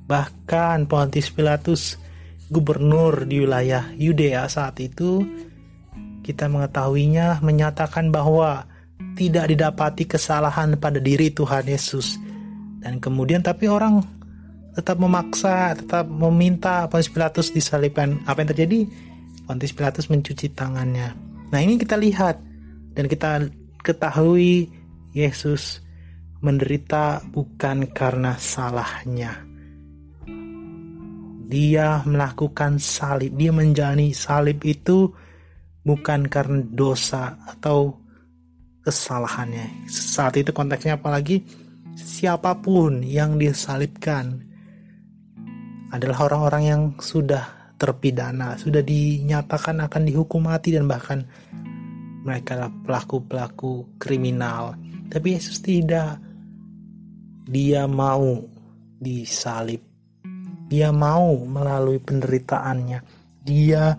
bahkan 0.04 0.84
Pontius 0.84 1.32
Pilatus 1.32 1.96
gubernur 2.50 3.24
di 3.24 3.42
wilayah 3.42 3.88
Yudea 3.94 4.50
saat 4.50 4.78
itu 4.82 5.22
kita 6.20 6.46
mengetahuinya 6.50 7.42
menyatakan 7.42 8.10
bahwa 8.14 8.69
tidak 9.20 9.52
didapati 9.52 10.08
kesalahan 10.08 10.80
pada 10.80 10.96
diri 10.96 11.28
Tuhan 11.28 11.68
Yesus. 11.68 12.16
Dan 12.80 12.96
kemudian 12.96 13.44
tapi 13.44 13.68
orang 13.68 14.00
tetap 14.72 14.96
memaksa 14.96 15.76
tetap 15.76 16.08
meminta 16.08 16.88
Pontius 16.88 17.12
Pilatus 17.12 17.52
disalibkan. 17.52 18.24
Apa 18.24 18.40
yang 18.40 18.50
terjadi? 18.56 18.80
Pontius 19.44 19.76
Pilatus 19.76 20.08
mencuci 20.08 20.56
tangannya. 20.56 21.12
Nah 21.52 21.60
ini 21.60 21.76
kita 21.76 22.00
lihat 22.00 22.40
dan 22.96 23.04
kita 23.04 23.44
ketahui 23.84 24.72
Yesus 25.12 25.84
menderita 26.40 27.20
bukan 27.28 27.92
karena 27.92 28.40
salahnya. 28.40 29.36
Dia 31.50 32.00
melakukan 32.08 32.80
salib, 32.80 33.36
dia 33.36 33.52
menjalani 33.52 34.16
salib 34.16 34.64
itu 34.64 35.12
bukan 35.84 36.24
karena 36.30 36.64
dosa 36.72 37.36
atau 37.44 37.99
kesalahannya. 38.84 39.88
Saat 39.88 40.40
itu 40.40 40.50
konteksnya 40.52 40.96
apalagi 40.96 41.44
siapa 41.96 42.56
pun 42.60 43.04
yang 43.04 43.36
disalibkan 43.36 44.44
adalah 45.90 46.30
orang-orang 46.30 46.62
yang 46.64 46.82
sudah 47.02 47.74
terpidana, 47.80 48.60
sudah 48.60 48.84
dinyatakan 48.84 49.80
akan 49.88 50.02
dihukum 50.06 50.46
mati 50.46 50.76
dan 50.76 50.86
bahkan 50.86 51.24
mereka 52.20 52.54
adalah 52.54 52.72
pelaku-pelaku 52.84 53.96
kriminal. 53.96 54.76
Tapi 55.08 55.34
Yesus 55.34 55.58
tidak 55.64 56.20
dia 57.48 57.88
mau 57.88 58.44
disalib. 59.00 59.82
Dia 60.70 60.94
mau 60.94 61.34
melalui 61.48 61.98
penderitaannya. 61.98 63.02
Dia 63.42 63.96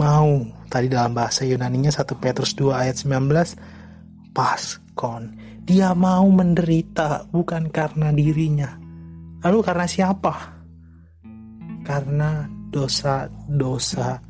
mau 0.00 0.40
tadi 0.70 0.88
dalam 0.88 1.12
bahasa 1.12 1.44
Yunaninya 1.44 1.92
1 1.92 2.08
Petrus 2.16 2.56
2 2.56 2.72
ayat 2.72 2.96
19 2.96 3.75
paskon. 4.36 5.32
Dia 5.64 5.96
mau 5.96 6.28
menderita 6.28 7.24
bukan 7.32 7.72
karena 7.72 8.12
dirinya. 8.12 8.76
Lalu 9.40 9.58
karena 9.64 9.86
siapa? 9.88 10.34
Karena 11.80 12.44
dosa-dosa 12.68 14.20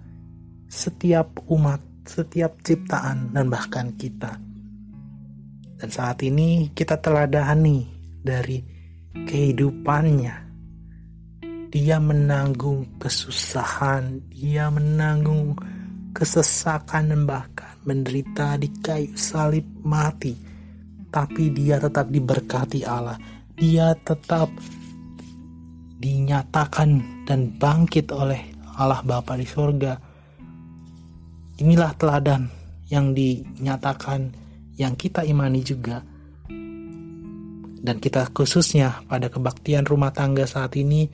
setiap 0.70 1.42
umat, 1.50 1.82
setiap 2.06 2.62
ciptaan 2.62 3.34
dan 3.34 3.50
bahkan 3.50 3.90
kita. 3.98 4.38
Dan 5.76 5.88
saat 5.90 6.22
ini 6.22 6.70
kita 6.70 7.02
teladani 7.02 7.84
dari 8.22 8.62
kehidupannya. 9.12 10.46
Dia 11.66 12.00
menanggung 12.00 12.96
kesusahan, 12.96 14.32
dia 14.32 14.72
menanggung 14.72 15.58
kesesakan 16.16 17.12
dan 17.12 17.22
bahkan 17.28 17.75
menderita 17.86 18.58
di 18.58 18.68
kayu 18.82 19.14
salib 19.14 19.64
mati. 19.86 20.34
Tapi 21.08 21.48
dia 21.54 21.80
tetap 21.80 22.10
diberkati 22.12 22.84
Allah. 22.84 23.16
Dia 23.56 23.96
tetap 23.96 24.52
dinyatakan 25.96 27.24
dan 27.24 27.56
bangkit 27.56 28.12
oleh 28.12 28.52
Allah 28.76 29.00
Bapa 29.00 29.38
di 29.40 29.48
surga. 29.48 29.96
Inilah 31.56 31.96
teladan 31.96 32.52
yang 32.92 33.16
dinyatakan 33.16 34.28
yang 34.76 34.92
kita 34.92 35.24
imani 35.24 35.64
juga. 35.64 36.04
Dan 37.86 37.96
kita 38.02 38.28
khususnya 38.34 39.06
pada 39.08 39.32
kebaktian 39.32 39.86
rumah 39.88 40.12
tangga 40.12 40.44
saat 40.44 40.76
ini 40.76 41.08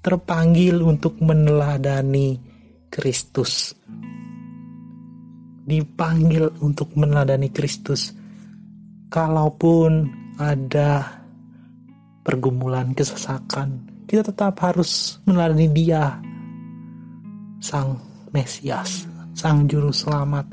terpanggil 0.00 0.80
untuk 0.80 1.20
meneladani 1.20 2.40
Kristus. 2.88 3.74
Dipanggil 5.62 6.50
untuk 6.58 6.94
meneladani 6.98 7.48
Kristus. 7.54 8.10
Kalaupun 9.12 10.08
ada 10.40 11.22
pergumulan, 12.24 12.94
kesesakan, 12.96 13.86
kita 14.08 14.32
tetap 14.32 14.58
harus 14.62 15.20
meneladani 15.28 15.68
Dia, 15.70 16.18
Sang 17.62 17.98
Mesias, 18.34 19.06
Sang 19.36 19.68
Juru 19.68 19.92
Selamat. 19.94 20.48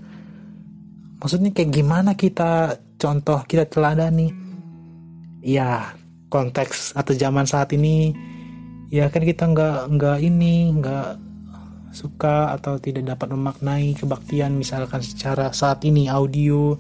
Maksudnya 1.20 1.52
kayak 1.52 1.72
gimana 1.74 2.12
kita 2.14 2.78
contoh, 3.00 3.42
kita 3.48 3.66
teladani? 3.66 4.30
Ya, 5.40 5.96
konteks 6.30 6.94
atau 6.94 7.16
zaman 7.16 7.48
saat 7.48 7.72
ini, 7.74 8.14
ya 8.92 9.08
kan 9.08 9.24
kita 9.24 9.50
nggak 9.50 9.80
nggak 9.98 10.18
ini 10.20 10.76
nggak 10.78 11.29
suka 11.90 12.54
atau 12.54 12.78
tidak 12.78 13.16
dapat 13.16 13.34
memaknai 13.34 13.98
kebaktian 13.98 14.56
misalkan 14.56 15.02
secara 15.02 15.50
saat 15.52 15.82
ini 15.86 16.06
audio 16.06 16.78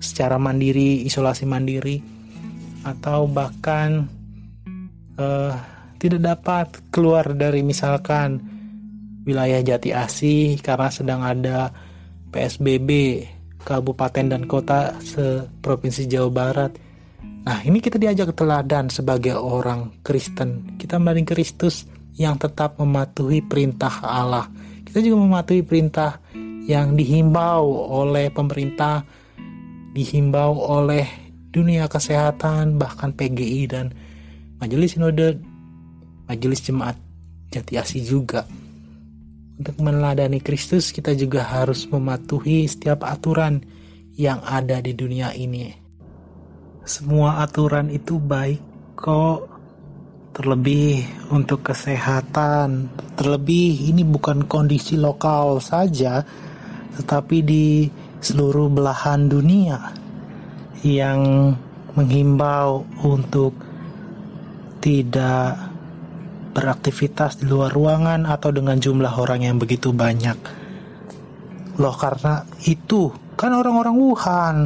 secara 0.00 0.36
mandiri 0.36 1.04
isolasi 1.08 1.48
mandiri 1.48 1.96
atau 2.84 3.24
bahkan 3.24 4.04
uh, 5.16 5.52
tidak 5.96 6.20
dapat 6.20 6.66
keluar 6.92 7.24
dari 7.32 7.64
misalkan 7.64 8.36
wilayah 9.24 9.64
Jati 9.64 9.90
Asih 9.96 10.60
karena 10.60 10.92
sedang 10.92 11.24
ada 11.24 11.72
PSBB 12.28 13.24
kabupaten 13.64 14.28
dan 14.28 14.44
kota 14.44 14.92
seprovinsi 15.00 16.04
Jawa 16.04 16.30
Barat. 16.30 16.72
Nah, 17.44 17.60
ini 17.64 17.80
kita 17.80 17.96
diajak 17.96 18.36
teladan 18.36 18.92
sebagai 18.92 19.36
orang 19.40 20.04
Kristen. 20.04 20.76
Kita 20.76 21.00
mending 21.00 21.24
Kristus 21.24 21.88
yang 22.14 22.38
tetap 22.38 22.78
mematuhi 22.78 23.42
perintah 23.42 24.02
Allah. 24.02 24.46
Kita 24.86 25.02
juga 25.02 25.18
mematuhi 25.18 25.62
perintah 25.66 26.22
yang 26.64 26.94
dihimbau 26.94 27.66
oleh 27.90 28.30
pemerintah, 28.30 29.02
dihimbau 29.92 30.54
oleh 30.54 31.04
dunia 31.50 31.86
kesehatan, 31.86 32.78
bahkan 32.78 33.14
PGI 33.14 33.62
dan 33.70 33.94
Majelis 34.58 34.96
Sinode, 34.96 35.38
Majelis 36.26 36.64
Jemaat 36.64 36.96
Jati 37.52 37.74
Asih 37.78 38.02
juga. 38.02 38.48
Untuk 39.54 39.78
meneladani 39.78 40.42
Kristus, 40.42 40.90
kita 40.90 41.14
juga 41.14 41.46
harus 41.46 41.86
mematuhi 41.86 42.66
setiap 42.66 43.06
aturan 43.06 43.62
yang 44.18 44.42
ada 44.42 44.82
di 44.82 44.90
dunia 44.94 45.30
ini. 45.30 45.70
Semua 46.82 47.38
aturan 47.46 47.86
itu 47.86 48.18
baik 48.18 48.58
kok, 48.98 49.53
terlebih 50.34 51.06
untuk 51.30 51.62
kesehatan. 51.62 52.90
Terlebih 53.14 53.94
ini 53.94 54.02
bukan 54.02 54.44
kondisi 54.50 54.98
lokal 54.98 55.62
saja, 55.62 56.26
tetapi 56.98 57.36
di 57.46 57.86
seluruh 58.18 58.66
belahan 58.66 59.30
dunia 59.30 59.78
yang 60.82 61.54
menghimbau 61.94 62.82
untuk 63.06 63.54
tidak 64.82 65.70
beraktivitas 66.50 67.40
di 67.40 67.46
luar 67.46 67.70
ruangan 67.70 68.26
atau 68.26 68.50
dengan 68.50 68.76
jumlah 68.76 69.14
orang 69.14 69.46
yang 69.46 69.56
begitu 69.56 69.94
banyak. 69.94 70.36
Loh 71.78 71.94
karena 71.94 72.42
itu 72.66 73.10
kan 73.38 73.54
orang-orang 73.54 73.94
Wuhan, 73.98 74.56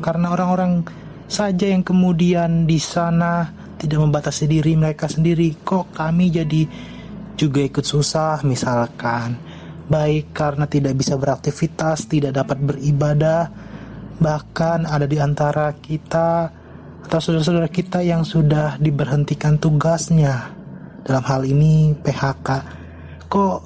karena 0.00 0.32
orang-orang 0.32 0.84
saja 1.28 1.68
yang 1.68 1.84
kemudian 1.84 2.64
di 2.64 2.80
sana 2.80 3.57
tidak 3.78 3.98
membatasi 4.02 4.50
diri 4.50 4.74
mereka 4.74 5.06
sendiri, 5.06 5.54
kok 5.62 5.94
kami 5.94 6.34
jadi 6.34 6.62
juga 7.38 7.62
ikut 7.62 7.86
susah 7.86 8.42
misalkan. 8.42 9.38
Baik 9.88 10.34
karena 10.36 10.68
tidak 10.68 10.98
bisa 10.98 11.16
beraktivitas, 11.16 12.10
tidak 12.10 12.36
dapat 12.36 12.60
beribadah, 12.60 13.48
bahkan 14.20 14.84
ada 14.84 15.06
di 15.06 15.16
antara 15.16 15.72
kita 15.78 16.50
atau 17.08 17.18
saudara-saudara 17.22 17.70
kita 17.72 18.04
yang 18.04 18.26
sudah 18.26 18.76
diberhentikan 18.76 19.56
tugasnya. 19.56 20.52
Dalam 21.06 21.24
hal 21.24 21.48
ini 21.48 21.96
PHK 21.96 22.48
kok 23.32 23.58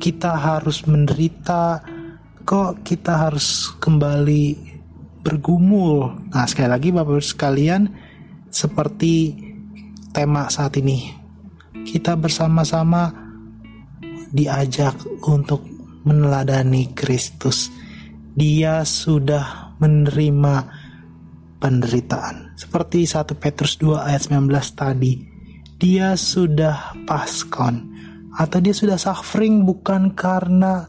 kita 0.00 0.32
harus 0.32 0.86
menderita? 0.88 1.82
Kok 2.48 2.80
kita 2.80 3.28
harus 3.28 3.68
kembali 3.76 4.56
bergumul? 5.20 6.32
Nah 6.32 6.48
sekali 6.48 6.72
lagi 6.72 6.88
Bapak 6.88 7.20
Ibu 7.20 7.20
sekalian 7.20 7.82
seperti 8.48 9.36
tema 10.12 10.48
saat 10.48 10.76
ini 10.80 11.12
kita 11.84 12.16
bersama-sama 12.16 13.08
diajak 14.32 14.96
untuk 15.24 15.64
meneladani 16.04 16.92
Kristus 16.92 17.72
dia 18.38 18.86
sudah 18.86 19.74
menerima 19.82 20.54
penderitaan. 21.58 22.54
Seperti 22.54 23.02
1 23.02 23.34
Petrus 23.34 23.74
2 23.82 23.98
ayat 23.98 24.30
19 24.30 24.46
tadi, 24.78 25.12
dia 25.74 26.14
sudah 26.14 26.94
paskon 27.02 27.98
atau 28.38 28.58
dia 28.62 28.70
sudah 28.70 28.94
suffering 28.94 29.66
bukan 29.66 30.14
karena 30.14 30.86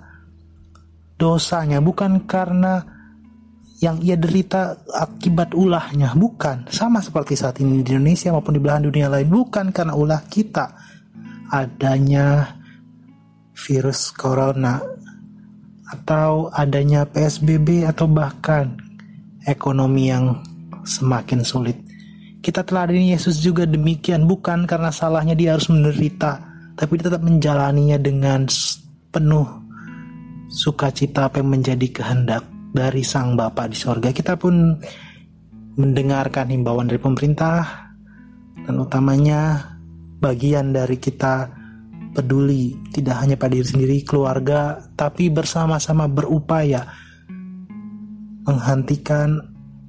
dosanya, 1.18 1.81
bukan 1.81 2.30
karena 2.30 2.99
yang 3.80 4.04
ia 4.04 4.20
derita 4.20 4.76
akibat 4.92 5.56
ulahnya, 5.56 6.12
bukan. 6.12 6.68
Sama 6.68 7.00
seperti 7.00 7.40
saat 7.40 7.64
ini 7.64 7.80
di 7.80 7.96
Indonesia 7.96 8.36
maupun 8.36 8.60
di 8.60 8.62
belahan 8.62 8.84
dunia 8.92 9.08
lain, 9.08 9.32
bukan 9.32 9.72
karena 9.72 9.96
ulah 9.96 10.20
kita 10.28 10.76
adanya 11.48 12.60
virus 13.56 14.12
corona 14.12 14.84
atau 15.90 16.52
adanya 16.52 17.08
PSBB 17.08 17.88
atau 17.88 18.06
bahkan 18.12 18.76
ekonomi 19.48 20.12
yang 20.12 20.44
semakin 20.84 21.42
sulit. 21.42 21.80
Kita 22.44 22.68
teladani 22.68 23.16
Yesus 23.16 23.40
juga 23.40 23.64
demikian, 23.64 24.28
bukan 24.28 24.68
karena 24.68 24.92
salahnya 24.92 25.40
dia 25.40 25.56
harus 25.56 25.72
menderita, 25.72 26.40
tapi 26.76 27.00
dia 27.00 27.08
tetap 27.08 27.24
menjalaninya 27.24 27.96
dengan 27.96 28.44
penuh 29.16 29.48
sukacita 30.52 31.32
apa 31.32 31.40
yang 31.40 31.52
menjadi 31.56 31.88
kehendak 31.96 32.59
dari 32.70 33.02
Sang 33.02 33.34
Bapa 33.34 33.66
di 33.66 33.78
sorga. 33.78 34.14
Kita 34.14 34.38
pun 34.38 34.78
mendengarkan 35.80 36.52
himbauan 36.52 36.90
dari 36.90 37.02
pemerintah 37.02 37.90
dan 38.66 38.76
utamanya 38.78 39.74
bagian 40.20 40.76
dari 40.76 41.00
kita 41.00 41.48
peduli 42.12 42.76
tidak 42.91 43.22
hanya 43.24 43.36
pada 43.40 43.56
diri 43.56 43.68
sendiri 43.70 43.96
keluarga 44.04 44.82
tapi 44.98 45.32
bersama-sama 45.32 46.10
berupaya 46.10 46.84
menghentikan 48.44 49.40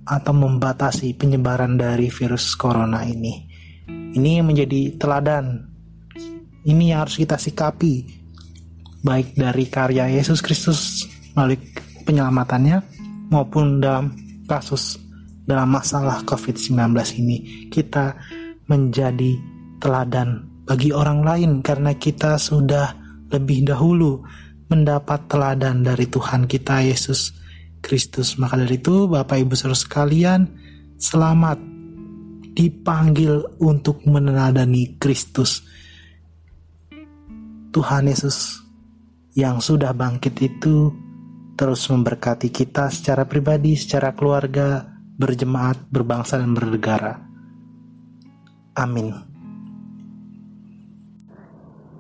atau 0.05 0.35
membatasi 0.35 1.17
penyebaran 1.17 1.79
dari 1.81 2.11
virus 2.11 2.55
corona 2.59 3.07
ini. 3.07 3.47
Ini 4.11 4.43
menjadi 4.43 4.99
teladan. 4.99 5.71
Ini 6.61 6.93
yang 6.93 7.07
harus 7.07 7.17
kita 7.17 7.41
sikapi 7.41 8.21
baik 9.01 9.33
dari 9.33 9.65
karya 9.71 10.13
Yesus 10.13 10.45
Kristus 10.45 11.09
melalui 11.33 11.57
penyelamatannya 12.11 12.83
maupun 13.31 13.79
dalam 13.79 14.11
kasus 14.51 14.99
dalam 15.47 15.71
masalah 15.71 16.27
COVID-19 16.27 16.91
ini 17.23 17.71
kita 17.71 18.19
menjadi 18.67 19.39
teladan 19.79 20.43
bagi 20.67 20.91
orang 20.91 21.23
lain 21.23 21.51
karena 21.63 21.95
kita 21.95 22.35
sudah 22.35 22.99
lebih 23.31 23.63
dahulu 23.63 24.27
mendapat 24.67 25.31
teladan 25.31 25.87
dari 25.87 26.11
Tuhan 26.11 26.51
kita 26.51 26.83
Yesus 26.83 27.31
Kristus. 27.83 28.39
Maka 28.39 28.59
dari 28.59 28.79
itu, 28.79 29.11
Bapak 29.11 29.41
Ibu 29.41 29.55
Saudara 29.59 29.75
sekalian, 29.75 30.47
selamat 30.99 31.59
dipanggil 32.55 33.43
untuk 33.59 34.03
meneladani 34.07 34.99
Kristus. 35.03 35.67
Tuhan 37.71 38.07
Yesus 38.11 38.63
yang 39.35 39.63
sudah 39.63 39.95
bangkit 39.95 40.39
itu 40.39 40.91
terus 41.61 41.85
memberkati 41.93 42.49
kita 42.49 42.89
secara 42.89 43.29
pribadi, 43.29 43.77
secara 43.77 44.17
keluarga, 44.17 44.81
berjemaat, 45.21 45.93
berbangsa, 45.93 46.41
dan 46.41 46.57
bernegara. 46.57 47.21
Amin. 48.81 49.13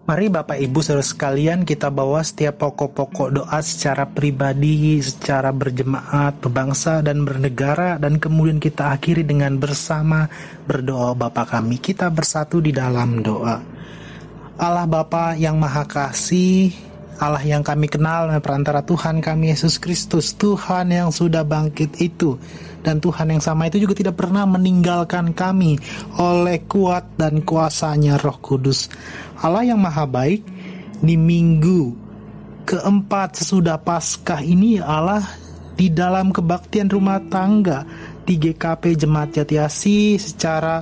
Mari 0.08 0.26
Bapak 0.32 0.56
Ibu 0.58 0.80
saudara 0.80 1.04
sekalian 1.04 1.68
kita 1.68 1.92
bawa 1.92 2.24
setiap 2.24 2.56
pokok-pokok 2.64 3.28
doa 3.36 3.60
secara 3.60 4.08
pribadi, 4.08 4.96
secara 5.04 5.52
berjemaat, 5.52 6.40
berbangsa 6.40 7.04
dan 7.04 7.22
bernegara 7.22 8.00
dan 8.00 8.16
kemudian 8.16 8.58
kita 8.58 8.96
akhiri 8.96 9.28
dengan 9.28 9.60
bersama 9.60 10.24
berdoa 10.64 11.12
Bapa 11.12 11.44
kami. 11.44 11.78
Kita 11.78 12.08
bersatu 12.08 12.64
di 12.64 12.72
dalam 12.72 13.20
doa. 13.22 13.60
Allah 14.58 14.88
Bapa 14.88 15.38
yang 15.38 15.62
Maha 15.62 15.86
Kasih, 15.86 16.89
Allah 17.20 17.44
yang 17.44 17.60
kami 17.60 17.84
kenal 17.92 18.32
perantara 18.40 18.80
Tuhan 18.80 19.20
kami 19.20 19.52
Yesus 19.52 19.76
Kristus, 19.76 20.32
Tuhan 20.40 20.88
yang 20.88 21.12
sudah 21.12 21.44
bangkit 21.44 22.00
itu 22.00 22.40
dan 22.80 22.96
Tuhan 22.96 23.36
yang 23.36 23.44
sama 23.44 23.68
itu 23.68 23.76
juga 23.76 23.92
tidak 23.92 24.16
pernah 24.16 24.48
meninggalkan 24.48 25.36
kami 25.36 25.76
oleh 26.16 26.64
kuat 26.64 27.20
dan 27.20 27.44
kuasanya 27.44 28.16
Roh 28.16 28.40
Kudus. 28.40 28.88
Allah 29.36 29.68
yang 29.68 29.76
maha 29.76 30.08
baik 30.08 30.40
di 31.04 31.20
minggu 31.20 31.92
keempat 32.64 33.44
sesudah 33.44 33.76
Paskah 33.76 34.40
ini 34.40 34.80
Allah 34.80 35.20
di 35.76 35.92
dalam 35.92 36.32
kebaktian 36.32 36.88
rumah 36.88 37.20
tangga 37.28 37.84
di 38.24 38.40
GKP 38.40 38.96
Jemaat 38.96 39.36
Jatiasi 39.36 40.16
secara 40.16 40.80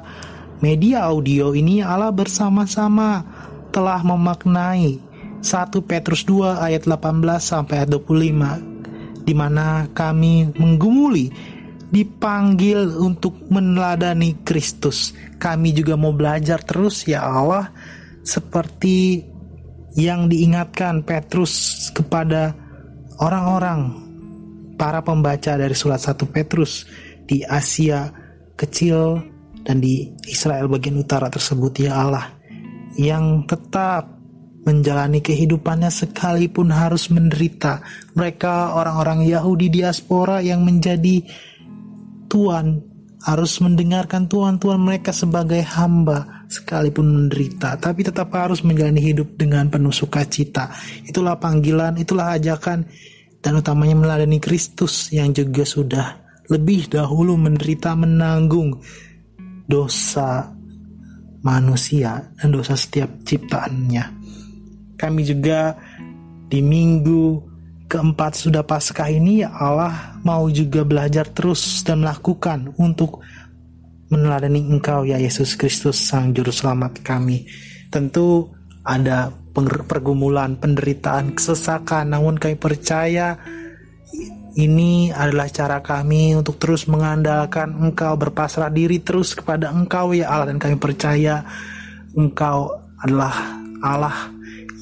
media 0.62 1.10
audio 1.10 1.50
ini 1.50 1.82
Allah 1.82 2.14
bersama-sama 2.14 3.26
telah 3.74 4.02
memaknai 4.06 5.07
1 5.38 5.70
Petrus 5.86 6.26
2 6.26 6.58
ayat 6.58 6.82
18 6.84 7.22
sampai 7.38 7.84
ayat 7.84 7.90
25 7.94 9.22
di 9.22 9.34
mana 9.36 9.86
kami 9.92 10.50
menggumuli 10.56 11.30
dipanggil 11.88 12.96
untuk 13.00 13.48
meneladani 13.48 14.44
Kristus. 14.44 15.16
Kami 15.40 15.72
juga 15.72 15.96
mau 15.96 16.12
belajar 16.12 16.60
terus 16.60 17.04
ya 17.08 17.24
Allah 17.24 17.72
seperti 18.24 19.24
yang 19.96 20.28
diingatkan 20.28 21.06
Petrus 21.06 21.88
kepada 21.96 22.52
orang-orang 23.18 23.94
para 24.76 25.00
pembaca 25.02 25.56
dari 25.56 25.74
surat 25.74 25.98
1 25.98 26.18
Petrus 26.28 26.86
di 27.24 27.42
Asia 27.42 28.12
kecil 28.54 29.22
dan 29.64 29.78
di 29.82 30.12
Israel 30.28 30.70
bagian 30.70 30.98
utara 31.00 31.26
tersebut 31.28 31.88
ya 31.88 31.98
Allah 31.98 32.26
yang 32.98 33.46
tetap 33.46 34.17
menjalani 34.68 35.24
kehidupannya 35.24 35.88
sekalipun 35.88 36.68
harus 36.68 37.08
menderita. 37.08 37.80
Mereka 38.12 38.76
orang-orang 38.76 39.24
Yahudi 39.24 39.72
diaspora 39.72 40.44
yang 40.44 40.60
menjadi 40.60 41.24
tuan 42.28 42.84
harus 43.24 43.58
mendengarkan 43.64 44.28
tuan-tuan 44.28 44.78
mereka 44.78 45.10
sebagai 45.10 45.64
hamba 45.64 46.44
sekalipun 46.52 47.08
menderita, 47.08 47.80
tapi 47.80 48.04
tetap 48.04 48.28
harus 48.36 48.60
menjalani 48.60 49.00
hidup 49.00 49.40
dengan 49.40 49.72
penuh 49.72 49.90
sukacita. 49.90 50.70
Itulah 51.02 51.40
panggilan, 51.40 51.96
itulah 51.98 52.36
ajakan, 52.36 52.84
dan 53.40 53.52
utamanya 53.58 53.96
meladani 53.96 54.38
Kristus 54.38 55.10
yang 55.10 55.32
juga 55.32 55.64
sudah 55.64 56.06
lebih 56.48 56.88
dahulu 56.88 57.36
menderita 57.36 57.92
menanggung 57.96 58.80
dosa 59.68 60.48
manusia 61.44 62.32
dan 62.40 62.48
dosa 62.50 62.74
setiap 62.74 63.22
ciptaannya. 63.22 64.17
Kami 64.98 65.22
juga 65.22 65.78
di 66.50 66.58
minggu 66.58 67.48
keempat 67.88 68.36
sudah 68.36 68.66
Paskah 68.66 69.08
ini 69.08 69.46
Allah 69.46 70.20
mau 70.26 70.44
juga 70.52 70.84
belajar 70.84 71.30
terus 71.30 71.80
dan 71.86 72.04
melakukan 72.04 72.74
untuk 72.76 73.24
meneladani 74.12 74.60
Engkau 74.60 75.08
ya 75.08 75.16
Yesus 75.16 75.56
Kristus 75.56 75.96
Sang 75.96 76.34
Juru 76.36 76.52
Selamat 76.52 77.00
kami. 77.00 77.48
Tentu 77.88 78.52
ada 78.84 79.32
pergumulan, 79.88 80.56
penderitaan, 80.56 81.36
kesesakan, 81.36 82.12
namun 82.12 82.36
kami 82.36 82.56
percaya 82.56 83.36
ini 84.58 85.12
adalah 85.12 85.46
cara 85.52 85.78
kami 85.84 86.34
untuk 86.34 86.58
terus 86.58 86.88
mengandalkan 86.88 87.72
Engkau, 87.78 88.16
berpasrah 88.16 88.72
diri 88.72 88.98
terus 89.00 89.36
kepada 89.36 89.70
Engkau 89.70 90.10
ya 90.16 90.32
Allah 90.32 90.50
dan 90.50 90.58
kami 90.58 90.76
percaya 90.80 91.44
Engkau 92.16 92.74
adalah 92.98 93.34
Allah 93.84 94.16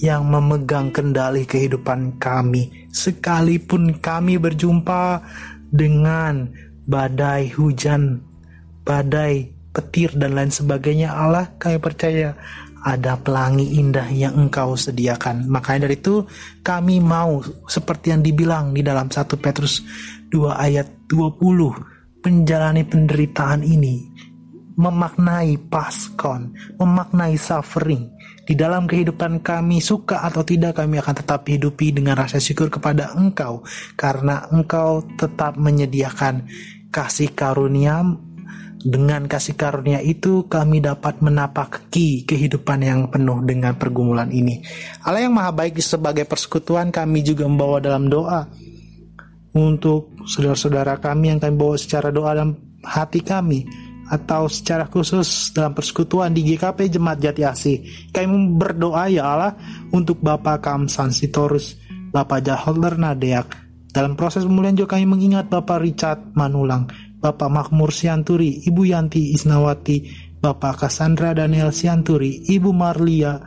yang 0.03 0.29
memegang 0.29 0.93
kendali 0.93 1.49
kehidupan 1.49 2.21
kami 2.21 2.89
sekalipun 2.93 3.97
kami 4.01 4.37
berjumpa 4.37 5.25
dengan 5.73 6.53
badai 6.87 7.51
hujan 7.53 8.23
badai, 8.87 9.51
petir 9.75 10.15
dan 10.15 10.39
lain 10.39 10.55
sebagainya 10.55 11.11
Allah 11.11 11.51
kami 11.59 11.83
percaya 11.83 12.39
ada 12.87 13.19
pelangi 13.19 13.83
indah 13.83 14.07
yang 14.15 14.39
engkau 14.39 14.79
sediakan. 14.79 15.51
Makanya 15.51 15.91
dari 15.91 15.99
itu 15.99 16.23
kami 16.63 17.03
mau 17.03 17.43
seperti 17.67 18.15
yang 18.15 18.23
dibilang 18.23 18.71
di 18.71 18.87
dalam 18.87 19.11
1 19.11 19.27
Petrus 19.43 19.83
2 20.31 20.55
ayat 20.55 20.87
20 21.11 22.23
menjalani 22.23 22.87
penderitaan 22.87 23.67
ini 23.67 24.16
memaknai 24.77 25.57
paskon, 25.73 26.53
memaknai 26.77 27.35
suffering. 27.41 28.13
Di 28.47 28.55
dalam 28.55 28.87
kehidupan 28.87 29.43
kami, 29.43 29.83
suka 29.83 30.23
atau 30.23 30.47
tidak, 30.47 30.79
kami 30.79 31.01
akan 31.03 31.17
tetap 31.19 31.43
hidupi 31.49 31.91
dengan 31.91 32.15
rasa 32.15 32.39
syukur 32.39 32.71
kepada 32.71 33.17
Engkau, 33.17 33.65
karena 33.99 34.47
Engkau 34.53 35.03
tetap 35.19 35.59
menyediakan 35.59 36.47
kasih 36.93 37.35
karunia 37.35 38.05
dengan 38.87 39.27
kasih 39.27 39.59
karunia 39.59 39.99
itu 39.99 40.47
kami 40.47 40.79
dapat 40.79 41.19
menapaki 41.19 42.23
kehidupan 42.23 42.87
yang 42.87 43.01
penuh 43.11 43.43
dengan 43.43 43.75
pergumulan 43.75 44.31
ini. 44.31 44.63
Allah 45.03 45.27
yang 45.27 45.35
maha 45.35 45.51
baik 45.51 45.83
sebagai 45.83 46.23
persekutuan 46.23 46.95
kami 46.95 47.27
juga 47.27 47.51
membawa 47.51 47.83
dalam 47.83 48.07
doa 48.07 48.47
untuk 49.59 50.15
saudara-saudara 50.23 51.03
kami 51.03 51.35
yang 51.35 51.41
kami 51.43 51.59
bawa 51.59 51.75
secara 51.75 52.15
doa 52.15 52.31
dalam 52.31 52.55
hati 52.87 53.27
kami 53.27 53.67
atau 54.07 54.47
secara 54.47 54.87
khusus 54.87 55.51
dalam 55.51 55.75
persekutuan 55.75 56.31
di 56.31 56.47
GKP 56.47 56.95
Jemaat 56.95 57.19
Jati 57.19 57.43
Asih. 57.43 57.79
Kami 58.15 58.55
berdoa 58.55 59.11
ya 59.11 59.25
Allah 59.35 59.53
untuk 59.91 60.23
Bapak 60.23 60.63
Kamsan 60.63 61.11
Sitorus, 61.11 61.75
Bapak 62.15 62.47
Jaholder 62.47 62.95
Nadeak. 62.95 63.67
Dalam 63.91 64.15
proses 64.15 64.45
pemulihan 64.45 64.77
juga 64.77 64.99
kami 64.99 65.09
mengingat 65.09 65.49
Bapak 65.49 65.81
Richard 65.81 66.21
Manulang, 66.37 66.87
Bapak 67.17 67.49
Makmur 67.49 67.91
Sianturi, 67.91 68.63
Ibu 68.69 68.93
Yanti 68.93 69.33
Isnawati, 69.33 70.29
Bapak 70.37 70.85
Cassandra 70.85 71.33
Daniel 71.33 71.73
Sianturi, 71.73 72.45
Ibu 72.47 72.71
Marlia 72.77 73.41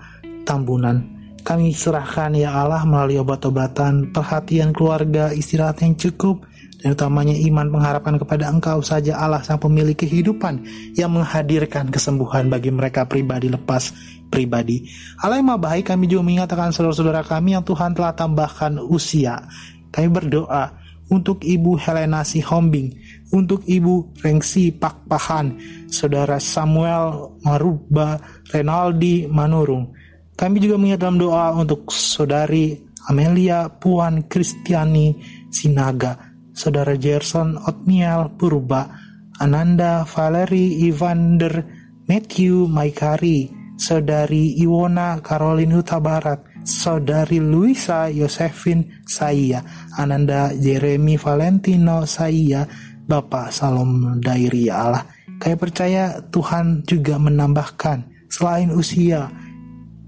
Tambunan. 0.43 1.19
Kami 1.39 1.71
serahkan 1.71 2.35
ya 2.35 2.51
Allah 2.51 2.83
melalui 2.83 3.21
obat-obatan, 3.21 4.11
perhatian 4.11 4.75
keluarga, 4.75 5.31
istirahat 5.31 5.85
yang 5.85 5.95
cukup, 5.95 6.43
dan 6.79 6.95
utamanya 6.95 7.35
iman 7.35 7.67
pengharapan 7.67 8.15
kepada 8.15 8.47
Engkau 8.47 8.79
saja 8.79 9.19
Allah 9.19 9.43
sang 9.43 9.59
pemilik 9.59 9.95
kehidupan 9.95 10.63
yang 10.95 11.11
menghadirkan 11.11 11.91
kesembuhan 11.91 12.47
bagi 12.47 12.71
mereka 12.71 13.03
pribadi 13.03 13.51
lepas 13.51 13.91
pribadi. 14.31 14.87
Allah 15.19 15.41
yang 15.41 15.51
maha 15.51 15.59
baik 15.75 15.91
kami 15.91 16.07
juga 16.07 16.23
mengingatkan 16.23 16.71
saudara-saudara 16.71 17.25
kami 17.27 17.57
yang 17.57 17.65
Tuhan 17.65 17.91
telah 17.91 18.15
tambahkan 18.15 18.79
usia. 18.79 19.43
Kami 19.91 20.07
berdoa 20.07 20.71
untuk 21.09 21.41
Ibu 21.41 21.81
Helena 21.81 22.21
Sihombing, 22.21 22.93
untuk 23.33 23.65
Ibu 23.65 24.21
Rengsi 24.21 24.69
Pakpahan, 24.69 25.57
Saudara 25.89 26.37
Samuel 26.37 27.33
Maruba 27.41 28.21
Renaldi 28.53 29.25
Manurung. 29.25 29.89
Kami 30.37 30.61
juga 30.61 30.79
mengingat 30.79 31.03
dalam 31.03 31.19
doa 31.19 31.51
untuk 31.57 31.89
Saudari 31.91 32.77
Amelia 33.09 33.67
Puan 33.67 34.29
Kristiani 34.29 35.17
Sinaga, 35.49 36.28
Saudara 36.59 36.99
Gerson 36.99 37.55
Otniel 37.55 38.35
Purba, 38.35 38.91
Ananda 39.39 40.03
Valeri 40.03 40.83
Ivander 40.91 41.63
Matthew 42.03 42.67
Maikari, 42.67 43.47
Saudari 43.79 44.59
Iwona 44.59 45.23
Caroline 45.23 45.79
Huta 45.79 46.03
Barat, 46.03 46.43
Saudari 46.67 47.39
Luisa 47.39 48.11
Yosefin 48.11 49.07
Saya, 49.07 49.63
Ananda 49.95 50.51
Jeremy 50.51 51.15
Valentino 51.15 52.03
Saya, 52.03 52.67
Bapak 53.07 53.55
Salom 53.55 54.19
Dairi 54.19 54.67
Allah. 54.67 55.07
Kami 55.39 55.55
percaya 55.55 56.19
Tuhan 56.27 56.83
juga 56.83 57.15
menambahkan. 57.15 58.27
Selain 58.27 58.67
usia, 58.75 59.31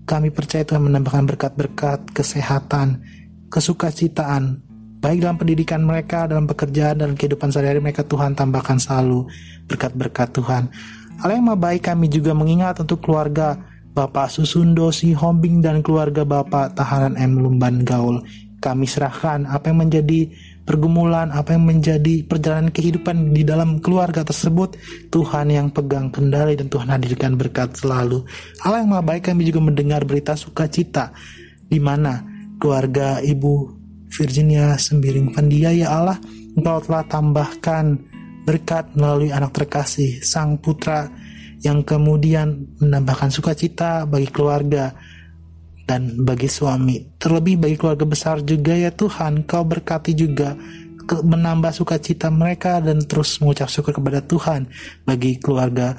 kami 0.04 0.36
percaya 0.36 0.68
Tuhan 0.68 0.92
menambahkan 0.92 1.32
berkat-berkat 1.32 2.12
kesehatan, 2.12 3.00
kesukacitaan, 3.48 4.68
baik 5.02 5.26
dalam 5.26 5.38
pendidikan 5.42 5.82
mereka, 5.82 6.30
dalam 6.30 6.46
pekerjaan, 6.46 7.02
dalam 7.02 7.18
kehidupan 7.18 7.50
sehari-hari 7.50 7.82
mereka 7.82 8.06
Tuhan 8.06 8.38
tambahkan 8.38 8.78
selalu 8.78 9.26
berkat-berkat 9.66 10.30
Tuhan. 10.38 10.70
Allah 11.26 11.38
yang 11.42 11.58
baik 11.58 11.90
kami 11.90 12.06
juga 12.06 12.38
mengingat 12.38 12.78
untuk 12.82 13.02
keluarga 13.02 13.58
Bapak 13.92 14.30
Susundo 14.30 14.94
Si 14.94 15.12
Hombing 15.12 15.60
dan 15.60 15.82
keluarga 15.82 16.24
Bapak 16.24 16.78
Tahanan 16.78 17.18
M. 17.18 17.42
Lumban 17.42 17.82
Gaul. 17.84 18.22
Kami 18.62 18.86
serahkan 18.86 19.50
apa 19.50 19.74
yang 19.74 19.90
menjadi 19.90 20.30
pergumulan, 20.70 21.34
apa 21.34 21.58
yang 21.58 21.66
menjadi 21.66 22.22
perjalanan 22.22 22.70
kehidupan 22.70 23.34
di 23.34 23.42
dalam 23.42 23.82
keluarga 23.82 24.22
tersebut, 24.22 24.78
Tuhan 25.10 25.50
yang 25.50 25.74
pegang 25.74 26.14
kendali 26.14 26.54
dan 26.54 26.70
Tuhan 26.70 26.94
hadirkan 26.94 27.42
berkat 27.42 27.74
selalu. 27.74 28.22
Allah 28.62 28.86
yang 28.86 28.94
baik 29.02 29.34
kami 29.34 29.50
juga 29.50 29.66
mendengar 29.66 30.06
berita 30.06 30.38
sukacita 30.38 31.10
di 31.66 31.82
mana 31.82 32.22
keluarga 32.62 33.18
Ibu 33.18 33.81
Virginia 34.12 34.76
Sembiring 34.76 35.32
Pandia 35.32 35.72
ya 35.72 35.88
Allah, 35.96 36.20
Engkau 36.56 36.84
telah 36.84 37.08
tambahkan 37.08 37.96
berkat 38.44 38.92
melalui 38.98 39.32
anak 39.32 39.56
terkasih 39.56 40.20
Sang 40.20 40.60
Putra 40.60 41.08
yang 41.62 41.86
kemudian 41.86 42.76
menambahkan 42.82 43.30
sukacita 43.30 44.04
bagi 44.10 44.28
keluarga 44.28 44.92
dan 45.86 46.26
bagi 46.26 46.50
suami. 46.50 47.18
Terlebih 47.22 47.62
bagi 47.62 47.78
keluarga 47.78 48.04
besar 48.04 48.42
juga 48.44 48.74
ya 48.76 48.92
Tuhan, 48.92 49.46
Kau 49.46 49.64
berkati 49.64 50.12
juga 50.18 50.58
menambah 51.12 51.76
sukacita 51.76 52.32
mereka 52.32 52.80
dan 52.80 53.04
terus 53.04 53.40
mengucap 53.44 53.68
syukur 53.68 54.00
kepada 54.00 54.24
Tuhan 54.24 54.70
bagi 55.04 55.38
keluarga 55.42 55.98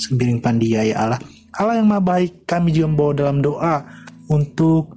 Sembiring 0.00 0.40
Pandia 0.40 0.80
ya 0.80 1.06
Allah. 1.06 1.20
Allah 1.54 1.82
yang 1.82 1.90
maha 1.90 2.02
baik, 2.02 2.48
kami 2.48 2.72
juga 2.72 2.86
membawa 2.88 3.12
dalam 3.12 3.38
doa 3.44 3.84
untuk 4.30 4.96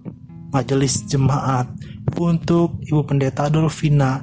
majelis 0.53 1.03
jemaat, 1.09 1.65
untuk 2.17 2.81
Ibu 2.81 3.01
Pendeta 3.05 3.49
Adolfina, 3.49 4.21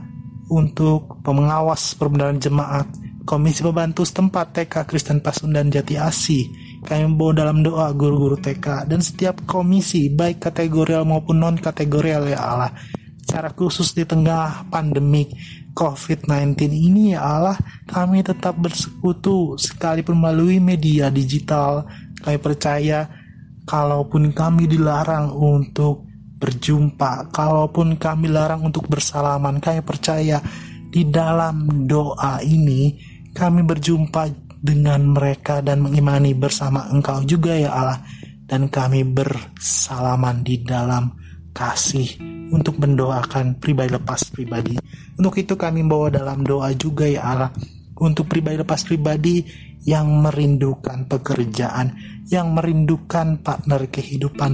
untuk 0.51 1.23
pengawas 1.23 1.95
perbenaran 1.95 2.43
jemaat, 2.43 2.91
Komisi 3.23 3.63
Pembantu 3.63 4.03
setempat 4.03 4.57
TK 4.59 4.91
Kristen 4.91 5.23
Pasundan 5.23 5.71
Jati 5.71 5.95
Asih, 5.95 6.51
kami 6.83 7.07
membawa 7.07 7.47
dalam 7.47 7.63
doa 7.63 7.93
guru-guru 7.95 8.35
TK 8.41 8.91
dan 8.91 8.99
setiap 9.05 9.45
komisi 9.45 10.11
baik 10.11 10.51
kategorial 10.51 11.07
maupun 11.07 11.39
non 11.39 11.55
kategorial 11.55 12.27
ya 12.27 12.41
Allah. 12.41 12.73
Secara 13.23 13.55
khusus 13.55 13.95
di 13.95 14.03
tengah 14.03 14.67
pandemik 14.73 15.31
COVID-19 15.79 16.59
ini 16.75 17.15
ya 17.15 17.23
Allah 17.23 17.55
kami 17.87 18.27
tetap 18.27 18.59
bersekutu 18.59 19.55
sekalipun 19.55 20.19
melalui 20.19 20.59
media 20.59 21.07
digital. 21.15 21.87
Kami 22.19 22.43
percaya 22.43 23.07
kalaupun 23.63 24.35
kami 24.35 24.67
dilarang 24.67 25.31
untuk 25.31 26.10
berjumpa 26.41 27.29
kalaupun 27.29 28.01
kami 28.01 28.33
larang 28.33 28.65
untuk 28.65 28.89
bersalaman 28.89 29.61
kami 29.61 29.85
percaya 29.85 30.41
di 30.91 31.07
dalam 31.07 31.85
doa 31.85 32.41
ini 32.41 32.97
kami 33.37 33.63
berjumpa 33.63 34.51
dengan 34.61 35.13
mereka 35.13 35.61
dan 35.61 35.85
mengimani 35.85 36.33
bersama 36.35 36.89
Engkau 36.91 37.23
juga 37.29 37.55
ya 37.57 37.71
Allah 37.71 38.01
dan 38.45 38.67
kami 38.67 39.07
bersalaman 39.07 40.43
di 40.43 40.61
dalam 40.67 41.15
kasih 41.55 42.19
untuk 42.51 42.83
mendoakan 42.83 43.63
pribadi 43.63 43.95
lepas 43.95 44.27
pribadi. 44.35 44.75
Untuk 45.17 45.39
itu 45.39 45.55
kami 45.55 45.87
bawa 45.87 46.11
dalam 46.11 46.43
doa 46.43 46.75
juga 46.75 47.07
ya 47.07 47.23
Allah 47.23 47.51
untuk 48.01 48.27
pribadi 48.27 48.59
lepas 48.59 48.83
pribadi 48.83 49.47
yang 49.87 50.21
merindukan 50.21 51.09
pekerjaan, 51.09 51.95
yang 52.29 52.53
merindukan 52.53 53.41
partner 53.41 53.89
kehidupan, 53.89 54.53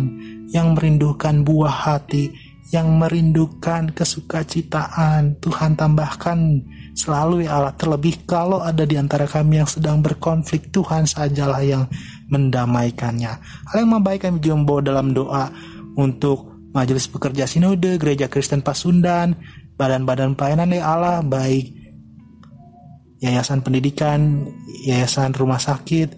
yang 0.50 0.78
merindukan 0.78 1.42
buah 1.42 1.76
hati, 1.86 2.30
yang 2.70 2.98
merindukan 2.98 3.90
kesukacitaan. 3.94 5.38
Tuhan 5.42 5.78
tambahkan 5.78 6.62
Selalu 6.96 7.44
ya 7.44 7.60
Allah, 7.60 7.76
terlebih 7.76 8.24
kalau 8.24 8.64
ada 8.64 8.88
di 8.88 8.96
antara 8.96 9.28
kami 9.28 9.60
yang 9.60 9.68
sedang 9.68 10.00
berkonflik, 10.00 10.72
Tuhan 10.72 11.04
sajalah 11.04 11.60
yang 11.60 11.84
mendamaikannya. 12.32 13.36
Hal 13.68 13.76
yang 13.84 14.00
membaik 14.00 14.24
kami 14.24 14.40
membawa 14.40 14.80
dalam 14.80 15.12
doa 15.12 15.52
untuk 16.00 16.56
Majelis 16.72 17.04
Pekerja 17.04 17.44
Sinode, 17.44 18.00
Gereja 18.00 18.32
Kristen 18.32 18.64
Pasundan, 18.64 19.36
badan-badan 19.76 20.40
pelayanan 20.40 20.72
ya 20.72 20.88
Allah, 20.88 21.20
baik 21.20 21.76
yayasan 23.20 23.60
pendidikan, 23.60 24.48
yayasan 24.88 25.36
rumah 25.36 25.60
sakit, 25.60 26.16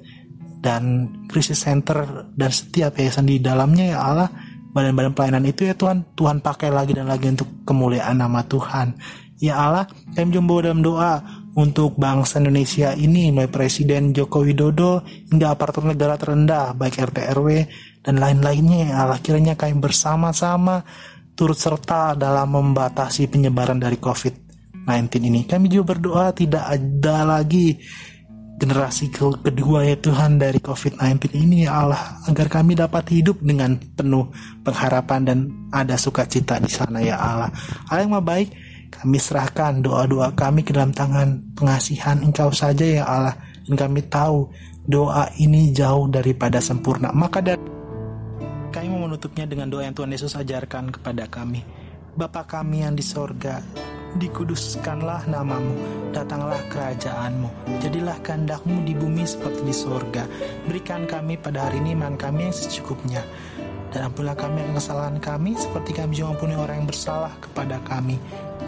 dan 0.58 1.12
krisis 1.30 1.62
center, 1.62 2.28
dan 2.34 2.50
setiap 2.50 2.98
yayasan 2.98 3.30
di 3.30 3.38
dalamnya 3.38 3.94
ya 3.94 3.98
Allah, 4.02 4.28
badan-badan 4.74 5.14
pelayanan 5.14 5.44
itu 5.46 5.66
ya 5.66 5.74
Tuhan, 5.74 6.14
Tuhan 6.14 6.42
pakai 6.42 6.70
lagi 6.70 6.92
dan 6.94 7.08
lagi 7.08 7.30
untuk 7.30 7.64
kemuliaan 7.64 8.18
nama 8.20 8.44
Tuhan. 8.44 8.94
Ya 9.38 9.54
Allah, 9.54 9.86
kami 10.18 10.34
jumbo 10.34 10.58
dalam 10.58 10.82
doa 10.82 11.22
untuk 11.58 11.98
bangsa 11.98 12.38
Indonesia 12.38 12.94
ini 12.94 13.34
mulai 13.34 13.50
Presiden 13.50 14.14
Joko 14.14 14.46
Widodo 14.46 15.02
hingga 15.06 15.54
aparatur 15.54 15.90
negara 15.90 16.14
terendah 16.14 16.70
baik 16.74 17.02
RT 17.02 17.18
RW 17.34 17.48
dan 18.02 18.22
lain-lainnya 18.22 18.94
ya 18.94 18.94
Allah 19.02 19.18
kiranya 19.18 19.58
kami 19.58 19.78
bersama-sama 19.82 20.86
turut 21.34 21.58
serta 21.58 22.14
dalam 22.14 22.50
membatasi 22.50 23.30
penyebaran 23.30 23.78
dari 23.78 23.98
COVID-19 23.98 24.86
ini. 25.22 25.40
Kami 25.46 25.66
juga 25.66 25.94
berdoa 25.94 26.34
tidak 26.34 26.66
ada 26.66 27.26
lagi 27.26 27.78
generasi 28.58 29.14
kedua 29.14 29.86
ya 29.86 29.94
Tuhan 29.94 30.42
dari 30.42 30.58
COVID-19 30.58 31.30
ini 31.38 31.64
ya 31.64 31.86
Allah 31.86 32.18
agar 32.26 32.50
kami 32.50 32.74
dapat 32.74 33.06
hidup 33.14 33.38
dengan 33.38 33.78
penuh 33.78 34.26
pengharapan 34.66 35.20
dan 35.22 35.38
ada 35.70 35.94
sukacita 35.94 36.58
di 36.58 36.66
sana 36.66 36.98
ya 36.98 37.14
Allah. 37.14 37.54
Allah 37.86 38.02
yang 38.02 38.18
baik 38.18 38.50
kami 38.90 39.16
serahkan 39.22 39.78
doa-doa 39.78 40.34
kami 40.34 40.66
ke 40.66 40.74
dalam 40.74 40.90
tangan 40.90 41.54
pengasihan 41.54 42.18
Engkau 42.18 42.50
saja 42.50 42.82
ya 42.82 43.04
Allah. 43.06 43.38
Dan 43.68 43.78
kami 43.78 44.00
tahu 44.10 44.50
doa 44.88 45.28
ini 45.38 45.70
jauh 45.70 46.08
daripada 46.10 46.58
sempurna. 46.58 47.14
Maka 47.14 47.44
dari 47.44 47.60
kami 48.72 48.86
mau 48.90 49.06
menutupnya 49.06 49.44
dengan 49.46 49.68
doa 49.70 49.84
yang 49.84 49.94
Tuhan 49.94 50.10
Yesus 50.10 50.34
ajarkan 50.34 50.90
kepada 50.92 51.28
kami. 51.30 51.62
Bapa 52.18 52.42
kami 52.42 52.82
yang 52.82 52.98
di 52.98 53.04
sorga, 53.06 53.62
dikuduskanlah 54.18 55.30
namamu, 55.30 55.70
datanglah 56.10 56.58
kerajaanmu, 56.66 57.78
jadilah 57.78 58.18
kehendakmu 58.26 58.82
di 58.82 58.90
bumi 58.98 59.22
seperti 59.22 59.62
di 59.62 59.70
sorga. 59.70 60.26
Berikan 60.66 61.06
kami 61.06 61.38
pada 61.38 61.70
hari 61.70 61.78
ini 61.78 61.94
makan 61.94 62.18
kami 62.18 62.50
yang 62.50 62.56
secukupnya, 62.58 63.22
dan 63.94 64.10
ampunilah 64.10 64.34
kami 64.34 64.66
akan 64.66 64.74
kesalahan 64.82 65.18
kami, 65.22 65.54
seperti 65.62 65.94
kami 65.94 66.18
juga 66.18 66.34
ampuni 66.34 66.58
orang 66.58 66.82
yang 66.82 66.88
bersalah 66.90 67.30
kepada 67.38 67.78
kami 67.86 68.18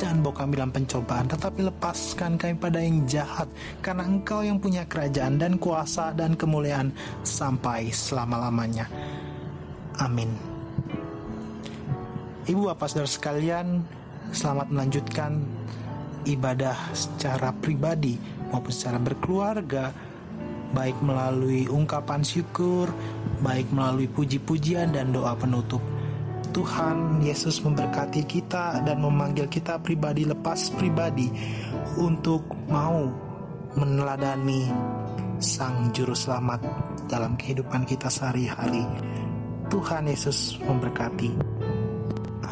Jangan 0.00 0.24
bawa 0.24 0.34
kami 0.46 0.52
dalam 0.56 0.72
pencobaan, 0.72 1.26
tetapi 1.28 1.60
lepaskan 1.60 2.40
kami 2.40 2.54
pada 2.56 2.80
yang 2.80 3.04
jahat, 3.04 3.50
karena 3.84 4.06
engkau 4.08 4.40
yang 4.40 4.56
punya 4.56 4.88
kerajaan 4.88 5.36
dan 5.36 5.60
kuasa 5.60 6.16
dan 6.16 6.38
kemuliaan 6.38 6.88
sampai 7.20 7.92
selama-lamanya. 7.92 8.88
Amin. 10.00 10.49
Ibu 12.48 12.72
Bapak 12.72 12.88
Saudara 12.88 13.04
sekalian, 13.04 13.84
selamat 14.32 14.72
melanjutkan 14.72 15.44
ibadah 16.24 16.72
secara 16.96 17.52
pribadi 17.52 18.16
maupun 18.48 18.72
secara 18.72 18.96
berkeluarga, 18.96 19.92
baik 20.72 20.96
melalui 21.04 21.68
ungkapan 21.68 22.24
syukur, 22.24 22.88
baik 23.44 23.68
melalui 23.76 24.08
puji-pujian 24.08 24.88
dan 24.96 25.12
doa 25.12 25.36
penutup. 25.36 25.84
Tuhan 26.56 27.20
Yesus 27.20 27.60
memberkati 27.60 28.24
kita 28.24 28.88
dan 28.88 29.04
memanggil 29.04 29.44
kita 29.44 29.76
pribadi 29.76 30.24
lepas 30.24 30.72
pribadi 30.80 31.28
untuk 32.00 32.48
mau 32.72 33.04
meneladani 33.76 34.66
Sang 35.36 35.92
Juru 35.92 36.16
Selamat 36.16 36.64
dalam 37.04 37.36
kehidupan 37.36 37.84
kita 37.84 38.08
sehari-hari. 38.08 38.82
Tuhan 39.68 40.08
Yesus 40.08 40.56
memberkati. 40.64 41.79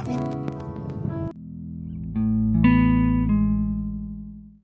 happen. 0.08 0.47